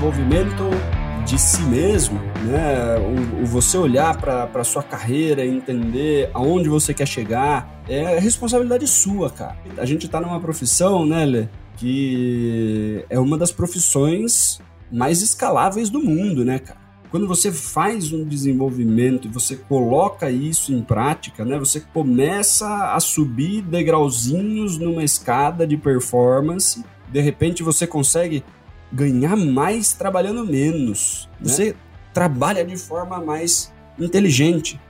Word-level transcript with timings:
desenvolvimento 0.00 0.64
de 1.26 1.38
si 1.38 1.60
mesmo, 1.62 2.18
né? 2.46 2.96
O, 2.98 3.42
o 3.42 3.46
você 3.46 3.76
olhar 3.76 4.16
para 4.16 4.64
sua 4.64 4.82
carreira, 4.82 5.44
entender 5.44 6.30
aonde 6.32 6.70
você 6.70 6.94
quer 6.94 7.06
chegar, 7.06 7.82
é 7.86 8.18
responsabilidade 8.18 8.86
sua, 8.86 9.28
cara. 9.28 9.58
A 9.76 9.84
gente 9.84 10.06
está 10.06 10.18
numa 10.18 10.40
profissão, 10.40 11.04
né, 11.04 11.26
Lê, 11.26 11.48
que 11.76 13.04
é 13.10 13.18
uma 13.20 13.36
das 13.36 13.52
profissões 13.52 14.58
mais 14.90 15.20
escaláveis 15.20 15.90
do 15.90 16.00
mundo, 16.00 16.46
né, 16.46 16.58
cara? 16.58 16.80
Quando 17.10 17.28
você 17.28 17.52
faz 17.52 18.10
um 18.10 18.24
desenvolvimento 18.24 19.28
e 19.28 19.30
você 19.30 19.56
coloca 19.56 20.30
isso 20.30 20.72
em 20.72 20.80
prática, 20.80 21.44
né, 21.44 21.58
você 21.58 21.80
começa 21.80 22.94
a 22.94 23.00
subir 23.00 23.60
degrauzinhos 23.60 24.78
numa 24.78 25.04
escada 25.04 25.66
de 25.66 25.76
performance. 25.76 26.82
De 27.12 27.20
repente 27.20 27.62
você 27.62 27.86
consegue 27.86 28.42
ganhar 28.92 29.36
mais 29.36 29.92
trabalhando 29.92 30.44
menos. 30.44 31.28
Né? 31.40 31.48
Você 31.48 31.76
trabalha 32.12 32.64
de 32.64 32.76
forma 32.76 33.20
mais 33.20 33.72
inteligente. 33.98 34.80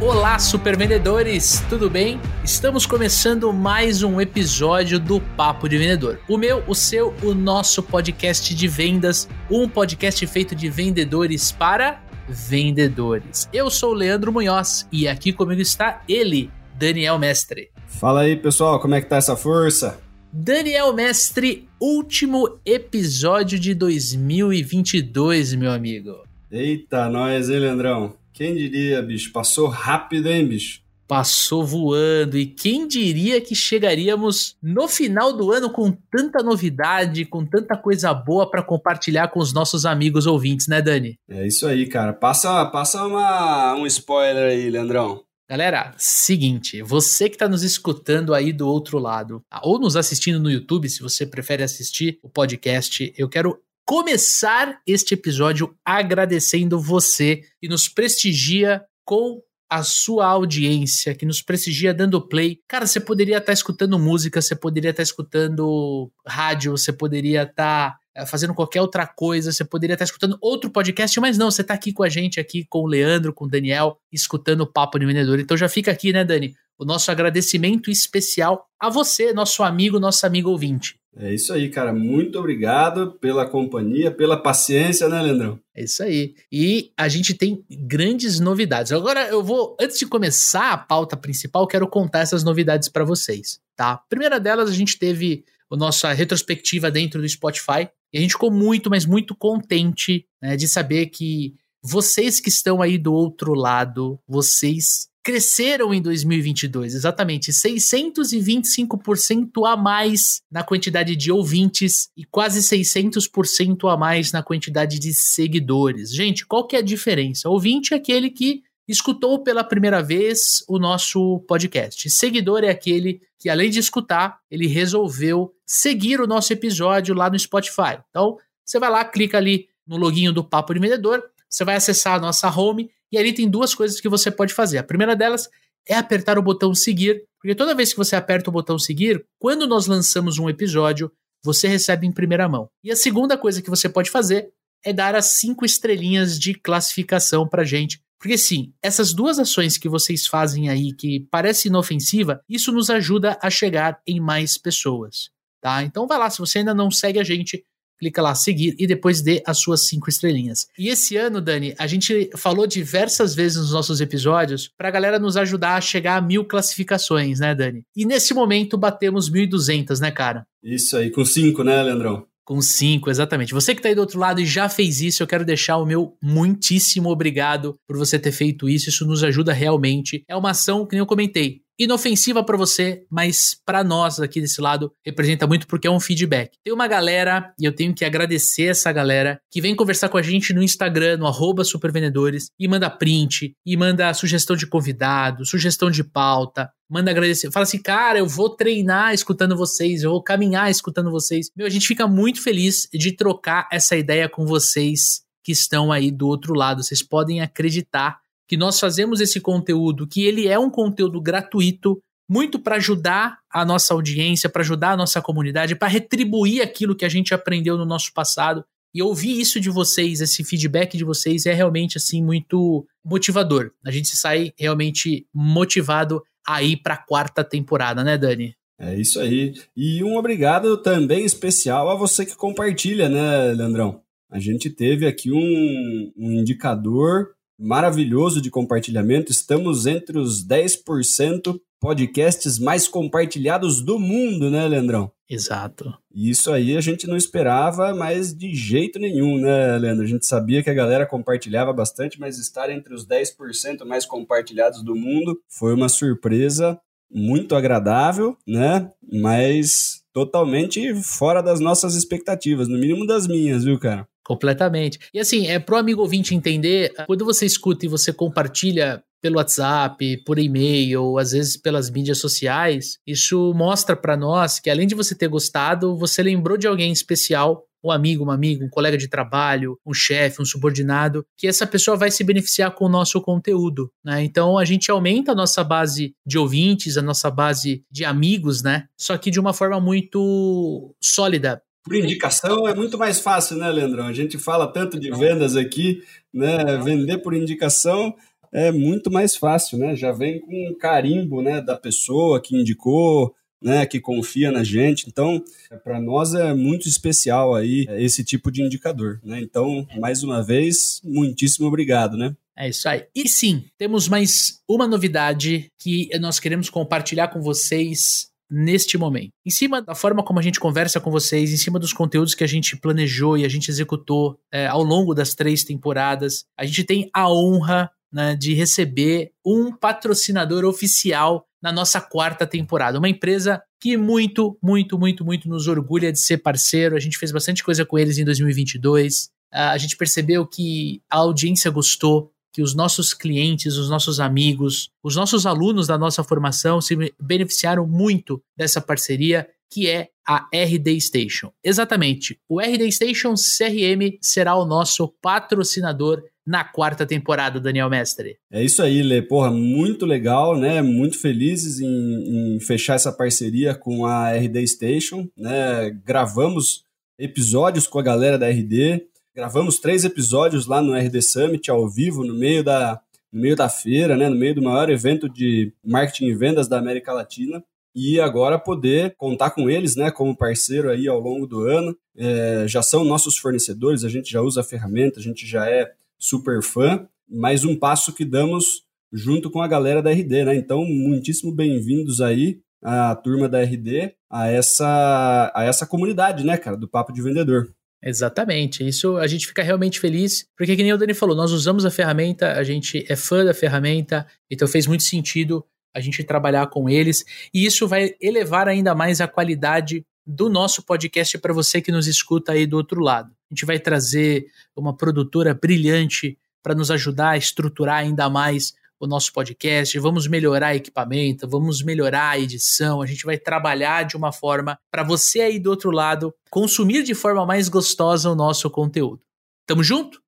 Olá, 0.00 0.38
super 0.38 0.76
vendedores, 0.76 1.62
tudo 1.68 1.90
bem? 1.90 2.18
Estamos 2.42 2.86
começando 2.86 3.52
mais 3.52 4.02
um 4.02 4.20
episódio 4.20 4.98
do 4.98 5.20
Papo 5.20 5.68
de 5.68 5.76
Vendedor. 5.76 6.18
O 6.26 6.38
meu, 6.38 6.64
o 6.66 6.74
seu, 6.74 7.14
o 7.22 7.34
nosso 7.34 7.82
podcast 7.82 8.54
de 8.54 8.66
vendas, 8.66 9.28
um 9.50 9.68
podcast 9.68 10.26
feito 10.26 10.54
de 10.54 10.70
vendedores 10.70 11.52
para 11.52 12.02
vendedores. 12.26 13.48
Eu 13.52 13.70
sou 13.70 13.90
o 13.90 13.94
Leandro 13.94 14.32
Munhoz 14.32 14.88
e 14.90 15.06
aqui 15.06 15.32
comigo 15.32 15.60
está 15.60 16.02
ele, 16.08 16.50
Daniel 16.74 17.18
Mestre. 17.18 17.70
Fala 18.00 18.22
aí, 18.22 18.34
pessoal, 18.34 18.80
como 18.80 18.94
é 18.94 19.00
que 19.02 19.10
tá 19.10 19.16
essa 19.16 19.36
força? 19.36 20.00
Daniel 20.32 20.90
Mestre, 20.94 21.68
último 21.78 22.58
episódio 22.64 23.58
de 23.58 23.74
2022, 23.74 25.54
meu 25.54 25.70
amigo. 25.70 26.24
Eita, 26.50 27.10
nós, 27.10 27.50
hein, 27.50 27.58
Leandrão? 27.58 28.14
Quem 28.32 28.56
diria, 28.56 29.02
bicho? 29.02 29.30
Passou 29.32 29.68
rápido, 29.68 30.30
hein, 30.30 30.48
bicho? 30.48 30.80
Passou 31.06 31.62
voando. 31.62 32.38
E 32.38 32.46
quem 32.46 32.88
diria 32.88 33.38
que 33.38 33.54
chegaríamos 33.54 34.56
no 34.62 34.88
final 34.88 35.34
do 35.36 35.52
ano 35.52 35.68
com 35.68 35.92
tanta 36.10 36.42
novidade, 36.42 37.26
com 37.26 37.44
tanta 37.44 37.76
coisa 37.76 38.14
boa 38.14 38.50
para 38.50 38.62
compartilhar 38.62 39.28
com 39.28 39.40
os 39.40 39.52
nossos 39.52 39.84
amigos 39.84 40.26
ouvintes, 40.26 40.68
né, 40.68 40.80
Dani? 40.80 41.18
É 41.28 41.46
isso 41.46 41.66
aí, 41.66 41.86
cara. 41.86 42.14
Passa, 42.14 42.64
passa 42.64 43.04
uma, 43.04 43.74
um 43.74 43.86
spoiler 43.86 44.52
aí, 44.52 44.70
Leandrão. 44.70 45.22
Galera, 45.50 45.92
seguinte, 45.98 46.80
você 46.80 47.28
que 47.28 47.34
está 47.34 47.48
nos 47.48 47.64
escutando 47.64 48.32
aí 48.32 48.52
do 48.52 48.68
outro 48.68 49.00
lado, 49.00 49.42
ou 49.64 49.80
nos 49.80 49.96
assistindo 49.96 50.38
no 50.38 50.48
YouTube, 50.48 50.88
se 50.88 51.02
você 51.02 51.26
prefere 51.26 51.64
assistir 51.64 52.20
o 52.22 52.28
podcast, 52.28 53.12
eu 53.18 53.28
quero 53.28 53.60
começar 53.84 54.80
este 54.86 55.14
episódio 55.14 55.74
agradecendo 55.84 56.78
você 56.78 57.42
que 57.60 57.68
nos 57.68 57.88
prestigia 57.88 58.80
com 59.04 59.42
a 59.68 59.82
sua 59.82 60.26
audiência, 60.26 61.16
que 61.16 61.26
nos 61.26 61.42
prestigia 61.42 61.92
dando 61.92 62.24
play. 62.24 62.60
Cara, 62.68 62.86
você 62.86 63.00
poderia 63.00 63.38
estar 63.38 63.46
tá 63.46 63.52
escutando 63.52 63.98
música, 63.98 64.40
você 64.40 64.54
poderia 64.54 64.90
estar 64.90 65.00
tá 65.00 65.04
escutando 65.04 66.12
rádio, 66.24 66.78
você 66.78 66.92
poderia 66.92 67.42
estar 67.42 67.90
tá 67.90 67.99
fazendo 68.26 68.54
qualquer 68.54 68.80
outra 68.80 69.06
coisa, 69.06 69.52
você 69.52 69.64
poderia 69.64 69.94
estar 69.94 70.04
escutando 70.04 70.38
outro 70.40 70.70
podcast, 70.70 71.18
mas 71.20 71.38
não, 71.38 71.50
você 71.50 71.62
está 71.62 71.74
aqui 71.74 71.92
com 71.92 72.02
a 72.02 72.08
gente, 72.08 72.40
aqui 72.40 72.64
com 72.68 72.80
o 72.80 72.86
Leandro, 72.86 73.32
com 73.32 73.44
o 73.44 73.48
Daniel, 73.48 73.98
escutando 74.12 74.62
o 74.62 74.66
Papo 74.66 74.98
de 74.98 75.06
Vendedor. 75.06 75.38
Então 75.40 75.56
já 75.56 75.68
fica 75.68 75.90
aqui, 75.90 76.12
né, 76.12 76.24
Dani? 76.24 76.54
O 76.78 76.84
nosso 76.84 77.10
agradecimento 77.10 77.90
especial 77.90 78.66
a 78.78 78.88
você, 78.88 79.32
nosso 79.32 79.62
amigo, 79.62 80.00
nosso 80.00 80.24
amigo 80.24 80.50
ouvinte. 80.50 81.00
É 81.16 81.34
isso 81.34 81.52
aí, 81.52 81.68
cara. 81.68 81.92
Muito 81.92 82.38
obrigado 82.38 83.12
pela 83.20 83.44
companhia, 83.44 84.10
pela 84.10 84.36
paciência, 84.36 85.08
né, 85.08 85.20
Leandrão? 85.20 85.58
É 85.74 85.82
isso 85.82 86.02
aí. 86.02 86.34
E 86.50 86.92
a 86.96 87.08
gente 87.08 87.34
tem 87.34 87.64
grandes 87.68 88.38
novidades. 88.38 88.92
Agora 88.92 89.28
eu 89.28 89.42
vou, 89.42 89.76
antes 89.80 89.98
de 89.98 90.06
começar 90.06 90.72
a 90.72 90.78
pauta 90.78 91.16
principal, 91.16 91.66
quero 91.66 91.88
contar 91.88 92.20
essas 92.20 92.44
novidades 92.44 92.88
para 92.88 93.04
vocês, 93.04 93.60
tá? 93.74 93.92
A 93.92 93.96
primeira 93.96 94.38
delas, 94.38 94.70
a 94.70 94.72
gente 94.72 94.98
teve 94.98 95.44
a 95.70 95.76
nossa 95.76 96.12
retrospectiva 96.12 96.90
dentro 96.90 97.20
do 97.20 97.28
Spotify 97.28 97.88
e 98.12 98.18
a 98.18 98.20
gente 98.20 98.32
ficou 98.32 98.50
muito, 98.50 98.90
mas 98.90 99.06
muito 99.06 99.34
contente 99.34 100.26
né, 100.42 100.56
de 100.56 100.68
saber 100.68 101.06
que 101.06 101.54
vocês 101.82 102.40
que 102.40 102.48
estão 102.48 102.82
aí 102.82 102.98
do 102.98 103.12
outro 103.12 103.54
lado, 103.54 104.18
vocês 104.28 105.08
cresceram 105.22 105.92
em 105.92 106.00
2022, 106.00 106.94
exatamente 106.94 107.52
625% 107.52 109.66
a 109.66 109.76
mais 109.76 110.40
na 110.50 110.62
quantidade 110.62 111.14
de 111.14 111.30
ouvintes 111.30 112.08
e 112.16 112.24
quase 112.24 112.60
600% 112.60 113.92
a 113.92 113.96
mais 113.96 114.32
na 114.32 114.42
quantidade 114.42 114.98
de 114.98 115.14
seguidores. 115.14 116.14
Gente, 116.14 116.46
qual 116.46 116.66
que 116.66 116.74
é 116.74 116.78
a 116.78 116.82
diferença? 116.82 117.48
O 117.48 117.52
ouvinte 117.52 117.92
é 117.92 117.98
aquele 117.98 118.30
que 118.30 118.62
escutou 118.90 119.42
pela 119.42 119.62
primeira 119.62 120.02
vez 120.02 120.64
o 120.68 120.78
nosso 120.78 121.40
podcast. 121.46 122.10
Seguidor 122.10 122.64
é 122.64 122.70
aquele 122.70 123.20
que, 123.38 123.48
além 123.48 123.70
de 123.70 123.78
escutar, 123.78 124.40
ele 124.50 124.66
resolveu 124.66 125.54
seguir 125.64 126.20
o 126.20 126.26
nosso 126.26 126.52
episódio 126.52 127.14
lá 127.14 127.30
no 127.30 127.38
Spotify. 127.38 127.98
Então, 128.10 128.36
você 128.64 128.78
vai 128.78 128.90
lá, 128.90 129.04
clica 129.04 129.38
ali 129.38 129.68
no 129.86 129.96
loginho 129.96 130.32
do 130.32 130.44
Papo 130.44 130.74
de 130.74 130.80
Vendedor, 130.80 131.22
você 131.48 131.64
vai 131.64 131.76
acessar 131.76 132.14
a 132.14 132.20
nossa 132.20 132.48
home 132.48 132.90
e 133.10 133.18
ali 133.18 133.32
tem 133.32 133.48
duas 133.48 133.74
coisas 133.74 134.00
que 134.00 134.08
você 134.08 134.30
pode 134.30 134.54
fazer. 134.54 134.78
A 134.78 134.84
primeira 134.84 135.16
delas 135.16 135.48
é 135.88 135.94
apertar 135.94 136.38
o 136.38 136.42
botão 136.42 136.74
seguir, 136.74 137.24
porque 137.40 137.54
toda 137.54 137.74
vez 137.74 137.92
que 137.92 137.98
você 137.98 138.14
aperta 138.14 138.50
o 138.50 138.52
botão 138.52 138.78
seguir, 138.78 139.24
quando 139.38 139.66
nós 139.66 139.86
lançamos 139.86 140.38
um 140.38 140.48
episódio, 140.48 141.10
você 141.42 141.66
recebe 141.66 142.06
em 142.06 142.12
primeira 142.12 142.48
mão. 142.48 142.68
E 142.84 142.90
a 142.90 142.96
segunda 142.96 143.36
coisa 143.36 143.62
que 143.62 143.70
você 143.70 143.88
pode 143.88 144.10
fazer 144.10 144.52
é 144.84 144.92
dar 144.92 145.14
as 145.14 145.26
cinco 145.26 145.64
estrelinhas 145.64 146.38
de 146.38 146.54
classificação 146.54 147.48
pra 147.48 147.64
gente. 147.64 148.00
Porque 148.20 148.36
sim, 148.36 148.72
essas 148.82 149.14
duas 149.14 149.38
ações 149.38 149.78
que 149.78 149.88
vocês 149.88 150.26
fazem 150.26 150.68
aí, 150.68 150.92
que 150.92 151.26
parece 151.30 151.68
inofensiva, 151.68 152.42
isso 152.46 152.70
nos 152.70 152.90
ajuda 152.90 153.38
a 153.40 153.48
chegar 153.48 153.98
em 154.06 154.20
mais 154.20 154.58
pessoas. 154.58 155.30
Tá? 155.60 155.82
Então 155.82 156.06
vai 156.06 156.18
lá, 156.18 156.28
se 156.28 156.38
você 156.38 156.58
ainda 156.58 156.74
não 156.74 156.90
segue 156.90 157.18
a 157.18 157.24
gente, 157.24 157.64
clica 157.98 158.22
lá 158.22 158.34
seguir 158.34 158.74
e 158.78 158.86
depois 158.86 159.20
dê 159.20 159.42
as 159.46 159.58
suas 159.58 159.86
cinco 159.86 160.08
estrelinhas. 160.08 160.66
E 160.78 160.88
esse 160.88 161.16
ano, 161.16 161.40
Dani, 161.40 161.74
a 161.78 161.86
gente 161.86 162.30
falou 162.36 162.66
diversas 162.66 163.34
vezes 163.34 163.58
nos 163.58 163.72
nossos 163.72 164.00
episódios 164.00 164.70
para 164.76 164.90
galera 164.90 165.18
nos 165.18 165.36
ajudar 165.36 165.76
a 165.76 165.80
chegar 165.80 166.16
a 166.16 166.20
mil 166.20 166.44
classificações, 166.44 167.40
né, 167.40 167.54
Dani? 167.54 167.84
E 167.94 168.06
nesse 168.06 168.32
momento 168.34 168.78
batemos 168.78 169.30
1.200, 169.30 170.00
né, 170.00 170.10
cara? 170.10 170.46
Isso 170.62 170.96
aí, 170.96 171.10
com 171.10 171.24
cinco, 171.24 171.62
né, 171.62 171.82
Leandrão? 171.82 172.26
Com 172.50 172.60
cinco, 172.60 173.08
exatamente. 173.08 173.54
Você 173.54 173.76
que 173.76 173.78
está 173.78 173.90
aí 173.90 173.94
do 173.94 174.00
outro 174.00 174.18
lado 174.18 174.40
e 174.40 174.44
já 174.44 174.68
fez 174.68 175.00
isso, 175.00 175.22
eu 175.22 175.26
quero 175.28 175.44
deixar 175.44 175.76
o 175.76 175.86
meu 175.86 176.16
muitíssimo 176.20 177.08
obrigado 177.08 177.76
por 177.86 177.96
você 177.96 178.18
ter 178.18 178.32
feito 178.32 178.68
isso. 178.68 178.88
Isso 178.88 179.06
nos 179.06 179.22
ajuda 179.22 179.52
realmente. 179.52 180.24
É 180.28 180.34
uma 180.34 180.50
ação 180.50 180.84
que 180.84 180.96
nem 180.96 180.98
eu 180.98 181.06
comentei 181.06 181.60
inofensiva 181.78 182.44
para 182.44 182.58
você, 182.58 183.04
mas 183.10 183.56
para 183.64 183.82
nós 183.82 184.20
aqui 184.20 184.40
desse 184.40 184.60
lado 184.60 184.92
representa 185.06 185.46
muito 185.46 185.66
porque 185.66 185.86
é 185.86 185.90
um 185.90 185.98
feedback. 186.00 186.50
Tem 186.62 186.74
uma 186.74 186.86
galera, 186.86 187.54
e 187.58 187.64
eu 187.64 187.72
tenho 187.72 187.94
que 187.94 188.04
agradecer 188.04 188.64
essa 188.64 188.92
galera, 188.92 189.40
que 189.50 189.62
vem 189.62 189.74
conversar 189.74 190.10
com 190.10 190.18
a 190.18 190.22
gente 190.22 190.52
no 190.52 190.62
Instagram, 190.62 191.16
no 191.16 191.64
supervendedores, 191.64 192.50
e 192.58 192.68
manda 192.68 192.90
print, 192.90 193.54
e 193.64 193.76
manda 193.78 194.12
sugestão 194.12 194.56
de 194.56 194.66
convidado, 194.66 195.46
sugestão 195.46 195.90
de 195.90 196.04
pauta, 196.04 196.68
manda 196.90 197.10
agradecer. 197.10 197.50
Fala 197.52 197.62
assim, 197.62 197.80
cara, 197.80 198.18
eu 198.18 198.26
vou 198.26 198.50
treinar 198.50 199.14
escutando 199.14 199.56
vocês, 199.56 200.02
eu 200.02 200.10
vou 200.10 200.22
caminhar 200.22 200.70
escutando 200.70 201.10
vocês. 201.10 201.50
Meu, 201.56 201.66
a 201.66 201.70
gente 201.70 201.86
fica 201.86 202.08
muito 202.08 202.42
feliz 202.42 202.88
de 202.92 203.12
trocar 203.12 203.68
essa 203.70 203.96
ideia 203.96 204.28
com 204.28 204.44
vocês 204.44 205.22
que 205.44 205.52
estão 205.52 205.92
aí 205.92 206.10
do 206.10 206.26
outro 206.26 206.52
lado. 206.52 206.82
Vocês 206.82 207.02
podem 207.02 207.40
acreditar 207.40 208.18
que 208.48 208.56
nós 208.56 208.80
fazemos 208.80 209.20
esse 209.20 209.40
conteúdo, 209.40 210.06
que 210.08 210.24
ele 210.24 210.48
é 210.48 210.58
um 210.58 210.68
conteúdo 210.68 211.20
gratuito, 211.20 212.02
muito 212.28 212.58
para 212.58 212.76
ajudar 212.76 213.38
a 213.48 213.64
nossa 213.64 213.94
audiência, 213.94 214.48
para 214.48 214.62
ajudar 214.62 214.92
a 214.92 214.96
nossa 214.96 215.22
comunidade, 215.22 215.76
para 215.76 215.88
retribuir 215.88 216.60
aquilo 216.60 216.96
que 216.96 217.04
a 217.04 217.08
gente 217.08 217.32
aprendeu 217.32 217.78
no 217.78 217.84
nosso 217.84 218.12
passado. 218.12 218.64
E 218.92 219.00
ouvir 219.00 219.40
isso 219.40 219.60
de 219.60 219.70
vocês, 219.70 220.20
esse 220.20 220.42
feedback 220.42 220.98
de 220.98 221.04
vocês 221.04 221.46
é 221.46 221.52
realmente 221.52 221.96
assim 221.96 222.20
muito 222.20 222.84
motivador. 223.04 223.70
A 223.84 223.90
gente 223.92 224.16
sai 224.16 224.52
realmente 224.58 225.26
motivado 225.32 226.20
a 226.54 226.62
ir 226.62 226.78
para 226.78 226.94
a 226.94 227.02
quarta 227.02 227.44
temporada, 227.44 228.02
né, 228.04 228.16
Dani? 228.16 228.54
É 228.78 228.94
isso 228.98 229.20
aí. 229.20 229.54
E 229.76 230.02
um 230.02 230.16
obrigado 230.16 230.76
também 230.78 231.24
especial 231.24 231.90
a 231.90 231.94
você 231.94 232.24
que 232.24 232.34
compartilha, 232.34 233.08
né, 233.08 233.52
Leandrão? 233.52 234.00
A 234.30 234.38
gente 234.38 234.70
teve 234.70 235.06
aqui 235.06 235.30
um, 235.32 236.12
um 236.16 236.32
indicador 236.40 237.34
maravilhoso 237.60 238.40
de 238.40 238.50
compartilhamento. 238.50 239.30
Estamos 239.30 239.86
entre 239.86 240.18
os 240.18 240.44
10% 240.46 241.60
podcasts 241.78 242.58
mais 242.58 242.88
compartilhados 242.88 243.82
do 243.82 243.98
mundo, 243.98 244.50
né, 244.50 244.66
Leandrão? 244.66 245.12
Exato. 245.28 245.94
Isso 246.12 246.50
aí 246.50 246.76
a 246.76 246.80
gente 246.80 247.06
não 247.06 247.16
esperava, 247.16 247.94
mas 247.94 248.34
de 248.34 248.54
jeito 248.54 248.98
nenhum, 248.98 249.38
né, 249.38 249.78
Leandro? 249.78 250.04
A 250.04 250.08
gente 250.08 250.26
sabia 250.26 250.62
que 250.62 250.70
a 250.70 250.74
galera 250.74 251.06
compartilhava 251.06 251.72
bastante, 251.72 252.18
mas 252.18 252.38
estar 252.38 252.70
entre 252.70 252.92
os 252.94 253.06
10% 253.06 253.84
mais 253.84 254.04
compartilhados 254.04 254.82
do 254.82 254.96
mundo 254.96 255.38
foi 255.48 255.74
uma 255.74 255.88
surpresa 255.88 256.80
muito 257.10 257.54
agradável, 257.54 258.36
né? 258.46 258.90
Mas 259.12 260.02
totalmente 260.12 260.94
fora 261.02 261.40
das 261.40 261.60
nossas 261.60 261.94
expectativas, 261.94 262.68
no 262.68 262.78
mínimo 262.78 263.06
das 263.06 263.26
minhas, 263.26 263.64
viu, 263.64 263.78
cara? 263.78 264.06
Completamente. 264.24 264.98
E 265.12 265.18
assim, 265.18 265.46
é 265.48 265.58
pro 265.58 265.76
amigo 265.76 266.02
ouvinte 266.02 266.34
entender, 266.34 266.92
quando 267.06 267.24
você 267.24 267.46
escuta 267.46 267.86
e 267.86 267.88
você 267.88 268.12
compartilha 268.12 269.02
pelo 269.20 269.36
WhatsApp, 269.36 270.16
por 270.24 270.38
e-mail, 270.38 271.18
às 271.18 271.32
vezes 271.32 271.56
pelas 271.56 271.90
mídias 271.90 272.18
sociais, 272.18 272.98
isso 273.06 273.52
mostra 273.54 273.94
para 273.94 274.16
nós 274.16 274.58
que 274.58 274.70
além 274.70 274.86
de 274.86 274.94
você 274.94 275.14
ter 275.14 275.28
gostado, 275.28 275.96
você 275.96 276.22
lembrou 276.22 276.56
de 276.56 276.66
alguém 276.66 276.90
especial 276.90 277.66
um 277.82 277.90
amigo, 277.90 278.22
uma 278.22 278.34
amiga, 278.34 278.64
um 278.64 278.68
colega 278.68 278.96
de 278.96 279.08
trabalho, 279.08 279.78
um 279.86 279.94
chefe, 279.94 280.40
um 280.40 280.44
subordinado, 280.44 281.24
que 281.36 281.46
essa 281.46 281.66
pessoa 281.66 281.96
vai 281.96 282.10
se 282.10 282.22
beneficiar 282.22 282.72
com 282.72 282.84
o 282.84 282.88
nosso 282.90 283.20
conteúdo, 283.20 283.90
né? 284.04 284.22
Então 284.22 284.58
a 284.58 284.64
gente 284.64 284.90
aumenta 284.90 285.32
a 285.32 285.34
nossa 285.34 285.64
base 285.64 286.14
de 286.26 286.38
ouvintes, 286.38 286.96
a 286.96 287.02
nossa 287.02 287.30
base 287.30 287.82
de 287.90 288.04
amigos, 288.04 288.62
né? 288.62 288.86
Só 288.98 289.16
que 289.16 289.30
de 289.30 289.40
uma 289.40 289.54
forma 289.54 289.80
muito 289.80 290.94
sólida. 291.02 291.62
Por 291.82 291.96
indicação 291.96 292.68
é 292.68 292.74
muito 292.74 292.98
mais 292.98 293.20
fácil, 293.20 293.56
né, 293.56 293.70
Leandrão? 293.70 294.06
A 294.06 294.12
gente 294.12 294.38
fala 294.38 294.66
tanto 294.66 294.98
de 295.00 295.10
vendas 295.10 295.56
aqui, 295.56 296.02
né? 296.32 296.76
Vender 296.84 297.18
por 297.18 297.34
indicação 297.34 298.14
é 298.52 298.70
muito 298.70 299.10
mais 299.10 299.34
fácil, 299.36 299.78
né? 299.78 299.96
Já 299.96 300.12
vem 300.12 300.40
com 300.40 300.70
um 300.70 300.76
carimbo, 300.76 301.40
né, 301.40 301.60
da 301.60 301.76
pessoa 301.76 302.40
que 302.40 302.56
indicou, 302.56 303.34
né, 303.62 303.86
que 303.86 304.00
confia 304.00 304.50
na 304.50 304.64
gente. 304.64 305.06
Então, 305.08 305.42
para 305.84 306.00
nós 306.00 306.34
é 306.34 306.52
muito 306.54 306.88
especial 306.88 307.54
aí 307.54 307.86
esse 307.90 308.24
tipo 308.24 308.50
de 308.50 308.62
indicador, 308.62 309.20
né? 309.22 309.40
Então, 309.40 309.86
mais 309.98 310.22
uma 310.22 310.42
vez, 310.42 311.00
muitíssimo 311.04 311.66
obrigado, 311.66 312.16
né? 312.16 312.34
É 312.56 312.68
isso 312.68 312.88
aí. 312.88 313.04
E 313.14 313.28
sim, 313.28 313.64
temos 313.78 314.08
mais 314.08 314.60
uma 314.68 314.86
novidade 314.86 315.70
que 315.78 316.10
nós 316.18 316.38
queremos 316.38 316.68
compartilhar 316.68 317.28
com 317.28 317.40
vocês 317.40 318.28
neste 318.50 318.98
momento. 318.98 319.30
Em 319.46 319.50
cima 319.50 319.80
da 319.80 319.94
forma 319.94 320.22
como 320.22 320.38
a 320.38 320.42
gente 320.42 320.58
conversa 320.58 321.00
com 321.00 321.10
vocês, 321.10 321.52
em 321.52 321.56
cima 321.56 321.78
dos 321.78 321.92
conteúdos 321.92 322.34
que 322.34 322.44
a 322.44 322.48
gente 322.48 322.76
planejou 322.76 323.38
e 323.38 323.44
a 323.44 323.48
gente 323.48 323.70
executou 323.70 324.38
é, 324.52 324.66
ao 324.66 324.82
longo 324.82 325.14
das 325.14 325.34
três 325.34 325.62
temporadas, 325.62 326.44
a 326.58 326.64
gente 326.64 326.84
tem 326.84 327.08
a 327.14 327.30
honra 327.30 327.90
né, 328.12 328.34
de 328.34 328.54
receber 328.54 329.30
um 329.46 329.72
patrocinador 329.72 330.64
oficial 330.64 331.46
na 331.62 331.70
nossa 331.70 332.00
quarta 332.00 332.46
temporada. 332.46 332.98
Uma 332.98 333.08
empresa 333.08 333.62
que 333.80 333.96
muito, 333.96 334.58
muito, 334.62 334.98
muito, 334.98 335.24
muito 335.24 335.48
nos 335.48 335.68
orgulha 335.68 336.10
de 336.10 336.18
ser 336.18 336.38
parceiro. 336.38 336.96
A 336.96 337.00
gente 337.00 337.18
fez 337.18 337.30
bastante 337.30 337.62
coisa 337.62 337.84
com 337.84 337.98
eles 337.98 338.18
em 338.18 338.24
2022. 338.24 339.30
A 339.52 339.76
gente 339.78 339.96
percebeu 339.96 340.46
que 340.46 341.02
a 341.10 341.18
audiência 341.18 341.70
gostou, 341.70 342.32
que 342.52 342.62
os 342.62 342.74
nossos 342.74 343.14
clientes, 343.14 343.76
os 343.76 343.88
nossos 343.88 344.20
amigos, 344.20 344.90
os 345.02 345.16
nossos 345.16 345.46
alunos 345.46 345.86
da 345.86 345.96
nossa 345.96 346.24
formação 346.24 346.80
se 346.80 346.96
beneficiaram 347.20 347.86
muito 347.86 348.42
dessa 348.56 348.80
parceria, 348.80 349.48
que 349.72 349.88
é 349.88 350.08
a 350.26 350.48
RD 350.52 351.00
Station. 351.00 351.52
Exatamente. 351.62 352.38
O 352.48 352.60
RD 352.60 352.90
Station 352.92 353.34
CRM 353.34 354.18
será 354.20 354.56
o 354.56 354.64
nosso 354.64 355.08
patrocinador 355.22 356.22
na 356.46 356.64
quarta 356.64 357.06
temporada, 357.06 357.60
Daniel 357.60 357.88
Mestre. 357.88 358.36
É 358.50 358.62
isso 358.62 358.82
aí, 358.82 359.02
Lê. 359.02 359.22
Porra, 359.22 359.50
muito 359.50 360.04
legal, 360.04 360.58
né? 360.58 360.82
Muito 360.82 361.18
felizes 361.18 361.80
em, 361.80 362.56
em 362.56 362.60
fechar 362.60 362.94
essa 362.94 363.12
parceria 363.12 363.74
com 363.74 364.04
a 364.04 364.32
RD 364.32 364.66
Station, 364.66 365.28
né? 365.36 365.90
Gravamos 366.04 366.84
episódios 367.18 367.86
com 367.86 367.98
a 367.98 368.02
galera 368.02 368.38
da 368.38 368.48
RD, 368.48 369.02
gravamos 369.34 369.78
três 369.78 370.04
episódios 370.04 370.66
lá 370.66 370.82
no 370.82 370.94
RD 370.94 371.22
Summit 371.22 371.70
ao 371.70 371.88
vivo, 371.88 372.24
no 372.24 372.34
meio 372.34 372.64
da, 372.64 373.00
no 373.32 373.40
meio 373.40 373.56
da 373.56 373.68
feira, 373.68 374.16
né? 374.16 374.28
No 374.28 374.36
meio 374.36 374.54
do 374.54 374.62
maior 374.62 374.90
evento 374.90 375.28
de 375.28 375.72
marketing 375.84 376.26
e 376.26 376.34
vendas 376.34 376.68
da 376.68 376.78
América 376.78 377.12
Latina 377.12 377.62
e 377.94 378.20
agora 378.20 378.58
poder 378.58 379.14
contar 379.16 379.50
com 379.50 379.68
eles, 379.68 379.96
né, 379.96 380.10
como 380.12 380.36
parceiro 380.36 380.90
aí 380.90 381.08
ao 381.08 381.18
longo 381.18 381.46
do 381.46 381.60
ano. 381.60 381.96
É, 382.16 382.64
já 382.68 382.82
são 382.82 383.04
nossos 383.04 383.36
fornecedores, 383.36 384.04
a 384.04 384.08
gente 384.08 384.30
já 384.30 384.40
usa 384.40 384.60
a 384.60 384.64
ferramenta, 384.64 385.18
a 385.18 385.22
gente 385.22 385.46
já 385.46 385.68
é 385.68 385.90
super 386.18 386.62
fã, 386.62 387.06
mais 387.28 387.64
um 387.64 387.74
passo 387.74 388.12
que 388.12 388.24
damos 388.24 388.84
junto 389.12 389.50
com 389.50 389.60
a 389.60 389.66
galera 389.66 390.02
da 390.02 390.10
RD, 390.10 390.44
né? 390.44 390.54
Então, 390.54 390.84
muitíssimo 390.84 391.50
bem-vindos 391.52 392.20
aí 392.20 392.60
a 392.82 393.14
turma 393.14 393.48
da 393.48 393.62
RD 393.62 394.14
a 394.30 394.48
essa 394.48 395.52
a 395.54 395.64
essa 395.64 395.86
comunidade, 395.86 396.44
né, 396.44 396.56
cara, 396.56 396.76
do 396.76 396.88
papo 396.88 397.12
de 397.12 397.20
vendedor. 397.20 397.74
Exatamente. 398.02 398.86
Isso 398.86 399.16
a 399.18 399.26
gente 399.26 399.46
fica 399.46 399.62
realmente 399.62 400.00
feliz, 400.00 400.46
porque 400.56 400.74
que 400.74 400.82
nem 400.82 400.92
o 400.92 400.98
Dani 400.98 401.14
falou, 401.14 401.36
nós 401.36 401.52
usamos 401.52 401.84
a 401.84 401.90
ferramenta, 401.90 402.52
a 402.52 402.64
gente 402.64 403.04
é 403.08 403.16
fã 403.16 403.44
da 403.44 403.52
ferramenta, 403.52 404.26
então 404.50 404.66
fez 404.66 404.86
muito 404.86 405.02
sentido 405.02 405.64
a 405.94 406.00
gente 406.00 406.22
trabalhar 406.24 406.66
com 406.68 406.88
eles, 406.88 407.24
e 407.52 407.66
isso 407.66 407.86
vai 407.86 408.14
elevar 408.20 408.68
ainda 408.68 408.94
mais 408.94 409.20
a 409.20 409.26
qualidade 409.26 410.04
do 410.24 410.48
nosso 410.48 410.84
podcast 410.84 411.36
para 411.38 411.52
você 411.52 411.80
que 411.80 411.90
nos 411.90 412.06
escuta 412.06 412.52
aí 412.52 412.66
do 412.66 412.76
outro 412.76 413.00
lado. 413.00 413.32
A 413.50 413.54
gente 413.54 413.66
vai 413.66 413.78
trazer 413.78 414.46
uma 414.76 414.96
produtora 414.96 415.52
brilhante 415.52 416.38
para 416.62 416.74
nos 416.74 416.90
ajudar 416.90 417.30
a 417.30 417.36
estruturar 417.36 417.98
ainda 417.98 418.30
mais 418.30 418.72
o 419.00 419.06
nosso 419.06 419.32
podcast, 419.32 419.98
vamos 419.98 420.26
melhorar 420.26 420.76
equipamento, 420.76 421.48
vamos 421.48 421.82
melhorar 421.82 422.32
a 422.32 422.38
edição, 422.38 423.00
a 423.00 423.06
gente 423.06 423.24
vai 423.24 423.38
trabalhar 423.38 424.02
de 424.02 424.14
uma 424.14 424.30
forma 424.30 424.78
para 424.90 425.02
você 425.02 425.40
aí 425.40 425.58
do 425.58 425.70
outro 425.70 425.90
lado 425.90 426.34
consumir 426.50 427.02
de 427.02 427.14
forma 427.14 427.46
mais 427.46 427.70
gostosa 427.70 428.30
o 428.30 428.34
nosso 428.34 428.68
conteúdo. 428.68 429.22
Tamo 429.66 429.82
junto? 429.82 430.20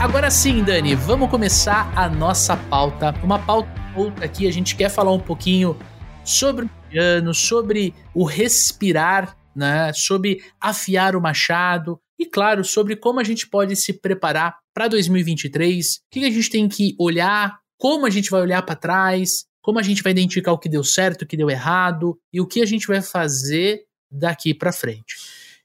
Agora 0.00 0.30
sim, 0.30 0.64
Dani, 0.64 0.94
vamos 0.94 1.30
começar 1.30 1.92
a 1.94 2.08
nossa 2.08 2.56
pauta. 2.56 3.14
Uma 3.22 3.38
pauta 3.38 3.70
aqui, 4.22 4.48
a 4.48 4.50
gente 4.50 4.74
quer 4.74 4.88
falar 4.88 5.12
um 5.12 5.20
pouquinho 5.20 5.76
sobre 6.24 6.64
o 6.64 6.68
ano, 6.98 7.34
sobre 7.34 7.94
o 8.14 8.24
respirar, 8.24 9.36
né? 9.54 9.92
Sobre 9.92 10.42
afiar 10.60 11.16
o 11.16 11.20
machado 11.20 12.00
e, 12.18 12.26
claro, 12.26 12.64
sobre 12.64 12.96
como 12.96 13.20
a 13.20 13.24
gente 13.24 13.48
pode 13.48 13.74
se 13.76 13.92
preparar 13.92 14.58
para 14.74 14.88
2023. 14.88 15.96
O 15.96 15.98
que 16.10 16.24
a 16.24 16.30
gente 16.30 16.50
tem 16.50 16.68
que 16.68 16.94
olhar, 16.98 17.58
como 17.78 18.06
a 18.06 18.10
gente 18.10 18.30
vai 18.30 18.42
olhar 18.42 18.62
para 18.62 18.76
trás, 18.76 19.44
como 19.60 19.78
a 19.78 19.82
gente 19.82 20.02
vai 20.02 20.12
identificar 20.12 20.52
o 20.52 20.58
que 20.58 20.68
deu 20.68 20.82
certo, 20.82 21.22
o 21.22 21.26
que 21.26 21.36
deu 21.36 21.50
errado 21.50 22.18
e 22.32 22.40
o 22.40 22.46
que 22.46 22.60
a 22.60 22.66
gente 22.66 22.86
vai 22.86 23.00
fazer 23.00 23.84
daqui 24.10 24.52
para 24.52 24.72
frente. 24.72 25.16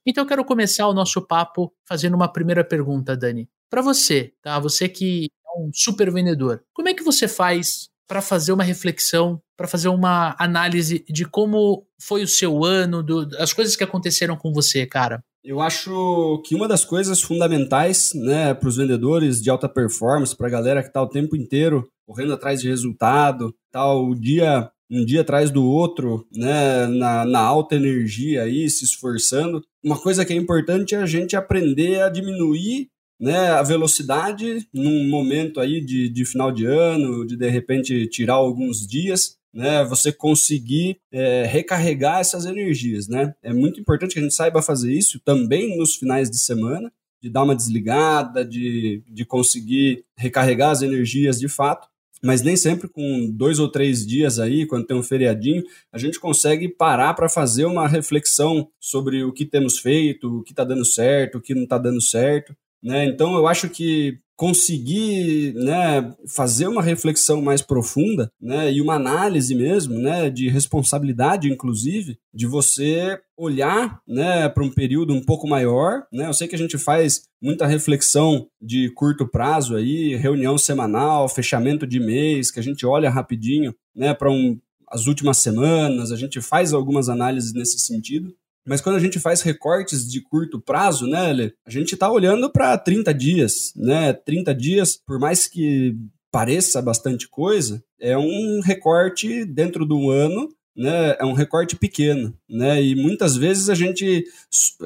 Então 0.05 0.23
eu 0.23 0.27
quero 0.27 0.45
começar 0.45 0.87
o 0.87 0.93
nosso 0.93 1.21
papo 1.21 1.73
fazendo 1.85 2.15
uma 2.15 2.31
primeira 2.31 2.63
pergunta, 2.63 3.17
Dani. 3.17 3.49
Para 3.69 3.81
você, 3.81 4.33
tá? 4.41 4.57
Você 4.59 4.87
que 4.87 5.29
é 5.45 5.59
um 5.59 5.69
super 5.73 6.11
vendedor, 6.11 6.63
como 6.73 6.87
é 6.87 6.93
que 6.93 7.03
você 7.03 7.27
faz 7.27 7.89
para 8.07 8.21
fazer 8.21 8.53
uma 8.53 8.63
reflexão, 8.63 9.41
para 9.57 9.67
fazer 9.67 9.89
uma 9.89 10.35
análise 10.39 11.03
de 11.09 11.25
como 11.25 11.85
foi 12.01 12.23
o 12.23 12.27
seu 12.27 12.63
ano, 12.63 13.03
do, 13.03 13.27
as 13.37 13.53
coisas 13.53 13.75
que 13.75 13.83
aconteceram 13.83 14.37
com 14.37 14.53
você, 14.53 14.85
cara? 14.85 15.21
Eu 15.43 15.61
acho 15.61 16.41
que 16.45 16.55
uma 16.55 16.67
das 16.67 16.83
coisas 16.83 17.21
fundamentais, 17.21 18.11
né, 18.13 18.53
para 18.53 18.67
os 18.67 18.77
vendedores 18.77 19.41
de 19.41 19.49
alta 19.49 19.69
performance, 19.69 20.35
para 20.35 20.47
a 20.47 20.51
galera 20.51 20.81
que 20.81 20.89
está 20.89 21.01
o 21.01 21.09
tempo 21.09 21.35
inteiro 21.35 21.87
correndo 22.05 22.33
atrás 22.33 22.61
de 22.61 22.69
resultado, 22.69 23.53
tá 23.71 23.93
o 23.93 24.15
dia 24.15 24.69
um 24.89 25.03
dia 25.03 25.19
atrás 25.19 25.51
do 25.51 25.65
outro, 25.65 26.25
né, 26.33 26.87
na, 26.87 27.25
na 27.25 27.39
alta 27.39 27.75
energia 27.75 28.43
aí, 28.43 28.69
se 28.69 28.85
esforçando. 28.85 29.61
Uma 29.83 29.97
coisa 29.97 30.23
que 30.23 30.31
é 30.31 30.35
importante 30.35 30.95
é 30.95 30.97
a 30.99 31.05
gente 31.05 31.35
aprender 31.35 32.01
a 32.01 32.09
diminuir 32.09 32.87
né, 33.19 33.49
a 33.49 33.63
velocidade 33.63 34.67
num 34.73 35.09
momento 35.09 35.59
aí 35.59 35.81
de, 35.81 36.09
de 36.09 36.25
final 36.25 36.51
de 36.51 36.65
ano, 36.65 37.25
de 37.25 37.35
de 37.35 37.49
repente 37.49 38.07
tirar 38.07 38.35
alguns 38.35 38.85
dias, 38.85 39.37
né, 39.53 39.83
você 39.83 40.11
conseguir 40.11 40.99
é, 41.11 41.43
recarregar 41.45 42.19
essas 42.19 42.45
energias, 42.45 43.07
né? 43.07 43.33
É 43.41 43.51
muito 43.51 43.79
importante 43.79 44.13
que 44.13 44.19
a 44.19 44.21
gente 44.21 44.35
saiba 44.35 44.61
fazer 44.61 44.93
isso 44.93 45.19
também 45.19 45.77
nos 45.77 45.95
finais 45.95 46.29
de 46.29 46.37
semana, 46.37 46.91
de 47.21 47.29
dar 47.29 47.43
uma 47.43 47.55
desligada, 47.55 48.45
de, 48.45 49.01
de 49.07 49.25
conseguir 49.25 50.05
recarregar 50.15 50.69
as 50.69 50.83
energias 50.83 51.39
de 51.39 51.47
fato. 51.47 51.87
Mas 52.23 52.41
nem 52.41 52.55
sempre 52.55 52.87
com 52.87 53.29
dois 53.31 53.59
ou 53.59 53.69
três 53.69 54.05
dias 54.05 54.39
aí, 54.39 54.65
quando 54.65 54.85
tem 54.85 54.97
um 54.97 55.03
feriadinho, 55.03 55.63
a 55.91 55.97
gente 55.97 56.19
consegue 56.19 56.67
parar 56.67 57.13
para 57.13 57.29
fazer 57.29 57.65
uma 57.65 57.87
reflexão 57.87 58.69
sobre 58.79 59.23
o 59.23 59.31
que 59.31 59.45
temos 59.45 59.77
feito, 59.77 60.39
o 60.39 60.43
que 60.43 60.51
está 60.51 60.63
dando 60.63 60.85
certo, 60.85 61.37
o 61.37 61.41
que 61.41 61.53
não 61.53 61.63
está 61.63 61.77
dando 61.77 62.01
certo. 62.01 62.55
Né? 62.83 63.05
Então, 63.05 63.35
eu 63.35 63.47
acho 63.47 63.69
que 63.69 64.19
conseguir 64.37 65.51
né, 65.55 66.13
fazer 66.27 66.67
uma 66.67 66.83
reflexão 66.83 67.41
mais 67.41 67.63
profunda 67.63 68.31
né, 68.39 68.71
e 68.71 68.79
uma 68.79 68.93
análise 68.93 69.55
mesmo 69.55 69.97
né, 69.97 70.29
de 70.29 70.47
responsabilidade, 70.47 71.51
inclusive, 71.51 72.19
de 72.31 72.45
você 72.45 73.19
olhar 73.35 73.99
né, 74.07 74.47
para 74.47 74.63
um 74.63 74.69
período 74.69 75.11
um 75.11 75.23
pouco 75.23 75.47
maior. 75.47 76.05
Né? 76.13 76.27
Eu 76.27 76.33
sei 76.33 76.47
que 76.47 76.53
a 76.53 76.59
gente 76.59 76.77
faz 76.77 77.23
muita 77.41 77.65
reflexão 77.65 78.47
de 78.61 78.91
curto 78.91 79.27
prazo 79.27 79.75
aí, 79.75 80.15
reunião 80.15 80.55
semanal, 80.55 81.27
fechamento 81.27 81.87
de 81.87 81.99
mês, 81.99 82.51
que 82.51 82.59
a 82.59 82.63
gente 82.63 82.85
olha 82.85 83.09
rapidinho 83.09 83.73
né, 83.95 84.13
para 84.13 84.29
um, 84.29 84.59
as 84.87 85.07
últimas 85.07 85.39
semanas, 85.39 86.11
a 86.11 86.15
gente 86.15 86.39
faz 86.41 86.73
algumas 86.73 87.09
análises 87.09 87.53
nesse 87.53 87.79
sentido. 87.79 88.33
Mas 88.67 88.81
quando 88.81 88.97
a 88.97 88.99
gente 88.99 89.19
faz 89.19 89.41
recortes 89.41 90.07
de 90.09 90.21
curto 90.21 90.59
prazo, 90.59 91.07
né, 91.07 91.31
Lê, 91.31 91.53
a 91.65 91.71
gente 91.71 91.93
está 91.93 92.11
olhando 92.11 92.51
para 92.51 92.77
30 92.77 93.13
dias, 93.13 93.73
né? 93.75 94.13
30 94.13 94.53
dias, 94.53 94.97
por 94.97 95.19
mais 95.19 95.47
que 95.47 95.95
pareça 96.29 96.81
bastante 96.81 97.27
coisa, 97.29 97.81
é 97.99 98.17
um 98.17 98.59
recorte 98.59 99.45
dentro 99.45 99.85
do 99.85 100.11
ano 100.11 100.49
né, 100.77 101.15
é 101.19 101.25
um 101.25 101.33
recorte 101.33 101.75
pequeno, 101.75 102.37
né? 102.47 102.81
E 102.83 102.95
muitas 102.95 103.35
vezes 103.35 103.67
a 103.67 103.73
gente 103.73 104.23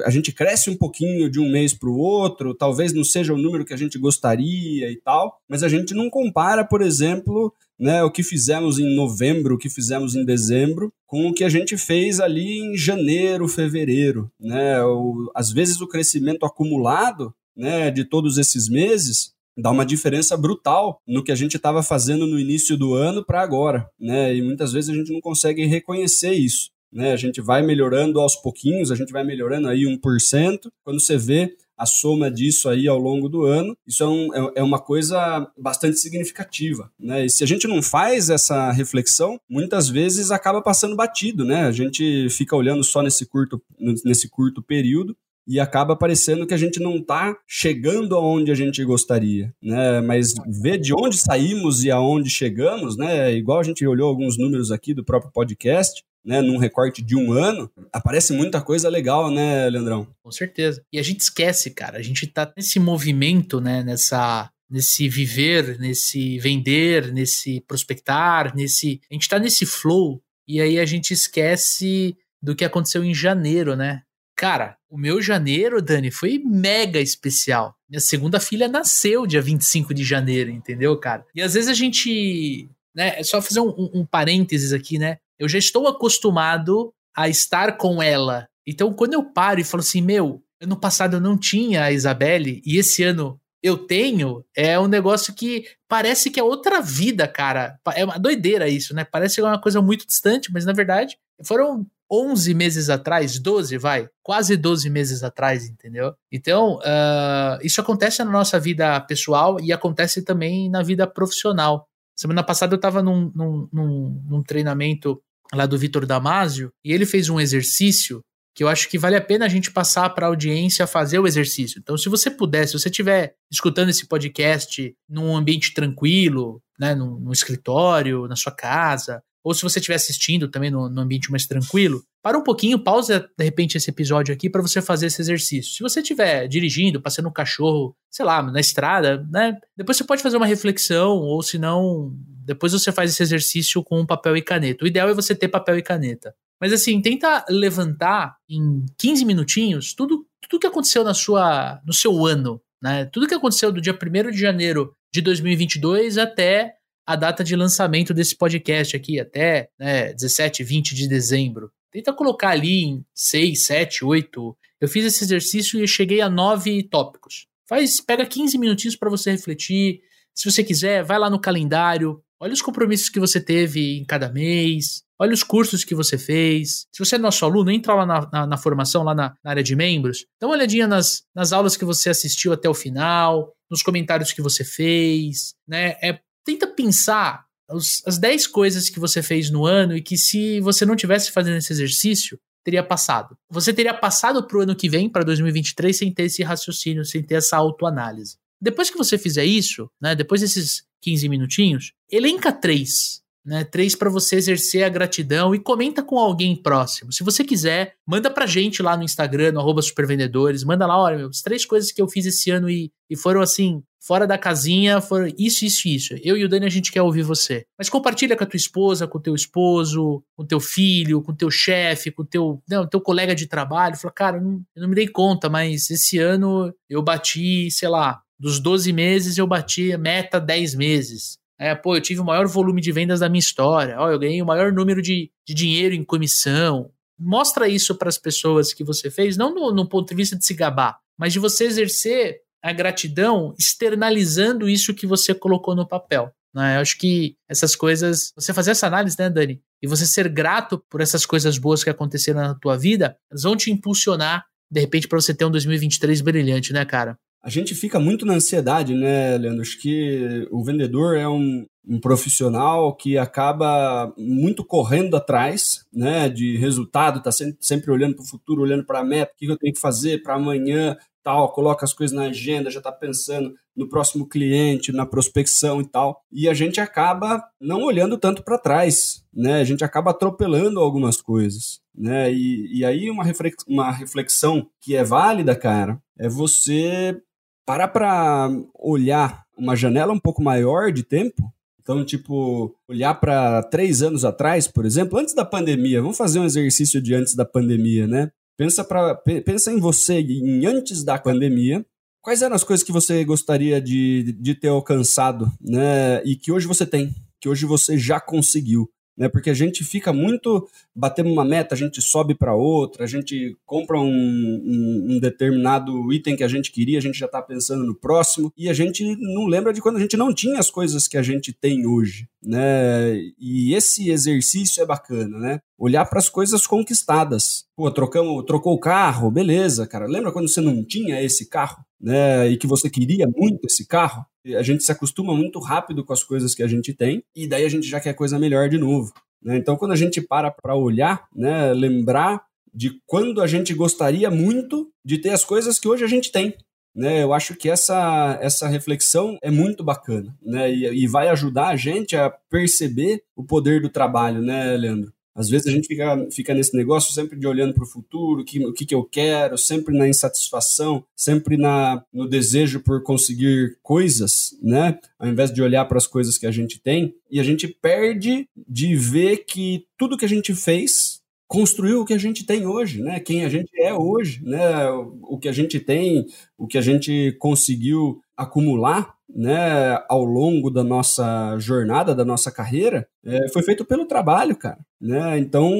a 0.06 0.10
gente 0.10 0.32
cresce 0.32 0.70
um 0.70 0.76
pouquinho 0.76 1.30
de 1.30 1.38
um 1.38 1.50
mês 1.50 1.74
para 1.74 1.90
o 1.90 1.98
outro, 1.98 2.54
talvez 2.54 2.94
não 2.94 3.04
seja 3.04 3.34
o 3.34 3.38
número 3.38 3.64
que 3.64 3.74
a 3.74 3.76
gente 3.76 3.98
gostaria 3.98 4.90
e 4.90 4.96
tal, 5.04 5.38
mas 5.46 5.62
a 5.62 5.68
gente 5.68 5.92
não 5.92 6.08
compara, 6.08 6.64
por 6.64 6.80
exemplo, 6.80 7.52
né, 7.82 8.00
o 8.04 8.12
que 8.12 8.22
fizemos 8.22 8.78
em 8.78 8.94
novembro, 8.94 9.56
o 9.56 9.58
que 9.58 9.68
fizemos 9.68 10.14
em 10.14 10.24
dezembro, 10.24 10.92
com 11.04 11.26
o 11.26 11.34
que 11.34 11.42
a 11.42 11.48
gente 11.48 11.76
fez 11.76 12.20
ali 12.20 12.60
em 12.60 12.76
janeiro, 12.76 13.48
fevereiro, 13.48 14.30
né? 14.38 14.80
O, 14.84 15.28
às 15.34 15.50
vezes 15.50 15.80
o 15.80 15.88
crescimento 15.88 16.46
acumulado, 16.46 17.34
né, 17.56 17.90
de 17.90 18.04
todos 18.04 18.38
esses 18.38 18.68
meses 18.68 19.32
dá 19.58 19.72
uma 19.72 19.84
diferença 19.84 20.36
brutal 20.36 21.00
no 21.04 21.24
que 21.24 21.32
a 21.32 21.34
gente 21.34 21.56
estava 21.56 21.82
fazendo 21.82 22.24
no 22.24 22.38
início 22.38 22.76
do 22.76 22.94
ano 22.94 23.26
para 23.26 23.42
agora, 23.42 23.90
né? 23.98 24.32
E 24.32 24.40
muitas 24.40 24.72
vezes 24.72 24.88
a 24.88 24.94
gente 24.94 25.12
não 25.12 25.20
consegue 25.20 25.66
reconhecer 25.66 26.34
isso. 26.34 26.70
Né, 26.92 27.12
a 27.12 27.16
gente 27.16 27.40
vai 27.40 27.62
melhorando 27.62 28.20
aos 28.20 28.36
pouquinhos, 28.36 28.92
a 28.92 28.94
gente 28.94 29.12
vai 29.12 29.24
melhorando 29.24 29.66
aí 29.66 29.84
1%. 29.84 30.70
Quando 30.84 31.00
você 31.00 31.16
vê 31.16 31.56
a 31.82 31.86
soma 31.86 32.30
disso 32.30 32.68
aí 32.68 32.86
ao 32.86 32.98
longo 32.98 33.28
do 33.28 33.44
ano, 33.44 33.76
isso 33.84 34.04
é, 34.04 34.06
um, 34.06 34.34
é, 34.34 34.52
é 34.56 34.62
uma 34.62 34.78
coisa 34.78 35.50
bastante 35.58 35.98
significativa. 35.98 36.88
Né? 36.98 37.26
E 37.26 37.30
se 37.30 37.42
a 37.42 37.46
gente 37.46 37.66
não 37.66 37.82
faz 37.82 38.30
essa 38.30 38.70
reflexão, 38.70 39.36
muitas 39.50 39.88
vezes 39.88 40.30
acaba 40.30 40.62
passando 40.62 40.94
batido. 40.94 41.44
Né? 41.44 41.64
A 41.64 41.72
gente 41.72 42.28
fica 42.30 42.54
olhando 42.54 42.84
só 42.84 43.02
nesse 43.02 43.26
curto, 43.26 43.60
nesse 44.04 44.30
curto 44.30 44.62
período 44.62 45.16
e 45.44 45.58
acaba 45.58 45.96
parecendo 45.96 46.46
que 46.46 46.54
a 46.54 46.58
gente 46.58 46.78
não 46.78 46.98
está 46.98 47.36
chegando 47.48 48.14
aonde 48.14 48.52
a 48.52 48.54
gente 48.54 48.84
gostaria, 48.84 49.52
né? 49.60 50.00
Mas 50.00 50.34
ver 50.46 50.78
de 50.78 50.94
onde 50.94 51.18
saímos 51.18 51.82
e 51.82 51.90
aonde 51.90 52.30
chegamos, 52.30 52.96
né? 52.96 53.34
Igual 53.34 53.58
a 53.58 53.64
gente 53.64 53.84
olhou 53.84 54.08
alguns 54.08 54.38
números 54.38 54.70
aqui 54.70 54.94
do 54.94 55.04
próprio 55.04 55.32
podcast, 55.32 56.04
né, 56.24 56.40
num 56.40 56.58
recorte 56.58 57.02
de 57.02 57.16
um 57.16 57.32
ano, 57.32 57.70
aparece 57.92 58.32
muita 58.32 58.60
coisa 58.60 58.88
legal, 58.88 59.30
né, 59.30 59.68
Leandrão? 59.68 60.06
Com 60.22 60.30
certeza. 60.30 60.84
E 60.92 60.98
a 60.98 61.02
gente 61.02 61.20
esquece, 61.20 61.70
cara, 61.70 61.98
a 61.98 62.02
gente 62.02 62.26
tá 62.26 62.52
nesse 62.56 62.78
movimento, 62.78 63.60
né, 63.60 63.82
nessa 63.82 64.50
nesse 64.70 65.06
viver, 65.06 65.78
nesse 65.78 66.38
vender, 66.38 67.12
nesse 67.12 67.60
prospectar, 67.68 68.56
nesse 68.56 69.02
a 69.10 69.14
gente 69.14 69.28
tá 69.28 69.38
nesse 69.38 69.66
flow 69.66 70.22
e 70.48 70.62
aí 70.62 70.78
a 70.78 70.86
gente 70.86 71.12
esquece 71.12 72.16
do 72.42 72.56
que 72.56 72.64
aconteceu 72.64 73.04
em 73.04 73.14
janeiro, 73.14 73.76
né? 73.76 74.02
Cara, 74.34 74.76
o 74.90 74.98
meu 74.98 75.22
janeiro, 75.22 75.80
Dani, 75.80 76.10
foi 76.10 76.38
mega 76.38 76.98
especial. 76.98 77.76
Minha 77.88 78.00
segunda 78.00 78.40
filha 78.40 78.66
nasceu 78.66 79.26
dia 79.26 79.40
25 79.40 79.94
de 79.94 80.02
janeiro, 80.02 80.50
entendeu, 80.50 80.98
cara? 80.98 81.24
E 81.34 81.42
às 81.42 81.54
vezes 81.54 81.68
a 81.68 81.74
gente. 81.74 82.68
Né, 82.94 83.20
é 83.20 83.22
só 83.22 83.40
fazer 83.40 83.60
um, 83.60 83.68
um, 83.68 84.00
um 84.00 84.06
parênteses 84.06 84.72
aqui, 84.72 84.98
né? 84.98 85.18
Eu 85.42 85.48
já 85.48 85.58
estou 85.58 85.88
acostumado 85.88 86.94
a 87.16 87.28
estar 87.28 87.76
com 87.76 88.00
ela. 88.00 88.48
Então, 88.64 88.92
quando 88.92 89.14
eu 89.14 89.24
paro 89.24 89.60
e 89.60 89.64
falo 89.64 89.80
assim, 89.80 90.00
meu, 90.00 90.40
ano 90.60 90.76
passado 90.76 91.16
eu 91.16 91.20
não 91.20 91.36
tinha 91.36 91.82
a 91.82 91.90
Isabelle 91.90 92.62
e 92.64 92.78
esse 92.78 93.02
ano 93.02 93.40
eu 93.60 93.76
tenho, 93.76 94.44
é 94.56 94.78
um 94.78 94.86
negócio 94.86 95.34
que 95.34 95.64
parece 95.88 96.30
que 96.30 96.38
é 96.38 96.42
outra 96.44 96.80
vida, 96.80 97.26
cara. 97.26 97.76
É 97.94 98.04
uma 98.04 98.18
doideira 98.18 98.68
isso, 98.68 98.94
né? 98.94 99.04
Parece 99.04 99.40
é 99.40 99.44
uma 99.44 99.60
coisa 99.60 99.82
muito 99.82 100.06
distante, 100.06 100.52
mas 100.52 100.64
na 100.64 100.72
verdade 100.72 101.16
foram 101.44 101.84
11 102.10 102.54
meses 102.54 102.88
atrás, 102.88 103.38
12, 103.40 103.78
vai, 103.78 104.08
quase 104.22 104.56
12 104.56 104.88
meses 104.90 105.24
atrás, 105.24 105.66
entendeu? 105.66 106.14
Então, 106.30 106.76
uh, 106.76 107.58
isso 107.64 107.80
acontece 107.80 108.22
na 108.22 108.30
nossa 108.30 108.60
vida 108.60 109.00
pessoal 109.00 109.58
e 109.60 109.72
acontece 109.72 110.22
também 110.22 110.70
na 110.70 110.82
vida 110.82 111.04
profissional. 111.04 111.88
Semana 112.14 112.44
passada 112.44 112.74
eu 112.74 112.76
estava 112.76 113.02
num, 113.02 113.32
num, 113.34 113.68
num, 113.72 114.22
num 114.28 114.42
treinamento 114.42 115.20
lá 115.54 115.66
do 115.66 115.78
Vitor 115.78 116.06
Damasio 116.06 116.70
e 116.84 116.92
ele 116.92 117.06
fez 117.06 117.28
um 117.28 117.40
exercício 117.40 118.20
que 118.54 118.62
eu 118.62 118.68
acho 118.68 118.88
que 118.88 118.98
vale 118.98 119.16
a 119.16 119.20
pena 119.20 119.46
a 119.46 119.48
gente 119.48 119.70
passar 119.70 120.10
para 120.10 120.26
a 120.26 120.28
audiência 120.28 120.86
fazer 120.86 121.18
o 121.18 121.26
exercício. 121.26 121.78
Então, 121.78 121.96
se 121.96 122.08
você 122.08 122.30
puder, 122.30 122.66
se 122.66 122.78
você 122.78 122.88
estiver 122.88 123.34
escutando 123.50 123.88
esse 123.88 124.06
podcast 124.06 124.94
num 125.08 125.34
ambiente 125.34 125.72
tranquilo, 125.72 126.62
né, 126.78 126.94
num, 126.94 127.18
num 127.18 127.32
escritório, 127.32 128.28
na 128.28 128.36
sua 128.36 128.52
casa, 128.52 129.22
ou 129.44 129.52
se 129.54 129.62
você 129.62 129.78
estiver 129.78 129.96
assistindo 129.96 130.48
também 130.48 130.70
no, 130.70 130.88
no, 130.88 131.00
ambiente 131.00 131.30
mais 131.30 131.46
tranquilo, 131.46 132.02
para 132.22 132.38
um 132.38 132.42
pouquinho, 132.42 132.78
pausa 132.78 133.28
de 133.36 133.44
repente 133.44 133.76
esse 133.76 133.90
episódio 133.90 134.32
aqui 134.32 134.48
para 134.48 134.62
você 134.62 134.80
fazer 134.80 135.06
esse 135.06 135.20
exercício. 135.20 135.74
Se 135.74 135.82
você 135.82 136.00
estiver 136.00 136.46
dirigindo, 136.46 137.00
passando 137.00 137.28
um 137.28 137.32
cachorro, 137.32 137.96
sei 138.10 138.24
lá, 138.24 138.42
na 138.42 138.60
estrada, 138.60 139.26
né? 139.30 139.58
Depois 139.76 139.96
você 139.96 140.04
pode 140.04 140.22
fazer 140.22 140.36
uma 140.36 140.46
reflexão, 140.46 141.16
ou 141.18 141.42
se 141.42 141.58
não, 141.58 142.14
depois 142.44 142.72
você 142.72 142.92
faz 142.92 143.10
esse 143.10 143.22
exercício 143.22 143.82
com 143.82 144.06
papel 144.06 144.36
e 144.36 144.42
caneta. 144.42 144.84
O 144.84 144.88
ideal 144.88 145.08
é 145.08 145.14
você 145.14 145.34
ter 145.34 145.48
papel 145.48 145.76
e 145.78 145.82
caneta. 145.82 146.34
Mas 146.60 146.72
assim, 146.72 147.02
tenta 147.02 147.44
levantar 147.48 148.36
em 148.48 148.86
15 148.96 149.24
minutinhos 149.24 149.94
tudo 149.94 150.24
tudo 150.48 150.60
que 150.60 150.66
aconteceu 150.66 151.02
na 151.02 151.14
sua 151.14 151.80
no 151.84 151.92
seu 151.92 152.24
ano, 152.26 152.60
né? 152.80 153.06
Tudo 153.06 153.26
que 153.26 153.34
aconteceu 153.34 153.72
do 153.72 153.80
dia 153.80 153.98
1 154.00 154.30
de 154.30 154.38
janeiro 154.38 154.94
de 155.12 155.20
2022 155.20 156.18
até 156.18 156.74
a 157.06 157.16
data 157.16 157.42
de 157.42 157.56
lançamento 157.56 158.14
desse 158.14 158.36
podcast 158.36 158.96
aqui, 158.96 159.18
até 159.18 159.68
né, 159.78 160.12
17, 160.12 160.62
20 160.62 160.94
de 160.94 161.08
dezembro. 161.08 161.70
Tenta 161.90 162.12
colocar 162.12 162.50
ali 162.50 162.84
em 162.84 163.04
6, 163.14 163.66
7, 163.66 164.04
8. 164.04 164.56
Eu 164.80 164.88
fiz 164.88 165.04
esse 165.04 165.24
exercício 165.24 165.82
e 165.82 165.86
cheguei 165.86 166.20
a 166.20 166.30
9 166.30 166.84
tópicos. 166.84 167.46
Faz, 167.68 168.00
pega 168.00 168.24
15 168.24 168.58
minutinhos 168.58 168.96
para 168.96 169.10
você 169.10 169.30
refletir. 169.30 170.00
Se 170.34 170.50
você 170.50 170.64
quiser, 170.64 171.04
vai 171.04 171.18
lá 171.18 171.28
no 171.28 171.40
calendário, 171.40 172.22
olha 172.40 172.52
os 172.52 172.62
compromissos 172.62 173.08
que 173.08 173.20
você 173.20 173.40
teve 173.40 173.98
em 173.98 174.04
cada 174.04 174.30
mês, 174.30 175.02
olha 175.18 175.32
os 175.32 175.42
cursos 175.42 175.84
que 175.84 175.94
você 175.94 176.16
fez. 176.16 176.86
Se 176.90 176.98
você 176.98 177.16
é 177.16 177.18
nosso 177.18 177.44
aluno, 177.44 177.70
entra 177.70 177.94
lá 177.94 178.06
na, 178.06 178.30
na, 178.32 178.46
na 178.46 178.56
formação, 178.56 179.02
lá 179.02 179.14
na, 179.14 179.34
na, 179.44 179.50
área 179.50 179.62
de 179.62 179.76
membros, 179.76 180.26
dá 180.40 180.46
uma 180.46 180.56
olhadinha 180.56 180.88
nas, 180.88 181.22
nas 181.34 181.52
aulas 181.52 181.76
que 181.76 181.84
você 181.84 182.10
assistiu 182.10 182.52
até 182.52 182.68
o 182.68 182.74
final, 182.74 183.52
nos 183.70 183.82
comentários 183.82 184.32
que 184.32 184.42
você 184.42 184.64
fez, 184.64 185.54
né? 185.68 185.96
É 186.02 186.18
tenta 186.44 186.66
pensar 186.66 187.44
os, 187.70 188.02
as 188.06 188.18
10 188.18 188.46
coisas 188.46 188.88
que 188.88 189.00
você 189.00 189.22
fez 189.22 189.50
no 189.50 189.66
ano 189.66 189.96
e 189.96 190.02
que 190.02 190.16
se 190.16 190.60
você 190.60 190.84
não 190.84 190.96
tivesse 190.96 191.30
fazendo 191.30 191.56
esse 191.56 191.72
exercício, 191.72 192.38
teria 192.64 192.82
passado. 192.82 193.36
Você 193.50 193.72
teria 193.72 193.94
passado 193.94 194.46
para 194.46 194.58
o 194.58 194.60
ano 194.60 194.76
que 194.76 194.88
vem, 194.88 195.08
para 195.08 195.24
2023, 195.24 195.96
sem 195.96 196.12
ter 196.12 196.24
esse 196.24 196.42
raciocínio, 196.42 197.04
sem 197.04 197.22
ter 197.22 197.36
essa 197.36 197.56
autoanálise. 197.56 198.36
Depois 198.60 198.90
que 198.90 198.98
você 198.98 199.18
fizer 199.18 199.44
isso, 199.44 199.90
né, 200.00 200.14
depois 200.14 200.40
desses 200.40 200.84
15 201.00 201.28
minutinhos, 201.28 201.92
elenca 202.08 202.52
três 202.52 203.21
né? 203.44 203.64
Três 203.64 203.94
para 203.94 204.10
você 204.10 204.36
exercer 204.36 204.84
a 204.84 204.88
gratidão 204.88 205.54
e 205.54 205.58
comenta 205.58 206.02
com 206.02 206.18
alguém 206.18 206.54
próximo. 206.54 207.12
Se 207.12 207.24
você 207.24 207.44
quiser, 207.44 207.94
manda 208.06 208.30
pra 208.30 208.46
gente 208.46 208.82
lá 208.82 208.96
no 208.96 209.04
Instagram, 209.04 209.52
no 209.52 209.82
supervendedores, 209.82 210.64
manda 210.64 210.86
lá, 210.86 211.00
olha, 211.00 211.18
meu, 211.18 211.28
as 211.28 211.42
três 211.42 211.64
coisas 211.64 211.90
que 211.90 212.00
eu 212.00 212.08
fiz 212.08 212.26
esse 212.26 212.50
ano 212.50 212.70
e, 212.70 212.92
e 213.10 213.16
foram 213.16 213.40
assim, 213.40 213.82
fora 214.00 214.26
da 214.26 214.36
casinha, 214.36 215.00
foram 215.00 215.28
isso, 215.38 215.64
isso, 215.64 215.88
isso. 215.88 216.14
Eu 216.22 216.36
e 216.36 216.44
o 216.44 216.48
Dani, 216.48 216.66
a 216.66 216.70
gente 216.70 216.92
quer 216.92 217.02
ouvir 217.02 217.22
você. 217.22 217.64
Mas 217.78 217.88
compartilha 217.88 218.36
com 218.36 218.44
a 218.44 218.46
tua 218.46 218.56
esposa, 218.56 219.06
com 219.06 219.18
o 219.18 219.20
teu 219.20 219.34
esposo, 219.34 220.22
com 220.36 220.42
o 220.42 220.46
teu 220.46 220.60
filho, 220.60 221.22
com 221.22 221.32
o 221.32 221.36
teu 221.36 221.50
chefe, 221.50 222.10
com 222.10 222.22
o 222.22 222.26
teu, 222.26 222.62
não, 222.68 222.86
teu 222.86 223.00
colega 223.00 223.34
de 223.34 223.46
trabalho. 223.46 223.96
Fala, 223.96 224.12
cara, 224.12 224.40
não, 224.40 224.60
eu 224.74 224.82
não 224.82 224.88
me 224.88 224.94
dei 224.94 225.08
conta, 225.08 225.48
mas 225.48 225.90
esse 225.90 226.18
ano 226.18 226.74
eu 226.88 227.02
bati, 227.02 227.70
sei 227.70 227.88
lá, 227.88 228.20
dos 228.38 228.58
12 228.58 228.92
meses 228.92 229.38
eu 229.38 229.46
bati 229.46 229.96
meta 229.96 230.40
10 230.40 230.74
meses. 230.74 231.38
É, 231.62 231.76
pô, 231.76 231.94
eu 231.94 232.00
tive 232.00 232.20
o 232.20 232.24
maior 232.24 232.48
volume 232.48 232.80
de 232.80 232.90
vendas 232.90 233.20
da 233.20 233.28
minha 233.28 233.38
história. 233.38 233.94
Ó, 233.96 234.10
eu 234.10 234.18
ganhei 234.18 234.42
o 234.42 234.46
maior 234.46 234.72
número 234.72 235.00
de, 235.00 235.30
de 235.46 235.54
dinheiro 235.54 235.94
em 235.94 236.04
comissão. 236.04 236.90
Mostra 237.16 237.68
isso 237.68 237.94
para 237.94 238.08
as 238.08 238.18
pessoas 238.18 238.74
que 238.74 238.82
você 238.82 239.08
fez, 239.08 239.36
não 239.36 239.54
no, 239.54 239.72
no 239.72 239.88
ponto 239.88 240.08
de 240.08 240.16
vista 240.16 240.36
de 240.36 240.44
se 240.44 240.54
gabar, 240.54 240.98
mas 241.16 241.32
de 241.32 241.38
você 241.38 241.66
exercer 241.66 242.40
a 242.60 242.72
gratidão 242.72 243.54
externalizando 243.56 244.68
isso 244.68 244.92
que 244.92 245.06
você 245.06 245.32
colocou 245.32 245.76
no 245.76 245.86
papel. 245.86 246.32
Né? 246.52 246.76
Eu 246.76 246.80
acho 246.80 246.98
que 246.98 247.36
essas 247.48 247.76
coisas, 247.76 248.32
você 248.34 248.52
fazer 248.52 248.72
essa 248.72 248.88
análise, 248.88 249.16
né, 249.16 249.30
Dani? 249.30 249.62
E 249.80 249.86
você 249.86 250.04
ser 250.04 250.28
grato 250.28 250.82
por 250.90 251.00
essas 251.00 251.24
coisas 251.24 251.58
boas 251.58 251.84
que 251.84 251.90
aconteceram 251.90 252.40
na 252.40 252.54
tua 252.56 252.76
vida, 252.76 253.16
elas 253.30 253.44
vão 253.44 253.56
te 253.56 253.70
impulsionar, 253.70 254.44
de 254.68 254.80
repente, 254.80 255.06
para 255.06 255.20
você 255.20 255.32
ter 255.32 255.44
um 255.44 255.50
2023 255.50 256.22
brilhante, 256.22 256.72
né, 256.72 256.84
cara? 256.84 257.16
A 257.42 257.50
gente 257.50 257.74
fica 257.74 257.98
muito 257.98 258.24
na 258.24 258.34
ansiedade, 258.34 258.94
né, 258.94 259.36
Leandro? 259.36 259.62
Acho 259.62 259.78
que 259.80 260.46
o 260.50 260.62
vendedor 260.62 261.16
é 261.16 261.28
um, 261.28 261.66
um 261.86 261.98
profissional 261.98 262.94
que 262.94 263.18
acaba 263.18 264.12
muito 264.16 264.64
correndo 264.64 265.16
atrás 265.16 265.84
né, 265.92 266.28
de 266.28 266.56
resultado, 266.56 267.18
está 267.18 267.30
sempre, 267.60 267.90
olhando 267.90 268.14
para 268.14 268.22
o 268.22 268.28
futuro, 268.28 268.62
olhando 268.62 268.84
para 268.84 269.00
a 269.00 269.04
meta, 269.04 269.32
o 269.32 269.36
que 269.36 269.46
eu 269.46 269.58
tenho 269.58 269.74
que 269.74 269.80
fazer 269.80 270.22
para 270.22 270.36
amanhã. 270.36 270.96
tal, 271.24 271.52
coloca 271.52 271.84
as 271.84 271.92
coisas 271.92 272.16
na 272.16 272.26
agenda, 272.26 272.70
já 272.70 272.78
está 272.78 272.92
pensando 272.92 273.52
no 273.76 273.88
próximo 273.88 274.28
cliente, 274.28 274.92
na 274.92 275.04
prospecção 275.04 275.80
e 275.80 275.86
tal. 275.86 276.20
E 276.30 276.48
a 276.48 276.54
gente 276.54 276.80
acaba 276.80 277.42
não 277.60 277.82
olhando 277.82 278.16
tanto 278.18 278.44
para 278.44 278.58
trás, 278.58 279.24
né? 279.34 279.60
A 279.60 279.64
gente 279.64 279.82
acaba 279.82 280.10
atropelando 280.10 280.78
algumas 280.78 281.20
coisas, 281.20 281.80
né? 281.94 282.32
E, 282.32 282.78
e 282.78 282.84
aí 282.84 283.10
uma, 283.10 283.24
reflex, 283.24 283.64
uma 283.66 283.90
reflexão 283.90 284.68
que 284.80 284.94
é 284.94 285.02
válida, 285.02 285.56
cara, 285.56 285.98
é 286.18 286.28
você 286.28 287.20
parar 287.66 287.88
para 287.88 288.50
olhar 288.78 289.44
uma 289.56 289.76
janela 289.76 290.12
um 290.12 290.20
pouco 290.20 290.42
maior 290.42 290.92
de 290.92 291.02
tempo 291.02 291.52
então, 291.82 292.04
tipo, 292.04 292.74
olhar 292.88 293.12
para 293.14 293.62
três 293.64 294.02
anos 294.02 294.24
atrás, 294.24 294.68
por 294.68 294.86
exemplo, 294.86 295.18
antes 295.18 295.34
da 295.34 295.44
pandemia, 295.44 296.00
vamos 296.00 296.16
fazer 296.16 296.38
um 296.38 296.44
exercício 296.44 297.02
de 297.02 297.12
antes 297.12 297.34
da 297.34 297.44
pandemia, 297.44 298.06
né? 298.06 298.30
Pensa, 298.56 298.84
pra, 298.84 299.16
pensa 299.16 299.72
em 299.72 299.80
você 299.80 300.20
em 300.20 300.64
antes 300.64 301.02
da 301.02 301.18
pandemia. 301.18 301.84
Quais 302.20 302.40
eram 302.40 302.54
as 302.54 302.62
coisas 302.62 302.84
que 302.84 302.92
você 302.92 303.24
gostaria 303.24 303.80
de, 303.80 304.32
de 304.40 304.54
ter 304.54 304.68
alcançado, 304.68 305.50
né? 305.60 306.22
E 306.24 306.36
que 306.36 306.52
hoje 306.52 306.68
você 306.68 306.86
tem, 306.86 307.12
que 307.40 307.48
hoje 307.48 307.66
você 307.66 307.98
já 307.98 308.20
conseguiu 308.20 308.88
né? 309.16 309.28
Porque 309.28 309.50
a 309.50 309.54
gente 309.54 309.84
fica 309.84 310.12
muito 310.12 310.68
batendo 310.94 311.30
uma 311.30 311.44
meta, 311.44 311.74
a 311.74 311.78
gente 311.78 312.00
sobe 312.00 312.34
para 312.34 312.54
outra, 312.54 313.04
a 313.04 313.06
gente 313.06 313.56
compra 313.64 313.98
um, 313.98 314.04
um, 314.04 315.06
um, 315.10 315.18
determinado 315.18 316.12
item 316.12 316.36
que 316.36 316.44
a 316.44 316.48
gente 316.48 316.70
queria, 316.72 316.98
a 316.98 317.02
gente 317.02 317.18
já 317.18 317.26
está 317.26 317.40
pensando 317.40 317.84
no 317.84 317.94
próximo 317.94 318.52
e 318.56 318.68
a 318.68 318.72
gente 318.72 319.04
não 319.16 319.46
lembra 319.46 319.72
de 319.72 319.80
quando 319.80 319.96
a 319.96 320.00
gente 320.00 320.16
não 320.16 320.34
tinha 320.34 320.58
as 320.58 320.70
coisas 320.70 321.06
que 321.06 321.16
a 321.16 321.22
gente 321.22 321.52
tem 321.52 321.86
hoje, 321.86 322.28
né? 322.42 323.16
E 323.38 323.74
esse 323.74 324.10
exercício 324.10 324.82
é 324.82 324.86
bacana, 324.86 325.38
né? 325.38 325.60
Olhar 325.78 326.04
para 326.06 326.18
as 326.18 326.28
coisas 326.28 326.66
conquistadas. 326.66 327.64
Pô, 327.76 327.90
trocamos, 327.90 328.44
trocou 328.44 328.74
o 328.74 328.80
carro, 328.80 329.30
beleza, 329.30 329.86
cara. 329.86 330.06
Lembra 330.06 330.32
quando 330.32 330.48
você 330.48 330.60
não 330.60 330.84
tinha 330.84 331.20
esse 331.22 331.48
carro, 331.48 331.84
né? 332.00 332.48
E 332.48 332.56
que 332.56 332.66
você 332.66 332.88
queria 332.88 333.26
muito 333.26 333.66
esse 333.66 333.86
carro? 333.86 334.24
A 334.56 334.62
gente 334.62 334.82
se 334.82 334.90
acostuma 334.90 335.34
muito 335.34 335.58
rápido 335.58 336.04
com 336.04 336.12
as 336.12 336.22
coisas 336.22 336.54
que 336.54 336.62
a 336.62 336.66
gente 336.66 336.92
tem 336.92 337.22
e 337.34 337.46
daí 337.46 337.64
a 337.64 337.68
gente 337.68 337.86
já 337.86 338.00
quer 338.00 338.14
coisa 338.14 338.38
melhor 338.38 338.68
de 338.68 338.78
novo. 338.78 339.12
Né? 339.42 339.56
Então, 339.56 339.76
quando 339.76 339.92
a 339.92 339.96
gente 339.96 340.20
para 340.20 340.50
para 340.50 340.74
olhar, 340.74 341.26
né, 341.34 341.72
lembrar 341.72 342.42
de 342.74 343.00
quando 343.06 343.40
a 343.42 343.46
gente 343.46 343.74
gostaria 343.74 344.30
muito 344.30 344.90
de 345.04 345.18
ter 345.18 345.30
as 345.30 345.44
coisas 345.44 345.78
que 345.78 345.88
hoje 345.88 346.04
a 346.04 346.08
gente 346.08 346.32
tem. 346.32 346.54
Né, 346.94 347.22
eu 347.22 347.32
acho 347.32 347.56
que 347.56 347.70
essa, 347.70 348.38
essa 348.42 348.68
reflexão 348.68 349.38
é 349.42 349.50
muito 349.50 349.82
bacana 349.82 350.36
né, 350.42 350.70
e, 350.70 351.04
e 351.04 351.06
vai 351.06 351.28
ajudar 351.28 351.68
a 351.68 351.76
gente 351.76 352.14
a 352.14 352.28
perceber 352.50 353.22
o 353.34 353.42
poder 353.42 353.80
do 353.80 353.88
trabalho, 353.88 354.42
né, 354.42 354.76
Leandro? 354.76 355.10
Às 355.34 355.48
vezes 355.48 355.66
a 355.66 355.70
gente 355.70 355.86
fica, 355.86 356.28
fica 356.30 356.54
nesse 356.54 356.76
negócio 356.76 357.12
sempre 357.12 357.38
de 357.38 357.46
olhando 357.46 357.72
para 357.72 357.84
o 357.84 357.88
futuro, 357.88 358.44
que, 358.44 358.64
o 358.64 358.72
que, 358.72 358.84
que 358.84 358.94
eu 358.94 359.04
quero, 359.04 359.56
sempre 359.56 359.96
na 359.96 360.08
insatisfação, 360.08 361.04
sempre 361.16 361.56
na, 361.56 362.04
no 362.12 362.28
desejo 362.28 362.80
por 362.80 363.02
conseguir 363.02 363.78
coisas, 363.82 364.56
né? 364.62 364.98
Ao 365.18 365.28
invés 365.28 365.52
de 365.52 365.62
olhar 365.62 365.84
para 365.86 365.98
as 365.98 366.06
coisas 366.06 366.36
que 366.36 366.46
a 366.46 366.50
gente 366.50 366.78
tem. 366.80 367.14
E 367.30 367.40
a 367.40 367.42
gente 367.42 367.66
perde 367.66 368.46
de 368.68 368.94
ver 368.94 369.38
que 369.38 369.86
tudo 369.96 370.18
que 370.18 370.24
a 370.24 370.28
gente 370.28 370.54
fez 370.54 371.22
construiu 371.52 372.00
o 372.00 372.04
que 372.06 372.14
a 372.14 372.18
gente 372.18 372.46
tem 372.46 372.66
hoje, 372.66 373.02
né? 373.02 373.20
Quem 373.20 373.44
a 373.44 373.48
gente 373.48 373.70
é 373.78 373.92
hoje, 373.92 374.42
né? 374.42 374.88
O 375.22 375.38
que 375.38 375.50
a 375.50 375.52
gente 375.52 375.78
tem, 375.78 376.26
o 376.56 376.66
que 376.66 376.78
a 376.78 376.80
gente 376.80 377.36
conseguiu 377.38 378.22
acumular, 378.34 379.14
né? 379.34 379.98
Ao 380.08 380.24
longo 380.24 380.70
da 380.70 380.84
nossa 380.84 381.58
jornada, 381.58 382.14
da 382.14 382.24
nossa 382.24 382.50
carreira, 382.50 383.06
é, 383.24 383.48
foi 383.48 383.62
feito 383.62 383.84
pelo 383.84 384.06
trabalho, 384.06 384.56
cara, 384.56 384.78
né? 385.00 385.38
Então 385.38 385.72